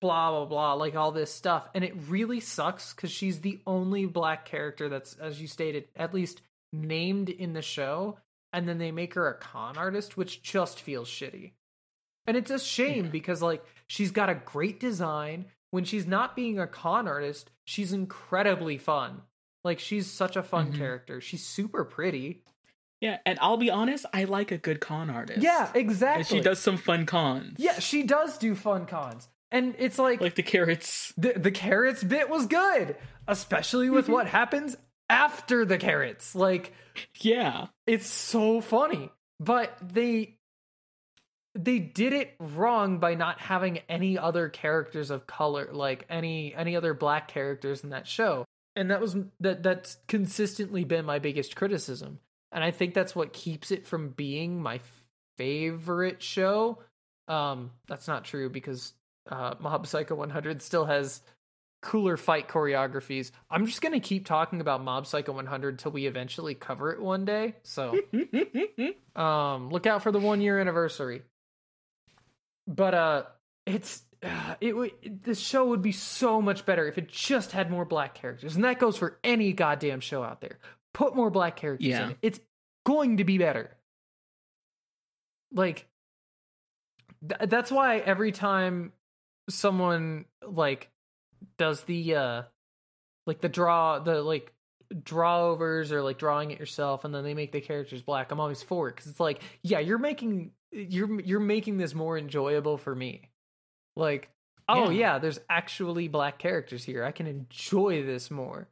blah 0.00 0.30
blah 0.30 0.44
blah 0.46 0.72
like 0.74 0.94
all 0.96 1.12
this 1.12 1.32
stuff. 1.32 1.68
And 1.74 1.84
it 1.84 1.94
really 2.08 2.40
sucks 2.40 2.94
because 2.94 3.10
she's 3.10 3.40
the 3.40 3.60
only 3.66 4.06
black 4.06 4.44
character 4.44 4.88
that's 4.88 5.14
as 5.14 5.40
you 5.40 5.46
stated 5.46 5.84
at 5.96 6.14
least 6.14 6.40
named 6.72 7.28
in 7.28 7.52
the 7.52 7.62
show. 7.62 8.18
And 8.52 8.68
then 8.68 8.78
they 8.78 8.90
make 8.92 9.14
her 9.14 9.28
a 9.28 9.34
con 9.34 9.76
artist 9.76 10.16
which 10.16 10.42
just 10.42 10.80
feels 10.80 11.08
shitty. 11.08 11.52
And 12.26 12.36
it's 12.36 12.50
a 12.50 12.58
shame 12.58 13.10
because 13.10 13.42
like 13.42 13.64
she's 13.86 14.10
got 14.10 14.30
a 14.30 14.34
great 14.34 14.80
design. 14.80 15.46
When 15.72 15.84
she's 15.84 16.06
not 16.06 16.34
being 16.36 16.58
a 16.58 16.66
con 16.66 17.06
artist 17.06 17.50
she's 17.64 17.92
incredibly 17.92 18.78
fun. 18.78 19.22
Like 19.64 19.78
she's 19.80 20.10
such 20.10 20.36
a 20.36 20.42
fun 20.42 20.72
Mhm. 20.72 20.78
character. 20.78 21.20
She's 21.20 21.44
super 21.44 21.84
pretty. 21.84 22.42
Yeah, 23.02 23.18
and 23.26 23.38
I'll 23.42 23.58
be 23.58 23.68
honest, 23.70 24.06
I 24.14 24.24
like 24.24 24.50
a 24.52 24.56
good 24.58 24.80
con 24.80 25.10
artist. 25.10 25.42
yeah 25.42 25.70
exactly 25.74 26.20
and 26.20 26.26
she 26.26 26.40
does 26.40 26.58
some 26.60 26.78
fun 26.78 27.04
cons. 27.04 27.56
yeah 27.58 27.78
she 27.78 28.02
does 28.02 28.38
do 28.38 28.54
fun 28.54 28.86
cons 28.86 29.28
and 29.50 29.74
it's 29.78 29.98
like 29.98 30.20
like 30.20 30.34
the 30.34 30.42
carrots. 30.42 31.12
the 31.16 31.34
the 31.34 31.50
carrots 31.50 32.02
bit 32.02 32.28
was 32.28 32.46
good, 32.46 32.96
especially 33.28 33.90
with 33.90 34.08
what 34.08 34.26
happens 34.26 34.76
after 35.08 35.64
the 35.64 35.78
carrots. 35.78 36.34
Like 36.34 36.72
Yeah, 37.20 37.66
it's 37.86 38.06
so 38.06 38.60
funny, 38.60 39.10
but 39.38 39.76
they 39.82 40.36
they 41.54 41.78
did 41.78 42.12
it 42.12 42.34
wrong 42.38 42.98
by 42.98 43.14
not 43.14 43.40
having 43.40 43.78
any 43.88 44.18
other 44.18 44.48
characters 44.48 45.10
of 45.10 45.26
color, 45.26 45.70
like 45.72 46.04
any 46.10 46.54
any 46.54 46.76
other 46.76 46.94
black 46.94 47.28
characters 47.28 47.82
in 47.82 47.90
that 47.90 48.06
show. 48.06 48.44
And 48.74 48.90
that 48.90 49.00
was 49.00 49.16
that 49.40 49.62
that's 49.62 49.96
consistently 50.06 50.84
been 50.84 51.04
my 51.04 51.18
biggest 51.18 51.56
criticism. 51.56 52.20
And 52.52 52.62
I 52.62 52.70
think 52.70 52.94
that's 52.94 53.16
what 53.16 53.32
keeps 53.32 53.70
it 53.70 53.86
from 53.86 54.10
being 54.10 54.62
my 54.62 54.80
favorite 55.38 56.22
show. 56.22 56.82
Um 57.28 57.70
that's 57.86 58.06
not 58.06 58.24
true 58.24 58.50
because 58.50 58.92
uh 59.28 59.54
Mob 59.60 59.86
Psycho 59.86 60.14
100 60.14 60.62
still 60.62 60.84
has 60.86 61.22
cooler 61.82 62.16
fight 62.16 62.48
choreographies. 62.48 63.30
I'm 63.50 63.66
just 63.66 63.80
going 63.80 63.92
to 63.92 64.00
keep 64.00 64.26
talking 64.26 64.60
about 64.60 64.82
Mob 64.82 65.06
Psycho 65.06 65.32
100 65.32 65.78
till 65.78 65.92
we 65.92 66.06
eventually 66.06 66.54
cover 66.54 66.90
it 66.92 67.00
one 67.00 67.24
day. 67.24 67.54
So, 67.62 67.96
um 69.16 69.70
look 69.70 69.86
out 69.86 70.02
for 70.02 70.10
the 70.10 70.18
1 70.18 70.40
year 70.40 70.58
anniversary. 70.58 71.22
But 72.66 72.94
uh 72.94 73.22
it's 73.66 74.02
uh, 74.22 74.54
it 74.60 74.74
would 74.74 74.92
this 75.22 75.38
show 75.38 75.66
would 75.66 75.82
be 75.82 75.92
so 75.92 76.40
much 76.40 76.64
better 76.64 76.88
if 76.88 76.98
it 76.98 77.08
just 77.08 77.52
had 77.52 77.70
more 77.70 77.84
black 77.84 78.14
characters. 78.14 78.54
And 78.56 78.64
that 78.64 78.78
goes 78.78 78.96
for 78.96 79.18
any 79.22 79.52
goddamn 79.52 80.00
show 80.00 80.22
out 80.22 80.40
there. 80.40 80.58
Put 80.94 81.14
more 81.14 81.30
black 81.30 81.56
characters 81.56 81.86
Yeah. 81.86 82.04
in 82.06 82.10
it. 82.12 82.18
It's 82.22 82.40
going 82.84 83.18
to 83.18 83.24
be 83.24 83.38
better. 83.38 83.76
Like 85.52 85.86
th- 87.28 87.48
that's 87.50 87.70
why 87.70 87.98
every 87.98 88.32
time 88.32 88.92
someone 89.48 90.24
like 90.46 90.90
does 91.58 91.82
the 91.82 92.14
uh 92.14 92.42
like 93.26 93.40
the 93.40 93.48
draw 93.48 93.98
the 93.98 94.22
like 94.22 94.52
draw 95.02 95.46
overs 95.46 95.92
or 95.92 96.02
like 96.02 96.18
drawing 96.18 96.50
it 96.50 96.58
yourself 96.58 97.04
and 97.04 97.14
then 97.14 97.24
they 97.24 97.34
make 97.34 97.52
the 97.52 97.60
characters 97.60 98.02
black. 98.02 98.30
I'm 98.30 98.40
always 98.40 98.62
for 98.62 98.88
it 98.88 98.96
because 98.96 99.10
it's 99.10 99.20
like 99.20 99.42
yeah 99.62 99.78
you're 99.78 99.98
making 99.98 100.52
you're 100.72 101.20
you're 101.20 101.40
making 101.40 101.76
this 101.78 101.94
more 101.94 102.16
enjoyable 102.18 102.76
for 102.78 102.94
me. 102.94 103.30
Like 103.96 104.28
oh 104.68 104.90
Yeah. 104.90 104.98
yeah 105.14 105.18
there's 105.18 105.40
actually 105.50 106.08
black 106.08 106.38
characters 106.38 106.84
here. 106.84 107.04
I 107.04 107.12
can 107.12 107.26
enjoy 107.26 108.02
this 108.04 108.30
more. 108.30 108.68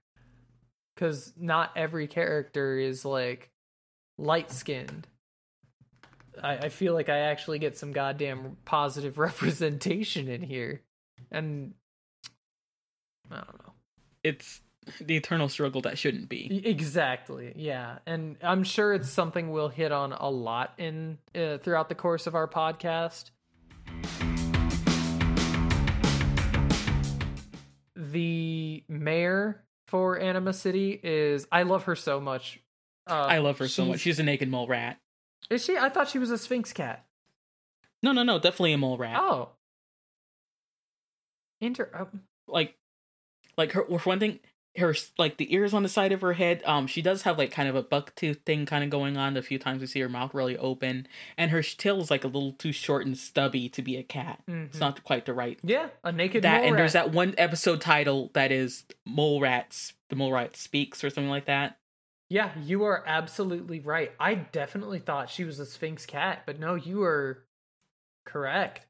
Because 0.95 1.33
not 1.37 1.73
every 1.77 2.07
character 2.07 2.79
is 2.79 3.05
like 3.05 3.51
light 4.17 4.53
skinned 4.53 5.09
I, 6.43 6.57
I 6.57 6.69
feel 6.69 6.95
like 6.95 7.09
I 7.09 7.19
actually 7.19 7.59
get 7.59 7.77
some 7.77 7.93
goddamn 7.93 8.57
positive 8.65 9.19
representation 9.19 10.29
in 10.29 10.43
here. 10.43 10.83
And 11.31 11.75
I 13.31 13.37
don't 13.37 13.67
know. 13.67 13.73
it's 14.23 14.61
the 15.01 15.17
eternal 15.17 15.49
struggle 15.49 15.81
that 15.83 15.99
shouldn't 15.99 16.29
be. 16.29 16.63
Exactly. 16.65 17.53
Yeah. 17.57 17.99
And 18.07 18.37
I'm 18.43 18.65
sure 18.65 18.93
it's 18.93 19.09
something 19.09 19.51
we'll 19.51 19.69
hit 19.71 19.93
on 19.93 20.13
a 20.13 20.29
lot 20.29 20.75
in 20.79 21.19
uh, 21.35 21.59
throughout 21.59 21.89
the 21.89 21.95
course 21.95 22.27
of 22.27 22.35
our 22.35 22.47
podcast. 22.47 23.31
The 27.97 28.85
mayor 28.89 29.65
for 29.87 30.19
Anima 30.19 30.53
City 30.53 31.01
is 31.03 31.47
I 31.51 31.63
love 31.63 31.85
her 31.85 31.97
so 31.97 32.21
much. 32.21 32.61
Uh, 33.07 33.15
I 33.15 33.39
love 33.39 33.59
her 33.59 33.69
so 33.69 33.85
much. 33.85 34.01
She's 34.01 34.19
a 34.19 34.23
naked 34.23 34.49
mole 34.49 34.67
rat. 34.67 34.99
Is 35.51 35.65
she? 35.65 35.77
I 35.77 35.89
thought 35.89 36.09
she 36.09 36.19
was 36.19 36.31
a 36.31 36.39
Sphynx 36.39 36.73
cat. 36.73 37.05
No, 38.03 38.13
no, 38.13 38.23
no, 38.23 38.39
definitely 38.39 38.73
a 38.73 38.79
mole 38.79 38.99
rat. 38.99 39.17
Oh. 39.19 39.51
Inter. 41.61 41.91
oh, 41.99 42.09
Like, 42.47 42.75
like 43.57 43.73
her 43.73 43.85
for 43.85 44.11
one 44.11 44.21
thing, 44.21 44.41
her 44.77 44.95
like 45.19 45.37
the 45.37 45.55
ears 45.55 45.73
on 45.73 45.83
the 45.83 45.89
side 45.89 46.13
of 46.13 46.21
her 46.21 46.33
head. 46.33 46.63
Um, 46.67 46.87
she 46.87 47.01
does 47.01 47.23
have 47.23 47.39
like 47.39 47.51
kind 47.51 47.69
of 47.69 47.77
a 47.77 47.83
buck 47.83 48.15
tooth 48.17 48.41
thing 48.45 48.67
kind 48.67 48.83
of 48.83 48.91
going 48.91 49.17
on. 49.17 49.37
A 49.37 49.43
few 49.43 49.59
times 49.59 49.81
we 49.81 49.87
see 49.87 50.01
her 50.01 50.09
mouth 50.09 50.35
really 50.35 50.57
open, 50.57 51.07
and 51.39 51.51
her 51.51 51.63
tail 51.63 52.01
is 52.01 52.11
like 52.11 52.25
a 52.25 52.29
little 52.29 52.53
too 52.53 52.73
short 52.73 53.07
and 53.07 53.17
stubby 53.17 53.69
to 53.71 53.83
be 53.83 53.97
a 53.97 54.03
cat. 54.03 54.43
It's 54.47 54.77
mhm. 54.77 54.81
not 54.81 55.05
quite 55.05 55.27
the 55.27 55.35
right 55.35 55.59
Yeah, 55.63 55.89
a 56.03 56.13
naked 56.13 56.43
that. 56.43 56.65
And 56.65 56.77
there's 56.77 56.95
that 56.95 57.13
one 57.13 57.35
episode 57.39 57.81
title 57.81 58.31
that 58.35 58.51
is 58.51 58.85
mole 59.07 59.41
rats. 59.41 59.93
The 60.11 60.17
mole 60.17 60.33
rat 60.33 60.57
speaks 60.57 61.05
or 61.05 61.11
something 61.11 61.31
like 61.31 61.47
that. 61.47 61.79
Yeah, 62.29 62.51
you 62.59 62.85
are 62.85 63.03
absolutely 63.07 63.81
right. 63.81 64.13
I 64.19 64.35
definitely 64.35 64.99
thought 64.99 65.31
she 65.31 65.45
was 65.45 65.59
a 65.61 65.67
Sphynx 65.67 66.07
cat, 66.07 66.43
but 66.47 66.59
no, 66.59 66.75
you 66.75 67.03
are 67.03 67.45
correct. 68.27 68.87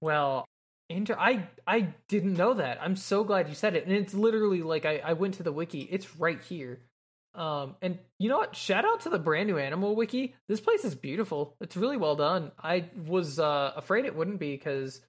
Well, 0.00 0.46
inter- 0.88 1.18
I 1.18 1.48
I 1.66 1.94
didn't 2.08 2.34
know 2.34 2.54
that. 2.54 2.80
I'm 2.82 2.96
so 2.96 3.24
glad 3.24 3.48
you 3.48 3.54
said 3.54 3.76
it, 3.76 3.86
and 3.86 3.94
it's 3.94 4.14
literally 4.14 4.62
like 4.62 4.86
I 4.86 4.98
I 4.98 5.12
went 5.14 5.34
to 5.34 5.42
the 5.42 5.52
wiki. 5.52 5.82
It's 5.82 6.16
right 6.16 6.40
here. 6.42 6.80
Um, 7.34 7.76
and 7.82 7.98
you 8.18 8.28
know 8.28 8.38
what? 8.38 8.56
Shout 8.56 8.84
out 8.84 9.00
to 9.02 9.10
the 9.10 9.18
brand 9.18 9.48
new 9.48 9.58
animal 9.58 9.94
wiki. 9.96 10.34
This 10.48 10.60
place 10.60 10.84
is 10.84 10.94
beautiful. 10.94 11.56
It's 11.60 11.76
really 11.76 11.96
well 11.96 12.16
done. 12.16 12.52
I 12.62 12.90
was 13.06 13.38
uh, 13.38 13.72
afraid 13.76 14.04
it 14.06 14.16
wouldn't 14.16 14.40
be 14.40 14.52
because 14.56 15.00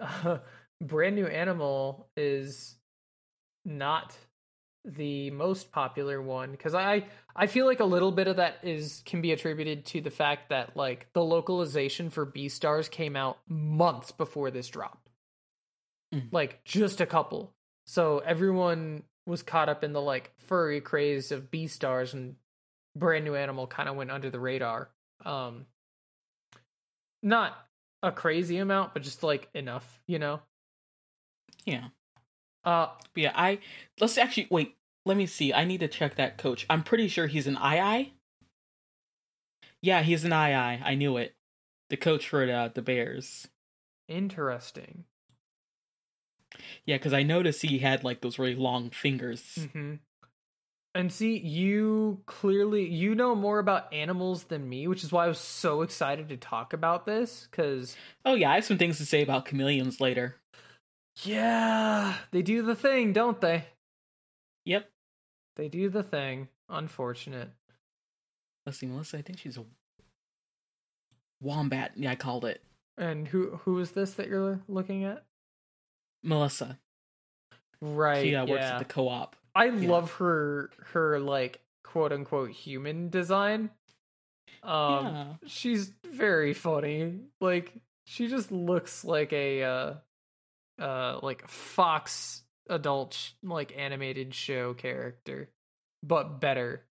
uh, 0.00 0.38
brand 0.82 1.16
new 1.16 1.26
animal 1.26 2.08
is 2.16 2.76
not 3.64 4.16
the 4.84 5.30
most 5.30 5.70
popular 5.72 6.22
one 6.22 6.50
because 6.52 6.74
I 6.74 7.04
I 7.36 7.46
feel 7.46 7.66
like 7.66 7.80
a 7.80 7.84
little 7.84 8.12
bit 8.12 8.28
of 8.28 8.36
that 8.36 8.58
is 8.62 9.02
can 9.04 9.20
be 9.20 9.32
attributed 9.32 9.84
to 9.86 10.00
the 10.00 10.10
fact 10.10 10.48
that 10.48 10.76
like 10.76 11.06
the 11.12 11.22
localization 11.22 12.10
for 12.10 12.24
Beastars 12.24 12.90
came 12.90 13.14
out 13.14 13.38
months 13.46 14.10
before 14.10 14.50
this 14.50 14.68
dropped. 14.68 15.10
Mm. 16.14 16.32
Like 16.32 16.64
just 16.64 17.00
a 17.00 17.06
couple. 17.06 17.52
So 17.86 18.18
everyone 18.20 19.02
was 19.26 19.42
caught 19.42 19.68
up 19.68 19.84
in 19.84 19.92
the 19.92 20.00
like 20.00 20.32
furry 20.46 20.80
craze 20.80 21.30
of 21.30 21.50
Beastars 21.50 22.14
and 22.14 22.36
brand 22.96 23.24
new 23.24 23.34
animal 23.34 23.66
kind 23.66 23.88
of 23.88 23.96
went 23.96 24.10
under 24.10 24.30
the 24.30 24.40
radar. 24.40 24.88
Um 25.24 25.66
not 27.22 27.54
a 28.02 28.10
crazy 28.10 28.56
amount, 28.56 28.94
but 28.94 29.02
just 29.02 29.22
like 29.22 29.48
enough, 29.52 30.02
you 30.06 30.18
know. 30.18 30.40
Yeah. 31.66 31.88
Uh 32.64 32.88
yeah, 33.14 33.32
I 33.34 33.58
let's 34.00 34.18
actually 34.18 34.48
wait. 34.50 34.76
Let 35.06 35.16
me 35.16 35.26
see. 35.26 35.52
I 35.52 35.64
need 35.64 35.80
to 35.80 35.88
check 35.88 36.16
that 36.16 36.36
coach. 36.38 36.66
I'm 36.68 36.82
pretty 36.82 37.08
sure 37.08 37.26
he's 37.26 37.46
an 37.46 37.56
aye-aye. 37.56 38.12
Yeah, 39.82 40.02
he's 40.02 40.24
an 40.24 40.32
aye-aye. 40.32 40.82
I 40.84 40.94
knew 40.94 41.16
it. 41.16 41.34
The 41.88 41.96
coach 41.96 42.28
for 42.28 42.46
the 42.46 42.70
the 42.74 42.82
Bears. 42.82 43.48
interesting. 44.08 45.04
Yeah, 46.84 46.96
because 46.96 47.12
I 47.12 47.22
noticed 47.22 47.62
he 47.62 47.78
had 47.78 48.04
like 48.04 48.20
those 48.20 48.38
really 48.38 48.56
long 48.56 48.90
fingers. 48.90 49.40
Mm-hmm. 49.58 49.94
And 50.92 51.12
see, 51.12 51.38
you 51.38 52.20
clearly 52.26 52.84
you 52.88 53.14
know 53.14 53.34
more 53.36 53.60
about 53.60 53.92
animals 53.94 54.44
than 54.44 54.68
me, 54.68 54.88
which 54.88 55.04
is 55.04 55.12
why 55.12 55.24
I 55.26 55.28
was 55.28 55.38
so 55.38 55.82
excited 55.82 56.28
to 56.28 56.36
talk 56.36 56.72
about 56.72 57.06
this. 57.06 57.46
Because 57.50 57.96
Oh 58.24 58.34
yeah, 58.34 58.50
I 58.50 58.56
have 58.56 58.64
some 58.64 58.78
things 58.78 58.98
to 58.98 59.06
say 59.06 59.22
about 59.22 59.46
chameleons 59.46 60.00
later. 60.00 60.36
Yeah, 61.22 62.14
they 62.30 62.42
do 62.42 62.62
the 62.62 62.74
thing, 62.74 63.12
don't 63.12 63.40
they? 63.40 63.64
Yep. 64.64 64.88
They 65.56 65.68
do 65.68 65.88
the 65.88 66.02
thing. 66.02 66.48
Unfortunate. 66.68 67.50
Let's 68.64 68.78
see, 68.78 68.86
Melissa. 68.86 69.18
I 69.18 69.22
think 69.22 69.38
she's 69.38 69.56
a 69.56 69.64
wombat. 71.40 71.92
Yeah, 71.96 72.12
I 72.12 72.14
called 72.14 72.44
it 72.44 72.62
And 72.96 73.26
who 73.28 73.60
who 73.64 73.78
is 73.78 73.92
this 73.92 74.14
that 74.14 74.28
you're 74.28 74.60
looking 74.68 75.04
at? 75.04 75.24
Melissa. 76.22 76.78
Right. 77.80 78.22
She 78.22 78.34
uh, 78.34 78.46
works 78.46 78.62
yeah. 78.62 78.74
at 78.74 78.78
the 78.78 78.84
co-op. 78.84 79.36
I 79.54 79.68
love 79.68 80.12
her 80.14 80.70
her 80.92 81.18
like 81.18 81.60
quote 81.82 82.12
unquote 82.12 82.50
human 82.50 83.08
design. 83.08 83.70
Um 84.62 85.04
yeah. 85.06 85.26
she's 85.46 85.92
very 86.06 86.52
funny. 86.52 87.20
Like 87.40 87.72
she 88.04 88.28
just 88.28 88.52
looks 88.52 89.04
like 89.04 89.32
a 89.32 89.62
uh 89.62 89.94
uh 90.80 91.20
like 91.22 91.48
Fox 91.48 92.42
adult 92.68 93.32
like 93.42 93.74
animated 93.76 94.34
show 94.34 94.74
character, 94.74 95.50
but 96.02 96.40
better. 96.40 96.84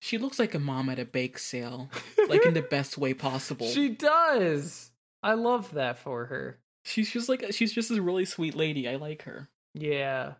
She 0.00 0.18
looks 0.18 0.38
like 0.38 0.54
a 0.54 0.58
mom 0.58 0.88
at 0.88 0.98
a 0.98 1.04
bake 1.04 1.38
sale, 1.38 1.88
like 2.28 2.44
in 2.44 2.54
the 2.54 2.62
best 2.62 2.98
way 2.98 3.14
possible. 3.14 3.66
She 3.66 3.88
does. 3.90 4.90
I 5.22 5.34
love 5.34 5.72
that 5.74 5.98
for 5.98 6.26
her. 6.26 6.58
She's 6.84 7.10
just 7.10 7.28
like 7.28 7.44
she's 7.52 7.72
just 7.72 7.90
a 7.90 8.00
really 8.02 8.24
sweet 8.24 8.54
lady. 8.54 8.88
I 8.88 8.96
like 8.96 9.22
her. 9.22 9.48
Yeah. 9.74 10.34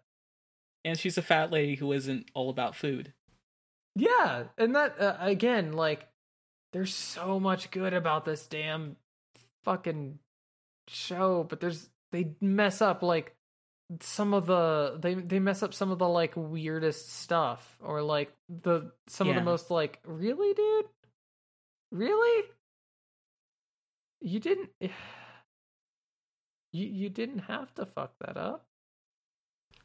And 0.85 0.99
she's 0.99 1.19
a 1.19 1.23
fat 1.23 1.51
lady 1.51 1.75
who 1.75 1.93
isn't 1.93 2.31
all 2.35 2.49
about 2.49 2.77
food. 2.77 3.13
Yeah, 3.97 4.45
and 4.59 4.77
that 4.77 5.01
uh, 5.01 5.17
again, 5.21 5.73
like, 5.73 6.07
there's 6.75 6.95
so 6.95 7.41
much 7.41 7.71
good 7.71 7.95
about 7.95 8.27
this 8.27 8.47
damn 8.47 8.97
fucking 9.65 10.19
show, 10.87 11.45
but 11.49 11.61
there's 11.61 11.89
they 12.13 12.33
mess 12.41 12.83
up 12.83 13.03
like 13.03 13.35
some 14.01 14.35
of 14.35 14.47
the 14.47 14.99
they 15.01 15.15
they 15.15 15.39
mess 15.39 15.63
up 15.63 15.73
some 15.73 15.91
of 15.93 15.99
the 15.99 16.09
like 16.09 16.33
weirdest 16.37 17.13
stuff 17.21 17.79
or 17.83 18.03
like 18.03 18.33
the 18.49 18.91
some 19.09 19.29
of 19.29 19.35
the 19.35 19.43
most 19.43 19.71
like 19.71 20.01
really 20.05 20.53
dude 20.55 20.87
really 21.93 22.45
you 24.21 24.41
didn't 24.41 24.71
you 24.81 24.91
you 26.87 27.09
didn't 27.09 27.41
have 27.41 27.73
to 27.75 27.87
fuck 27.87 28.13
that 28.21 28.37
up 28.37 28.65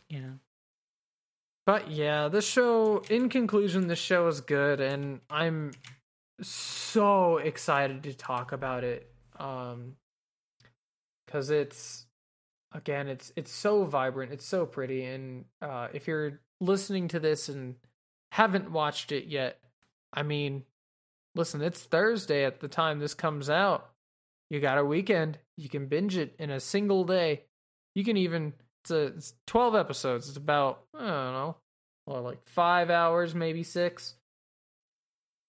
Yeah. 0.10 0.32
but 1.66 1.90
yeah, 1.92 2.28
the 2.28 2.42
show, 2.42 3.04
in 3.10 3.30
conclusion, 3.30 3.88
the 3.88 3.96
show 3.96 4.28
is 4.28 4.42
good, 4.42 4.82
and 4.82 5.22
I'm 5.30 5.72
so 6.42 7.38
excited 7.38 8.04
to 8.04 8.14
talk 8.14 8.52
about 8.52 8.84
it. 8.84 9.10
Um, 9.40 9.96
because 11.26 11.50
it's 11.50 12.06
again, 12.72 13.08
it's 13.08 13.32
it's 13.36 13.52
so 13.52 13.86
vibrant, 13.86 14.32
it's 14.32 14.46
so 14.46 14.66
pretty, 14.66 15.04
and 15.06 15.46
uh, 15.62 15.88
if 15.94 16.08
you're 16.08 16.40
listening 16.60 17.08
to 17.10 17.20
this 17.20 17.50
and 17.50 17.76
haven't 18.32 18.72
watched 18.72 19.12
it 19.12 19.26
yet, 19.26 19.60
I 20.14 20.24
mean, 20.24 20.64
listen, 21.36 21.62
it's 21.62 21.84
Thursday 21.84 22.46
at 22.46 22.60
the 22.60 22.68
time 22.68 23.00
this 23.00 23.14
comes 23.14 23.50
out. 23.50 23.90
You 24.50 24.60
got 24.60 24.78
a 24.78 24.86
weekend, 24.86 25.38
you 25.58 25.70
can 25.70 25.88
binge 25.88 26.18
it 26.18 26.36
in 26.40 26.50
a 26.50 26.60
single 26.60 27.04
day. 27.04 27.44
You 27.96 28.04
can 28.04 28.18
even 28.18 28.54
it's 28.84 28.92
a 28.92 29.08
it's 29.08 29.34
12 29.48 29.76
episodes. 29.76 30.28
It's 30.28 30.38
about 30.38 30.84
I 30.94 31.00
don't 31.00 31.34
know, 31.34 31.56
well, 32.06 32.22
like 32.22 32.48
5 32.48 32.90
hours, 32.90 33.36
maybe 33.36 33.64
6. 33.64 34.16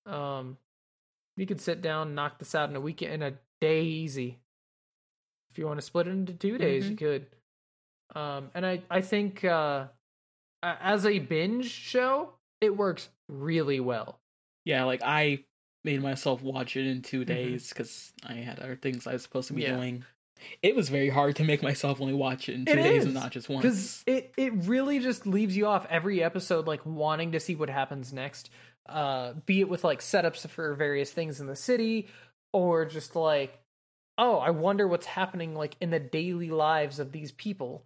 Um 0.06 0.56
you 1.36 1.46
could 1.46 1.60
sit 1.60 1.80
down, 1.80 2.14
knock 2.14 2.38
this 2.38 2.54
out 2.54 2.68
in 2.68 2.76
a 2.76 2.80
weekend 2.80 3.14
in 3.14 3.22
a 3.22 3.34
day 3.60 3.82
easy. 3.84 4.41
If 5.52 5.58
you 5.58 5.66
want 5.66 5.78
to 5.78 5.86
split 5.86 6.06
it 6.08 6.10
into 6.10 6.32
2 6.32 6.58
days, 6.58 6.88
you 6.88 6.96
could. 6.96 7.26
Um 8.14 8.50
and 8.54 8.64
I 8.66 8.82
I 8.90 9.00
think 9.02 9.44
uh 9.44 9.86
as 10.62 11.06
a 11.06 11.18
binge 11.18 11.70
show, 11.70 12.30
it 12.60 12.76
works 12.76 13.08
really 13.28 13.80
well. 13.80 14.18
Yeah, 14.64 14.84
like 14.84 15.02
I 15.04 15.44
made 15.84 16.00
myself 16.02 16.42
watch 16.42 16.76
it 16.76 16.86
in 16.86 17.02
2 17.02 17.24
days 17.24 17.68
because 17.68 18.12
I 18.24 18.34
had 18.34 18.60
other 18.60 18.76
things 18.76 19.06
I 19.06 19.12
was 19.12 19.22
supposed 19.22 19.48
to 19.48 19.54
be 19.54 19.62
Mm-hmm. 19.62 19.70
Yeah. 19.72 19.76
doing. 19.76 20.04
It 20.60 20.74
was 20.74 20.88
very 20.88 21.08
hard 21.08 21.36
to 21.36 21.44
make 21.44 21.62
myself 21.62 22.00
only 22.00 22.14
watch 22.14 22.48
it 22.48 22.54
in 22.54 22.64
two 22.64 22.72
It 22.72 22.82
days 22.82 22.98
is, 23.02 23.04
and 23.04 23.14
not 23.14 23.30
just 23.30 23.48
once. 23.48 23.62
because 23.62 24.02
it 24.06 24.32
it 24.36 24.52
really 24.66 24.98
just 24.98 25.24
leaves 25.26 25.56
you 25.56 25.66
off 25.66 25.86
every 25.88 26.20
episode 26.22 26.66
like 26.66 26.84
wanting 26.84 27.32
to 27.32 27.40
see 27.40 27.54
what 27.54 27.68
happens 27.70 28.12
next 28.12 28.50
uh 28.86 29.34
be 29.46 29.60
it 29.60 29.68
with 29.68 29.84
like 29.84 30.00
setups 30.00 30.44
for 30.48 30.74
various 30.74 31.12
things 31.12 31.40
in 31.40 31.46
the 31.46 31.54
city 31.54 32.08
or 32.52 32.84
just 32.84 33.14
like 33.14 33.60
oh 34.18 34.36
i 34.36 34.50
wonder 34.50 34.86
what's 34.86 35.06
happening 35.06 35.54
like 35.54 35.76
in 35.80 35.90
the 35.90 36.00
daily 36.00 36.50
lives 36.50 36.98
of 36.98 37.12
these 37.12 37.32
people 37.32 37.84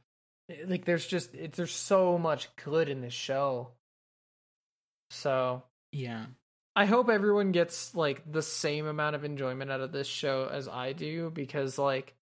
like 0.66 0.84
there's 0.84 1.06
just 1.06 1.34
it, 1.34 1.52
there's 1.52 1.74
so 1.74 2.18
much 2.18 2.48
good 2.56 2.88
in 2.88 3.00
this 3.00 3.14
show 3.14 3.70
so 5.10 5.62
Yeah. 5.92 6.26
I 6.74 6.84
hope 6.84 7.08
everyone 7.08 7.52
gets 7.52 7.94
like 7.94 8.30
the 8.30 8.42
same 8.42 8.86
amount 8.86 9.16
of 9.16 9.24
enjoyment 9.24 9.70
out 9.70 9.80
of 9.80 9.92
this 9.92 10.06
show 10.06 10.48
as 10.52 10.68
I 10.68 10.92
do 10.92 11.30
because 11.30 11.78
like 11.78 12.14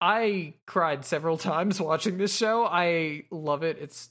I 0.00 0.54
cried 0.66 1.04
several 1.04 1.38
times 1.52 1.80
watching 1.80 2.18
this 2.18 2.36
show. 2.36 2.66
I 2.66 3.24
love 3.30 3.62
it. 3.62 3.78
It's 3.80 4.10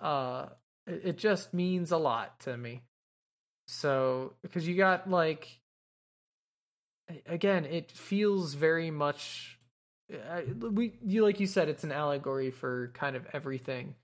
uh 0.00 0.46
it 0.86 1.18
just 1.18 1.52
means 1.52 1.90
a 1.90 1.96
lot 1.96 2.38
to 2.40 2.56
me. 2.56 2.82
So 3.68 4.34
because 4.42 4.66
you 4.66 4.76
got 4.76 5.10
like 5.10 5.59
again, 7.26 7.64
it 7.64 7.90
feels 7.92 8.54
very 8.54 8.90
much 8.90 9.58
I- 10.12 10.42
we 10.42 10.98
you 11.04 11.22
like 11.22 11.38
you 11.38 11.46
said 11.46 11.68
it's 11.68 11.84
an 11.84 11.92
allegory 11.92 12.50
for 12.50 12.90
kind 12.94 13.16
of 13.16 13.26
everything. 13.32 13.94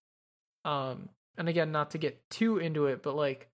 Um 0.65 1.09
and 1.37 1.49
again 1.49 1.73
not 1.73 1.91
to 1.93 1.99
get 1.99 2.29
too 2.31 2.59
into 2.59 2.87
it, 2.87 3.03
but 3.03 3.17
like 3.17 3.49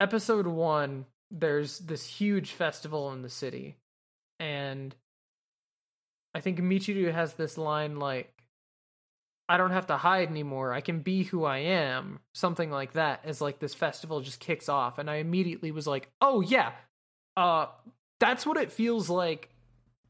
episode 0.00 0.46
one, 0.46 1.06
there's 1.30 1.78
this 1.78 2.06
huge 2.06 2.52
festival 2.52 3.12
in 3.12 3.22
the 3.22 3.28
city, 3.28 3.76
and 4.38 4.94
I 6.34 6.40
think 6.40 6.58
Michiru 6.58 7.12
has 7.12 7.34
this 7.34 7.56
line 7.56 7.96
like, 7.96 8.44
"I 9.48 9.56
don't 9.56 9.70
have 9.70 9.86
to 9.86 9.96
hide 9.96 10.28
anymore. 10.28 10.72
I 10.72 10.80
can 10.80 11.00
be 11.00 11.22
who 11.24 11.44
I 11.44 11.58
am." 11.58 12.20
Something 12.34 12.70
like 12.70 12.92
that. 12.92 13.24
As 13.24 13.40
like 13.40 13.60
this 13.60 13.74
festival 13.74 14.20
just 14.20 14.40
kicks 14.40 14.68
off, 14.68 14.98
and 14.98 15.08
I 15.08 15.16
immediately 15.16 15.70
was 15.70 15.86
like, 15.86 16.10
"Oh 16.20 16.40
yeah, 16.40 16.72
uh, 17.36 17.66
that's 18.20 18.46
what 18.46 18.56
it 18.56 18.72
feels 18.72 19.08
like 19.10 19.50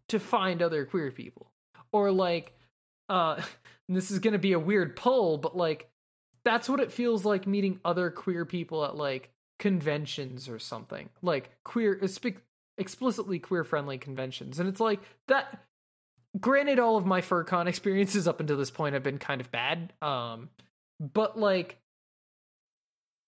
to 0.09 0.19
find 0.19 0.63
other 0.63 0.85
queer 0.85 1.11
people," 1.11 1.51
or 1.93 2.11
like, 2.11 2.53
uh, 3.09 3.41
this 3.89 4.11
is 4.11 4.19
gonna 4.19 4.39
be 4.39 4.53
a 4.53 4.59
weird 4.59 4.97
pull, 4.97 5.39
but 5.39 5.57
like. 5.57 5.89
That's 6.45 6.69
what 6.69 6.79
it 6.79 6.93
feels 6.93 7.25
like 7.25 7.47
meeting 7.47 7.81
other 7.87 8.11
queer 8.11 8.45
people 8.45 8.85
at 8.85 8.97
like 8.97 9.31
conventions 9.59 10.49
or 10.49 10.59
something 10.59 11.09
like 11.23 11.51
queer 11.65 12.01
explicitly 12.77 13.39
queer 13.39 13.63
friendly 13.63 13.99
conventions 13.99 14.59
and 14.59 14.69
it's 14.69 14.81
like 14.81 15.01
that 15.29 15.65
granted 16.41 16.79
all 16.79 16.97
of 16.97 17.07
my 17.07 17.21
furcon 17.21 17.67
experiences 17.69 18.27
up 18.27 18.41
until 18.41 18.57
this 18.57 18.71
point 18.71 18.95
have 18.95 19.03
been 19.03 19.19
kind 19.19 19.41
of 19.41 19.51
bad 19.53 19.93
um 20.03 20.49
but 21.01 21.39
like 21.39 21.79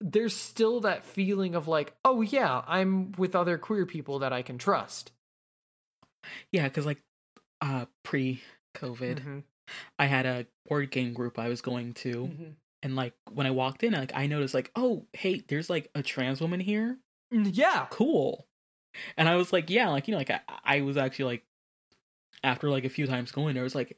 there's 0.00 0.36
still 0.36 0.80
that 0.80 1.04
feeling 1.04 1.54
of 1.54 1.66
like 1.68 1.94
oh 2.04 2.20
yeah 2.20 2.62
i'm 2.66 3.12
with 3.12 3.34
other 3.34 3.56
queer 3.58 3.86
people 3.86 4.18
that 4.20 4.32
i 4.32 4.42
can 4.42 4.58
trust 4.58 5.12
Yeah, 6.52 6.64
because 6.64 6.86
like 6.86 7.02
uh 7.60 7.86
pre 8.02 8.42
COVID, 8.76 9.20
Mhm. 9.24 9.42
I 9.98 10.06
had 10.06 10.26
a 10.26 10.46
board 10.68 10.90
game 10.90 11.14
group 11.14 11.38
I 11.38 11.48
was 11.48 11.62
going 11.62 11.94
to, 11.94 12.26
Mhm. 12.28 12.54
and 12.82 12.94
like 12.96 13.14
when 13.32 13.46
I 13.46 13.50
walked 13.52 13.82
in, 13.82 13.94
like 13.94 14.12
I 14.14 14.26
noticed 14.26 14.52
like, 14.54 14.70
oh 14.76 15.06
hey, 15.14 15.42
there's 15.48 15.70
like 15.70 15.90
a 15.94 16.02
trans 16.02 16.40
woman 16.40 16.60
here. 16.60 16.98
Mm, 17.32 17.50
yeah 17.52 17.86
Cool. 17.90 18.46
And 19.16 19.28
I 19.28 19.36
was 19.36 19.52
like, 19.52 19.70
yeah, 19.70 19.88
like 19.88 20.08
you 20.08 20.12
know, 20.12 20.18
like 20.18 20.30
I, 20.30 20.40
I 20.64 20.80
was 20.82 20.96
actually 20.96 21.26
like, 21.26 21.44
after 22.44 22.70
like 22.70 22.84
a 22.84 22.88
few 22.90 23.06
times 23.06 23.30
going, 23.32 23.56
I 23.58 23.62
was 23.62 23.74
like 23.74 23.96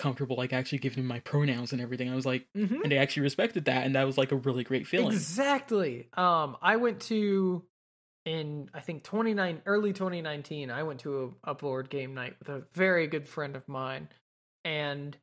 comfortable, 0.00 0.36
like 0.36 0.52
actually 0.52 0.78
giving 0.78 1.04
my 1.04 1.20
pronouns 1.20 1.72
and 1.72 1.80
everything. 1.80 2.10
I 2.10 2.14
was 2.16 2.26
like, 2.26 2.46
Mhm. 2.56 2.82
and 2.82 2.90
they 2.90 2.98
actually 2.98 3.22
respected 3.22 3.66
that, 3.66 3.84
and 3.86 3.94
that 3.94 4.04
was 4.04 4.16
like 4.18 4.32
a 4.32 4.36
really 4.36 4.64
great 4.64 4.86
feeling. 4.86 5.12
Exactly. 5.12 6.08
Um, 6.14 6.56
I 6.62 6.76
went 6.76 7.00
to 7.02 7.62
in 8.24 8.68
I 8.74 8.80
think 8.80 9.02
29 9.04 9.62
early 9.66 9.92
2019. 9.92 10.70
I 10.70 10.82
went 10.82 11.00
to 11.00 11.34
a, 11.44 11.50
a 11.50 11.54
board 11.54 11.88
game 11.90 12.14
night 12.14 12.36
with 12.38 12.48
a 12.48 12.64
very 12.72 13.06
good 13.06 13.28
friend 13.28 13.56
of 13.56 13.66
mine, 13.68 14.08
and 14.64 15.16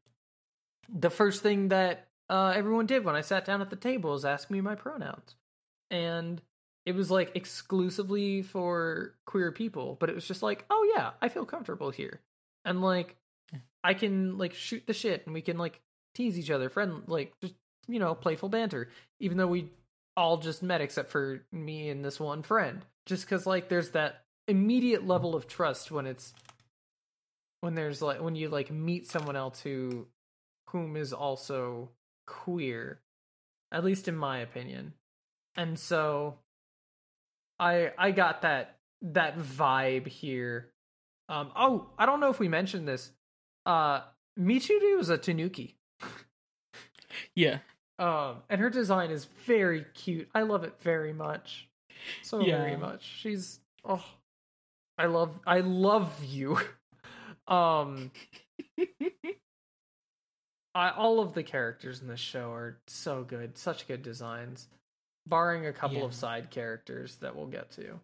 the 0.90 1.10
first 1.10 1.44
thing 1.44 1.68
that 1.70 2.08
uh, 2.30 2.54
everyone 2.56 2.86
did 2.86 3.04
when 3.06 3.16
I 3.16 3.22
sat 3.22 3.46
down 3.46 3.62
at 3.62 3.70
the 3.70 3.76
table 3.76 4.12
was 4.12 4.26
ask 4.26 4.50
me 4.50 4.62
my 4.62 4.76
pronouns, 4.76 5.36
and 5.92 6.42
it 6.86 6.96
was 6.96 7.12
like 7.12 7.36
exclusively 7.36 8.42
for 8.42 9.16
queer 9.26 9.52
people. 9.52 9.98
But 10.00 10.10
it 10.10 10.16
was 10.16 10.26
just 10.28 10.42
like, 10.44 10.66
oh 10.70 10.92
yeah, 10.96 11.12
I 11.22 11.30
feel 11.30 11.46
comfortable 11.46 11.90
here, 11.92 12.22
and 12.66 12.82
like 12.82 13.16
I 13.84 13.94
can 13.94 14.38
like 14.38 14.54
shoot 14.54 14.86
the 14.88 14.94
shit, 14.94 15.26
and 15.26 15.34
we 15.34 15.42
can 15.42 15.58
like 15.58 15.80
tease 16.16 16.38
each 16.38 16.52
other, 16.52 16.70
friend 16.70 17.04
like 17.08 17.34
just 17.42 17.54
you 17.88 18.00
know 18.00 18.14
playful 18.14 18.50
banter 18.50 18.90
even 19.20 19.38
though 19.38 19.48
we 19.48 19.72
all 20.18 20.38
just 20.38 20.64
met 20.64 20.82
except 20.82 21.12
for 21.12 21.46
me 21.52 21.90
and 21.90 22.04
this 22.04 22.20
one 22.20 22.42
friend. 22.42 22.84
Just 23.06 23.24
because 23.24 23.46
like 23.46 23.70
there's 23.70 23.92
that 23.92 24.24
immediate 24.48 25.06
level 25.06 25.36
of 25.36 25.48
trust 25.48 25.92
when 25.92 26.08
it's 26.08 26.34
when 27.62 27.76
there's 27.76 28.02
like 28.02 28.22
when 28.22 28.36
you 28.36 28.50
like 28.50 28.72
meet 28.72 29.08
someone 29.08 29.36
else 29.36 29.62
who 29.62 30.08
whom 30.70 30.98
is 30.98 31.14
also 31.14 31.90
queer 32.26 33.00
at 33.72 33.84
least 33.84 34.08
in 34.08 34.16
my 34.16 34.40
opinion. 34.40 34.94
And 35.56 35.78
so 35.78 36.40
i 37.60 37.92
i 37.98 38.12
got 38.12 38.42
that 38.42 38.80
that 39.02 39.38
vibe 39.38 40.08
here. 40.08 40.72
Um 41.30 41.52
oh 41.56 41.90
i 42.00 42.08
don't 42.08 42.20
know 42.20 42.30
if 42.30 42.40
we 42.40 42.48
mentioned 42.48 42.88
this 42.88 43.12
uh 43.68 44.02
michiru 44.40 45.00
is 45.00 45.10
a 45.10 45.18
tanuki 45.18 45.76
Yeah, 47.36 47.60
um, 48.00 48.38
and 48.50 48.62
her 48.62 48.70
design 48.70 49.12
is 49.12 49.26
very 49.46 49.86
cute. 49.94 50.30
I 50.34 50.42
love 50.42 50.64
it 50.64 50.74
very 50.82 51.14
much. 51.14 51.68
So 52.22 52.44
very 52.44 52.78
much. 52.78 53.04
She's 53.04 53.60
oh 53.86 54.04
I 54.98 55.06
love 55.08 55.40
I 55.46 55.60
love 55.60 56.24
you. 56.24 56.60
um 57.48 58.12
I 60.76 60.92
all 60.92 61.20
of 61.20 61.34
the 61.34 61.44
characters 61.44 62.02
in 62.02 62.08
this 62.08 62.20
show 62.20 62.52
are 62.52 62.78
so 62.88 63.24
good, 63.24 63.58
such 63.58 63.88
good 63.88 64.04
designs. 64.04 64.68
Barring 65.28 65.66
a 65.66 65.74
couple 65.74 66.06
of 66.06 66.14
side 66.14 66.52
characters 66.52 67.16
that 67.18 67.36
we'll 67.36 67.48
get 67.48 67.72
to. 67.72 68.00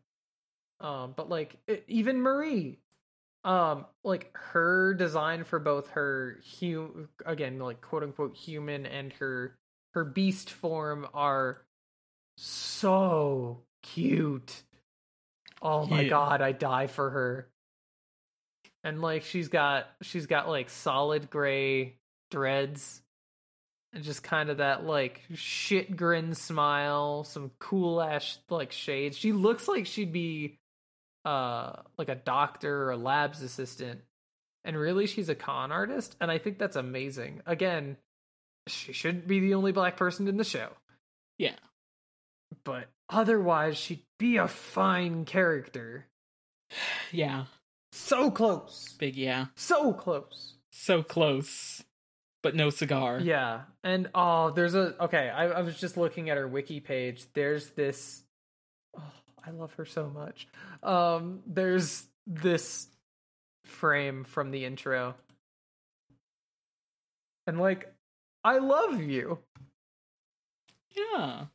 Um, 0.86 1.14
but 1.16 1.30
like 1.30 1.56
e- 1.70 1.78
even 1.88 2.22
Marie. 2.22 2.80
Um 3.44 3.86
like 4.04 4.32
her 4.36 4.94
design 4.94 5.44
for 5.44 5.60
both 5.60 5.90
her 5.90 6.40
hu 6.60 7.08
again 7.26 7.60
like 7.60 7.82
quote 7.82 8.04
unquote 8.04 8.36
human 8.36 8.86
and 8.86 9.12
her 9.14 9.58
her 9.94 10.06
beast 10.06 10.50
form 10.50 11.06
are 11.14 11.62
so 12.38 13.62
cute. 13.84 14.64
Oh 15.62 15.86
my 15.86 16.02
Yeah. 16.02 16.10
god 16.10 16.42
i 16.42 16.52
die 16.52 16.88
for 16.88 17.10
her. 17.10 17.50
And 18.84 19.02
like 19.02 19.24
she's 19.24 19.48
got 19.50 19.88
she's 20.02 20.26
got 20.26 20.50
like 20.50 20.70
solid 20.70 21.30
gray 21.30 21.96
dreads 22.32 23.02
and 23.94 24.04
just 24.04 24.24
kind 24.24 24.50
of 24.50 24.58
that 24.58 24.86
like 24.86 25.22
shit 25.36 25.96
grin 25.96 26.34
smile 26.34 27.24
some 27.24 27.52
cool 27.60 28.02
ass 28.02 28.40
like 28.50 28.72
shades. 28.72 29.16
She 29.18 29.32
looks 29.32 29.68
like 29.68 29.86
she'd 29.86 30.12
be 30.12 30.58
uh 31.26 31.74
like 31.98 32.10
a 32.10 32.16
doctor 32.16 32.84
or 32.84 32.92
a 32.92 32.98
labs 32.98 33.42
assistant 33.42 34.02
and 34.66 34.78
really 34.78 35.08
she's 35.08 35.30
a 35.30 35.36
con 35.36 35.72
artist 35.72 36.16
and 36.20 36.30
i 36.32 36.38
think 36.38 36.58
that's 36.58 36.76
amazing 36.76 37.42
again 37.46 37.96
she 38.68 38.94
shouldn't 38.94 39.28
be 39.28 39.40
the 39.40 39.54
only 39.54 39.72
black 39.72 39.96
person 39.98 40.28
in 40.28 40.38
the 40.38 40.44
show 40.44 40.70
Yeah. 41.38 41.56
but 42.64 42.88
otherwise 43.10 43.78
she'd 43.78 44.04
be 44.20 44.38
a 44.38 44.48
fine 44.48 45.26
character 45.26 46.06
Yeah. 47.12 47.46
so 47.92 48.32
close 48.32 48.96
Big 49.00 49.16
yeah. 49.16 49.46
so 49.56 49.94
close 49.94 50.56
So 50.72 51.04
close. 51.04 51.84
But 52.42 52.56
no 52.56 52.70
cigar. 52.70 53.20
yeah 53.20 53.62
and 53.86 54.10
oh 54.14 54.52
there's 54.52 54.76
a 54.76 55.02
okay 55.06 55.30
I, 55.30 55.48
I 55.48 55.62
was 55.62 55.78
just 55.80 55.96
looking 55.96 56.30
at 56.30 56.36
her 56.38 56.48
wiki 56.48 56.80
page 56.82 57.26
there's 57.34 57.70
this 57.70 58.22
oh, 58.98 59.02
i 59.46 59.50
love 59.52 59.74
her 59.74 59.86
so 59.86 60.10
much 60.10 60.48
um 60.84 61.42
there's 61.46 62.08
this 62.28 62.88
frame 63.66 64.24
from 64.24 64.52
the 64.52 64.66
intro 64.66 65.16
and 67.48 67.60
like 67.60 67.94
i 68.44 68.58
love 68.58 69.02
you 69.02 69.40
Yeah. 70.96 71.46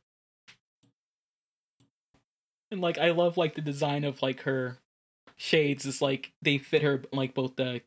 And 2.71 2.81
like 2.81 2.97
I 2.99 3.11
love 3.11 3.35
like 3.37 3.55
the 3.55 3.61
design 3.61 4.03
of 4.03 4.21
like 4.21 4.41
her 4.41 4.77
shades 5.37 5.85
is 5.85 6.01
like 6.03 6.33
they 6.41 6.57
fit 6.59 6.83
her 6.83 7.01
like 7.11 7.33
both 7.33 7.55
the 7.55 7.81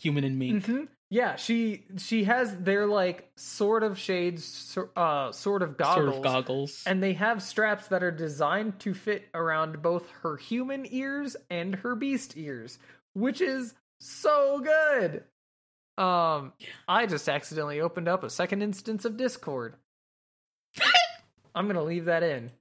human 0.00 0.24
and 0.24 0.38
mink. 0.38 0.64
Mhm. 0.66 0.88
Yeah 1.10 1.36
she 1.36 1.84
she 1.96 2.24
has 2.24 2.54
they're 2.58 2.86
like 2.86 3.30
sort 3.36 3.82
of 3.82 3.98
shades 3.98 4.76
uh 4.96 5.32
sort 5.32 5.62
of 5.62 5.76
goggles 5.78 6.04
Sort 6.14 6.16
of 6.16 6.22
goggles. 6.22 6.82
and 6.86 7.02
they 7.02 7.14
have 7.14 7.42
straps 7.42 7.86
that 7.88 8.02
are 8.02 8.10
designed 8.10 8.78
to 8.80 8.92
fit 8.92 9.26
around 9.32 9.80
both 9.80 10.10
her 10.22 10.36
human 10.36 10.86
ears 10.92 11.34
and 11.50 11.76
her 11.76 11.94
beast 11.94 12.36
ears 12.36 12.78
which 13.14 13.40
is 13.40 13.74
so 14.00 14.60
good. 14.60 15.24
Um 16.02 16.52
i 16.86 17.06
just 17.06 17.28
accidentally 17.28 17.80
opened 17.80 18.06
up 18.06 18.22
a 18.22 18.30
second 18.30 18.62
instance 18.62 19.04
of 19.04 19.16
discord. 19.16 19.76
I'm 21.54 21.66
gonna 21.66 21.82
leave 21.82 22.04
that 22.04 22.22
in. 22.22 22.52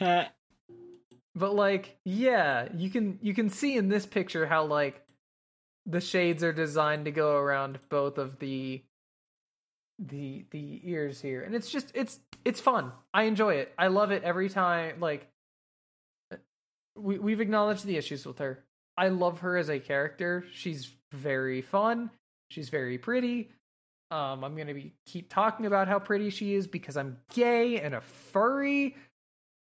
But 0.00 1.54
like 1.54 1.98
yeah 2.04 2.68
you 2.74 2.90
can 2.90 3.18
you 3.22 3.34
can 3.34 3.50
see 3.50 3.76
in 3.76 3.88
this 3.88 4.06
picture 4.06 4.46
how 4.46 4.64
like 4.64 5.02
the 5.86 6.00
shades 6.00 6.42
are 6.42 6.52
designed 6.52 7.04
to 7.04 7.10
go 7.12 7.36
around 7.36 7.78
both 7.88 8.18
of 8.18 8.38
the 8.38 8.82
the 9.98 10.44
the 10.50 10.80
ears 10.84 11.20
here. 11.20 11.42
And 11.42 11.54
it's 11.54 11.70
just 11.70 11.90
it's 11.94 12.18
it's 12.44 12.60
fun. 12.60 12.92
I 13.14 13.24
enjoy 13.24 13.54
it. 13.54 13.72
I 13.78 13.86
love 13.86 14.10
it 14.10 14.24
every 14.24 14.48
time 14.48 14.96
like 15.00 15.28
we 16.96 17.18
we've 17.18 17.40
acknowledged 17.40 17.84
the 17.86 17.96
issues 17.96 18.26
with 18.26 18.38
her. 18.38 18.64
I 18.98 19.08
love 19.08 19.40
her 19.40 19.56
as 19.56 19.68
a 19.68 19.78
character. 19.78 20.44
She's 20.52 20.92
very 21.12 21.62
fun. 21.62 22.10
She's 22.50 22.68
very 22.68 22.98
pretty. 22.98 23.50
Um 24.10 24.44
i'm 24.44 24.56
gonna 24.56 24.74
be 24.74 24.92
keep 25.06 25.28
talking 25.28 25.66
about 25.66 25.88
how 25.88 25.98
pretty 25.98 26.30
she 26.30 26.54
is 26.54 26.68
because 26.68 26.96
i'm 26.96 27.16
gay 27.34 27.80
and 27.80 27.94
a 27.94 28.00
furry. 28.00 28.96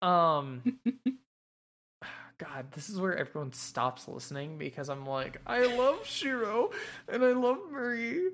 Um 0.01 0.81
God, 2.39 2.73
this 2.73 2.89
is 2.89 2.99
where 2.99 3.17
everyone 3.17 3.53
stops 3.53 4.09
listening 4.09 4.59
because 4.59 4.89
I'm 4.89 5.07
like, 5.07 5.41
I 5.47 5.67
love 5.77 6.07
Shiro 6.07 6.71
and 7.09 7.25
I 7.25 7.33
love 7.33 7.59
Marie 7.71 8.31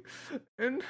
and 0.58 0.82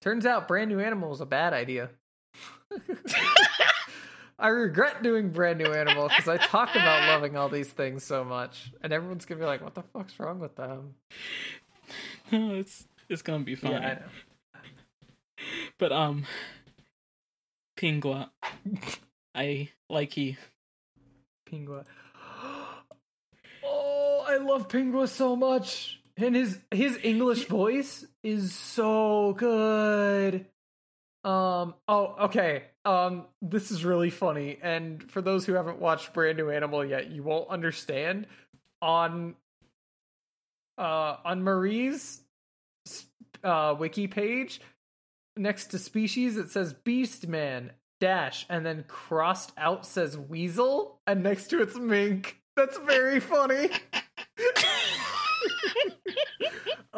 turns 0.00 0.26
out 0.26 0.48
brand 0.48 0.70
new 0.70 0.80
animal 0.80 1.12
is 1.12 1.20
a 1.20 1.26
bad 1.26 1.52
idea. 1.52 1.90
I 4.38 4.48
regret 4.48 5.02
doing 5.02 5.30
brand 5.30 5.58
new 5.58 5.72
animal 5.72 6.08
because 6.08 6.28
I 6.28 6.36
talk 6.36 6.70
about 6.70 7.08
loving 7.08 7.36
all 7.36 7.48
these 7.48 7.68
things 7.68 8.04
so 8.04 8.22
much, 8.24 8.72
and 8.82 8.92
everyone's 8.92 9.24
gonna 9.24 9.40
be 9.40 9.46
like, 9.46 9.62
"What 9.62 9.74
the 9.74 9.82
fuck's 9.82 10.20
wrong 10.20 10.38
with 10.38 10.54
them?" 10.54 10.94
No, 12.30 12.54
it's 12.54 12.86
it's 13.08 13.22
gonna 13.22 13.42
be 13.42 13.56
fine. 13.56 13.72
Yeah. 13.72 13.98
But 15.78 15.90
um 15.90 16.24
Pingua. 17.76 18.30
I 19.38 19.68
like 19.88 20.12
he. 20.12 20.36
Pingua. 21.50 21.84
Oh, 23.70 24.24
I 24.26 24.38
love 24.38 24.68
Pingua 24.68 25.08
so 25.08 25.36
much. 25.36 26.00
And 26.16 26.34
his 26.34 26.58
his 26.70 26.98
English 27.02 27.44
voice 27.44 28.04
is 28.24 28.54
so 28.54 29.34
good. 29.36 30.46
Um 31.22 31.74
oh 31.86 32.14
okay. 32.22 32.64
Um 32.86 33.26
this 33.42 33.70
is 33.70 33.84
really 33.84 34.08
funny 34.10 34.58
and 34.62 35.02
for 35.10 35.20
those 35.20 35.44
who 35.44 35.52
haven't 35.52 35.80
watched 35.80 36.14
Brand 36.14 36.38
New 36.38 36.50
Animal 36.50 36.84
yet, 36.84 37.10
you 37.10 37.22
won't 37.22 37.50
understand 37.50 38.26
on 38.80 39.34
uh 40.78 41.16
on 41.24 41.42
Marie's 41.42 42.22
uh 43.44 43.74
wiki 43.78 44.06
page 44.06 44.60
next 45.36 45.66
to 45.66 45.78
species 45.78 46.36
it 46.36 46.50
says 46.50 46.72
beast 46.72 47.28
man 47.28 47.70
dash 48.00 48.46
and 48.48 48.64
then 48.64 48.84
crossed 48.86 49.52
out 49.56 49.84
says 49.86 50.16
weasel 50.16 51.00
and 51.06 51.22
next 51.22 51.48
to 51.48 51.60
it's 51.62 51.76
mink. 51.76 52.40
That's 52.56 52.78
very 52.78 53.20
funny. 53.20 53.70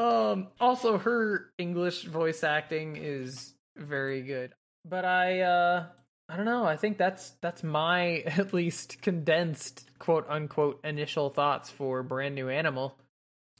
Um 0.01 0.48
also 0.59 0.96
her 0.96 1.51
english 1.59 2.05
voice 2.05 2.42
acting 2.42 2.96
is 2.96 3.53
very 3.76 4.22
good. 4.22 4.55
But 4.88 5.05
i 5.05 5.40
uh 5.40 5.86
i 6.28 6.36
don't 6.36 6.46
know. 6.46 6.64
I 6.64 6.76
think 6.76 6.96
that's 6.96 7.32
that's 7.42 7.62
my 7.62 8.18
at 8.38 8.55
least 8.55 9.03
condensed 9.03 9.90
quote 9.98 10.26
unquote 10.28 10.80
initial 10.84 11.28
thoughts 11.28 11.68
for 11.68 12.03
brand 12.03 12.34
new 12.34 12.48
animal. 12.48 12.96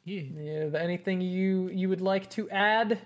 Yeah. 0.05 0.23
yeah 0.35 0.79
anything 0.79 1.21
you 1.21 1.69
you 1.69 1.91
would 1.91 2.01
like 2.01 2.31
to 2.31 2.49
add 2.49 2.99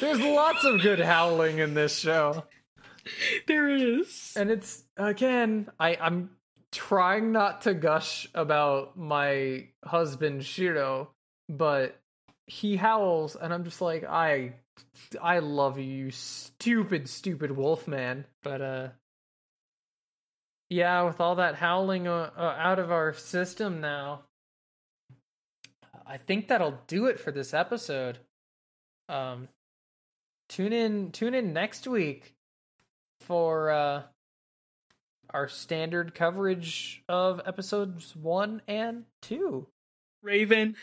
There's 0.00 0.20
lots 0.20 0.64
of 0.64 0.80
good 0.80 1.00
howling 1.00 1.58
in 1.58 1.74
this 1.74 1.96
show. 1.96 2.44
There 3.46 3.68
is. 3.68 4.32
And 4.36 4.50
it's 4.50 4.82
again, 4.96 5.70
I, 5.78 5.96
I'm 6.00 6.30
trying 6.72 7.32
not 7.32 7.62
to 7.62 7.74
gush 7.74 8.28
about 8.34 8.96
my 8.96 9.68
husband 9.84 10.44
Shiro, 10.44 11.10
but 11.48 11.96
he 12.46 12.76
howls 12.76 13.36
and 13.36 13.52
I'm 13.52 13.64
just 13.64 13.80
like, 13.80 14.04
I 14.04 14.54
I 15.22 15.38
love 15.38 15.78
you, 15.78 15.84
you 15.84 16.10
stupid, 16.10 17.08
stupid 17.08 17.52
wolf 17.52 17.86
man. 17.86 18.26
But 18.42 18.60
uh 18.60 18.88
yeah, 20.70 21.02
with 21.02 21.20
all 21.20 21.36
that 21.36 21.56
howling 21.56 22.08
uh, 22.08 22.30
uh, 22.36 22.56
out 22.58 22.78
of 22.78 22.90
our 22.90 23.12
system 23.12 23.80
now, 23.80 24.22
I 26.06 26.16
think 26.16 26.48
that'll 26.48 26.80
do 26.86 27.06
it 27.06 27.20
for 27.20 27.30
this 27.30 27.54
episode. 27.54 28.18
Um, 29.08 29.48
tune 30.54 30.72
in, 30.72 31.10
tune 31.10 31.34
in 31.34 31.52
next 31.52 31.88
week 31.88 32.32
for 33.22 33.70
uh, 33.70 34.02
our 35.30 35.48
standard 35.48 36.14
coverage 36.14 37.02
of 37.08 37.40
episodes 37.44 38.14
one 38.14 38.62
and 38.68 39.02
two. 39.20 39.66
Raven, 40.22 40.76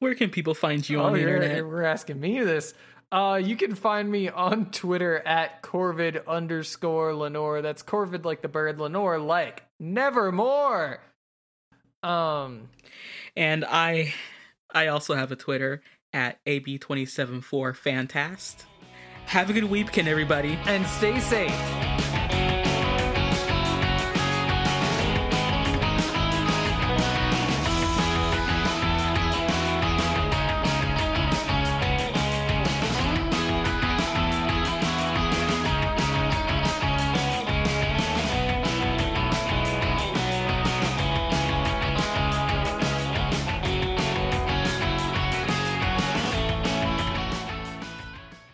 where 0.00 0.14
can 0.14 0.28
people 0.28 0.52
find 0.54 0.86
you 0.86 1.00
on 1.00 1.12
oh, 1.12 1.14
the 1.14 1.20
you're, 1.22 1.36
internet? 1.36 1.66
we're 1.66 1.82
asking 1.82 2.20
me 2.20 2.40
this. 2.40 2.74
Uh, 3.10 3.40
you 3.42 3.56
can 3.56 3.74
find 3.74 4.10
me 4.10 4.28
on 4.28 4.70
Twitter 4.70 5.26
at 5.26 5.62
Corvid 5.62 6.26
underscore 6.26 7.14
Lenore. 7.14 7.62
That's 7.62 7.82
Corvid 7.82 8.26
like 8.26 8.42
the 8.42 8.48
bird, 8.48 8.78
Lenore 8.78 9.18
like 9.18 9.64
nevermore. 9.80 11.00
Um, 12.02 12.68
And 13.34 13.64
I 13.64 14.12
I 14.72 14.86
also 14.88 15.14
have 15.14 15.32
a 15.32 15.36
Twitter 15.36 15.80
at 16.12 16.38
AB274Fantast. 16.44 18.64
Have 19.30 19.48
a 19.48 19.52
good 19.52 19.62
weekend, 19.62 20.08
everybody. 20.08 20.58
and 20.66 20.84
stay 20.84 21.20
safe. 21.20 21.89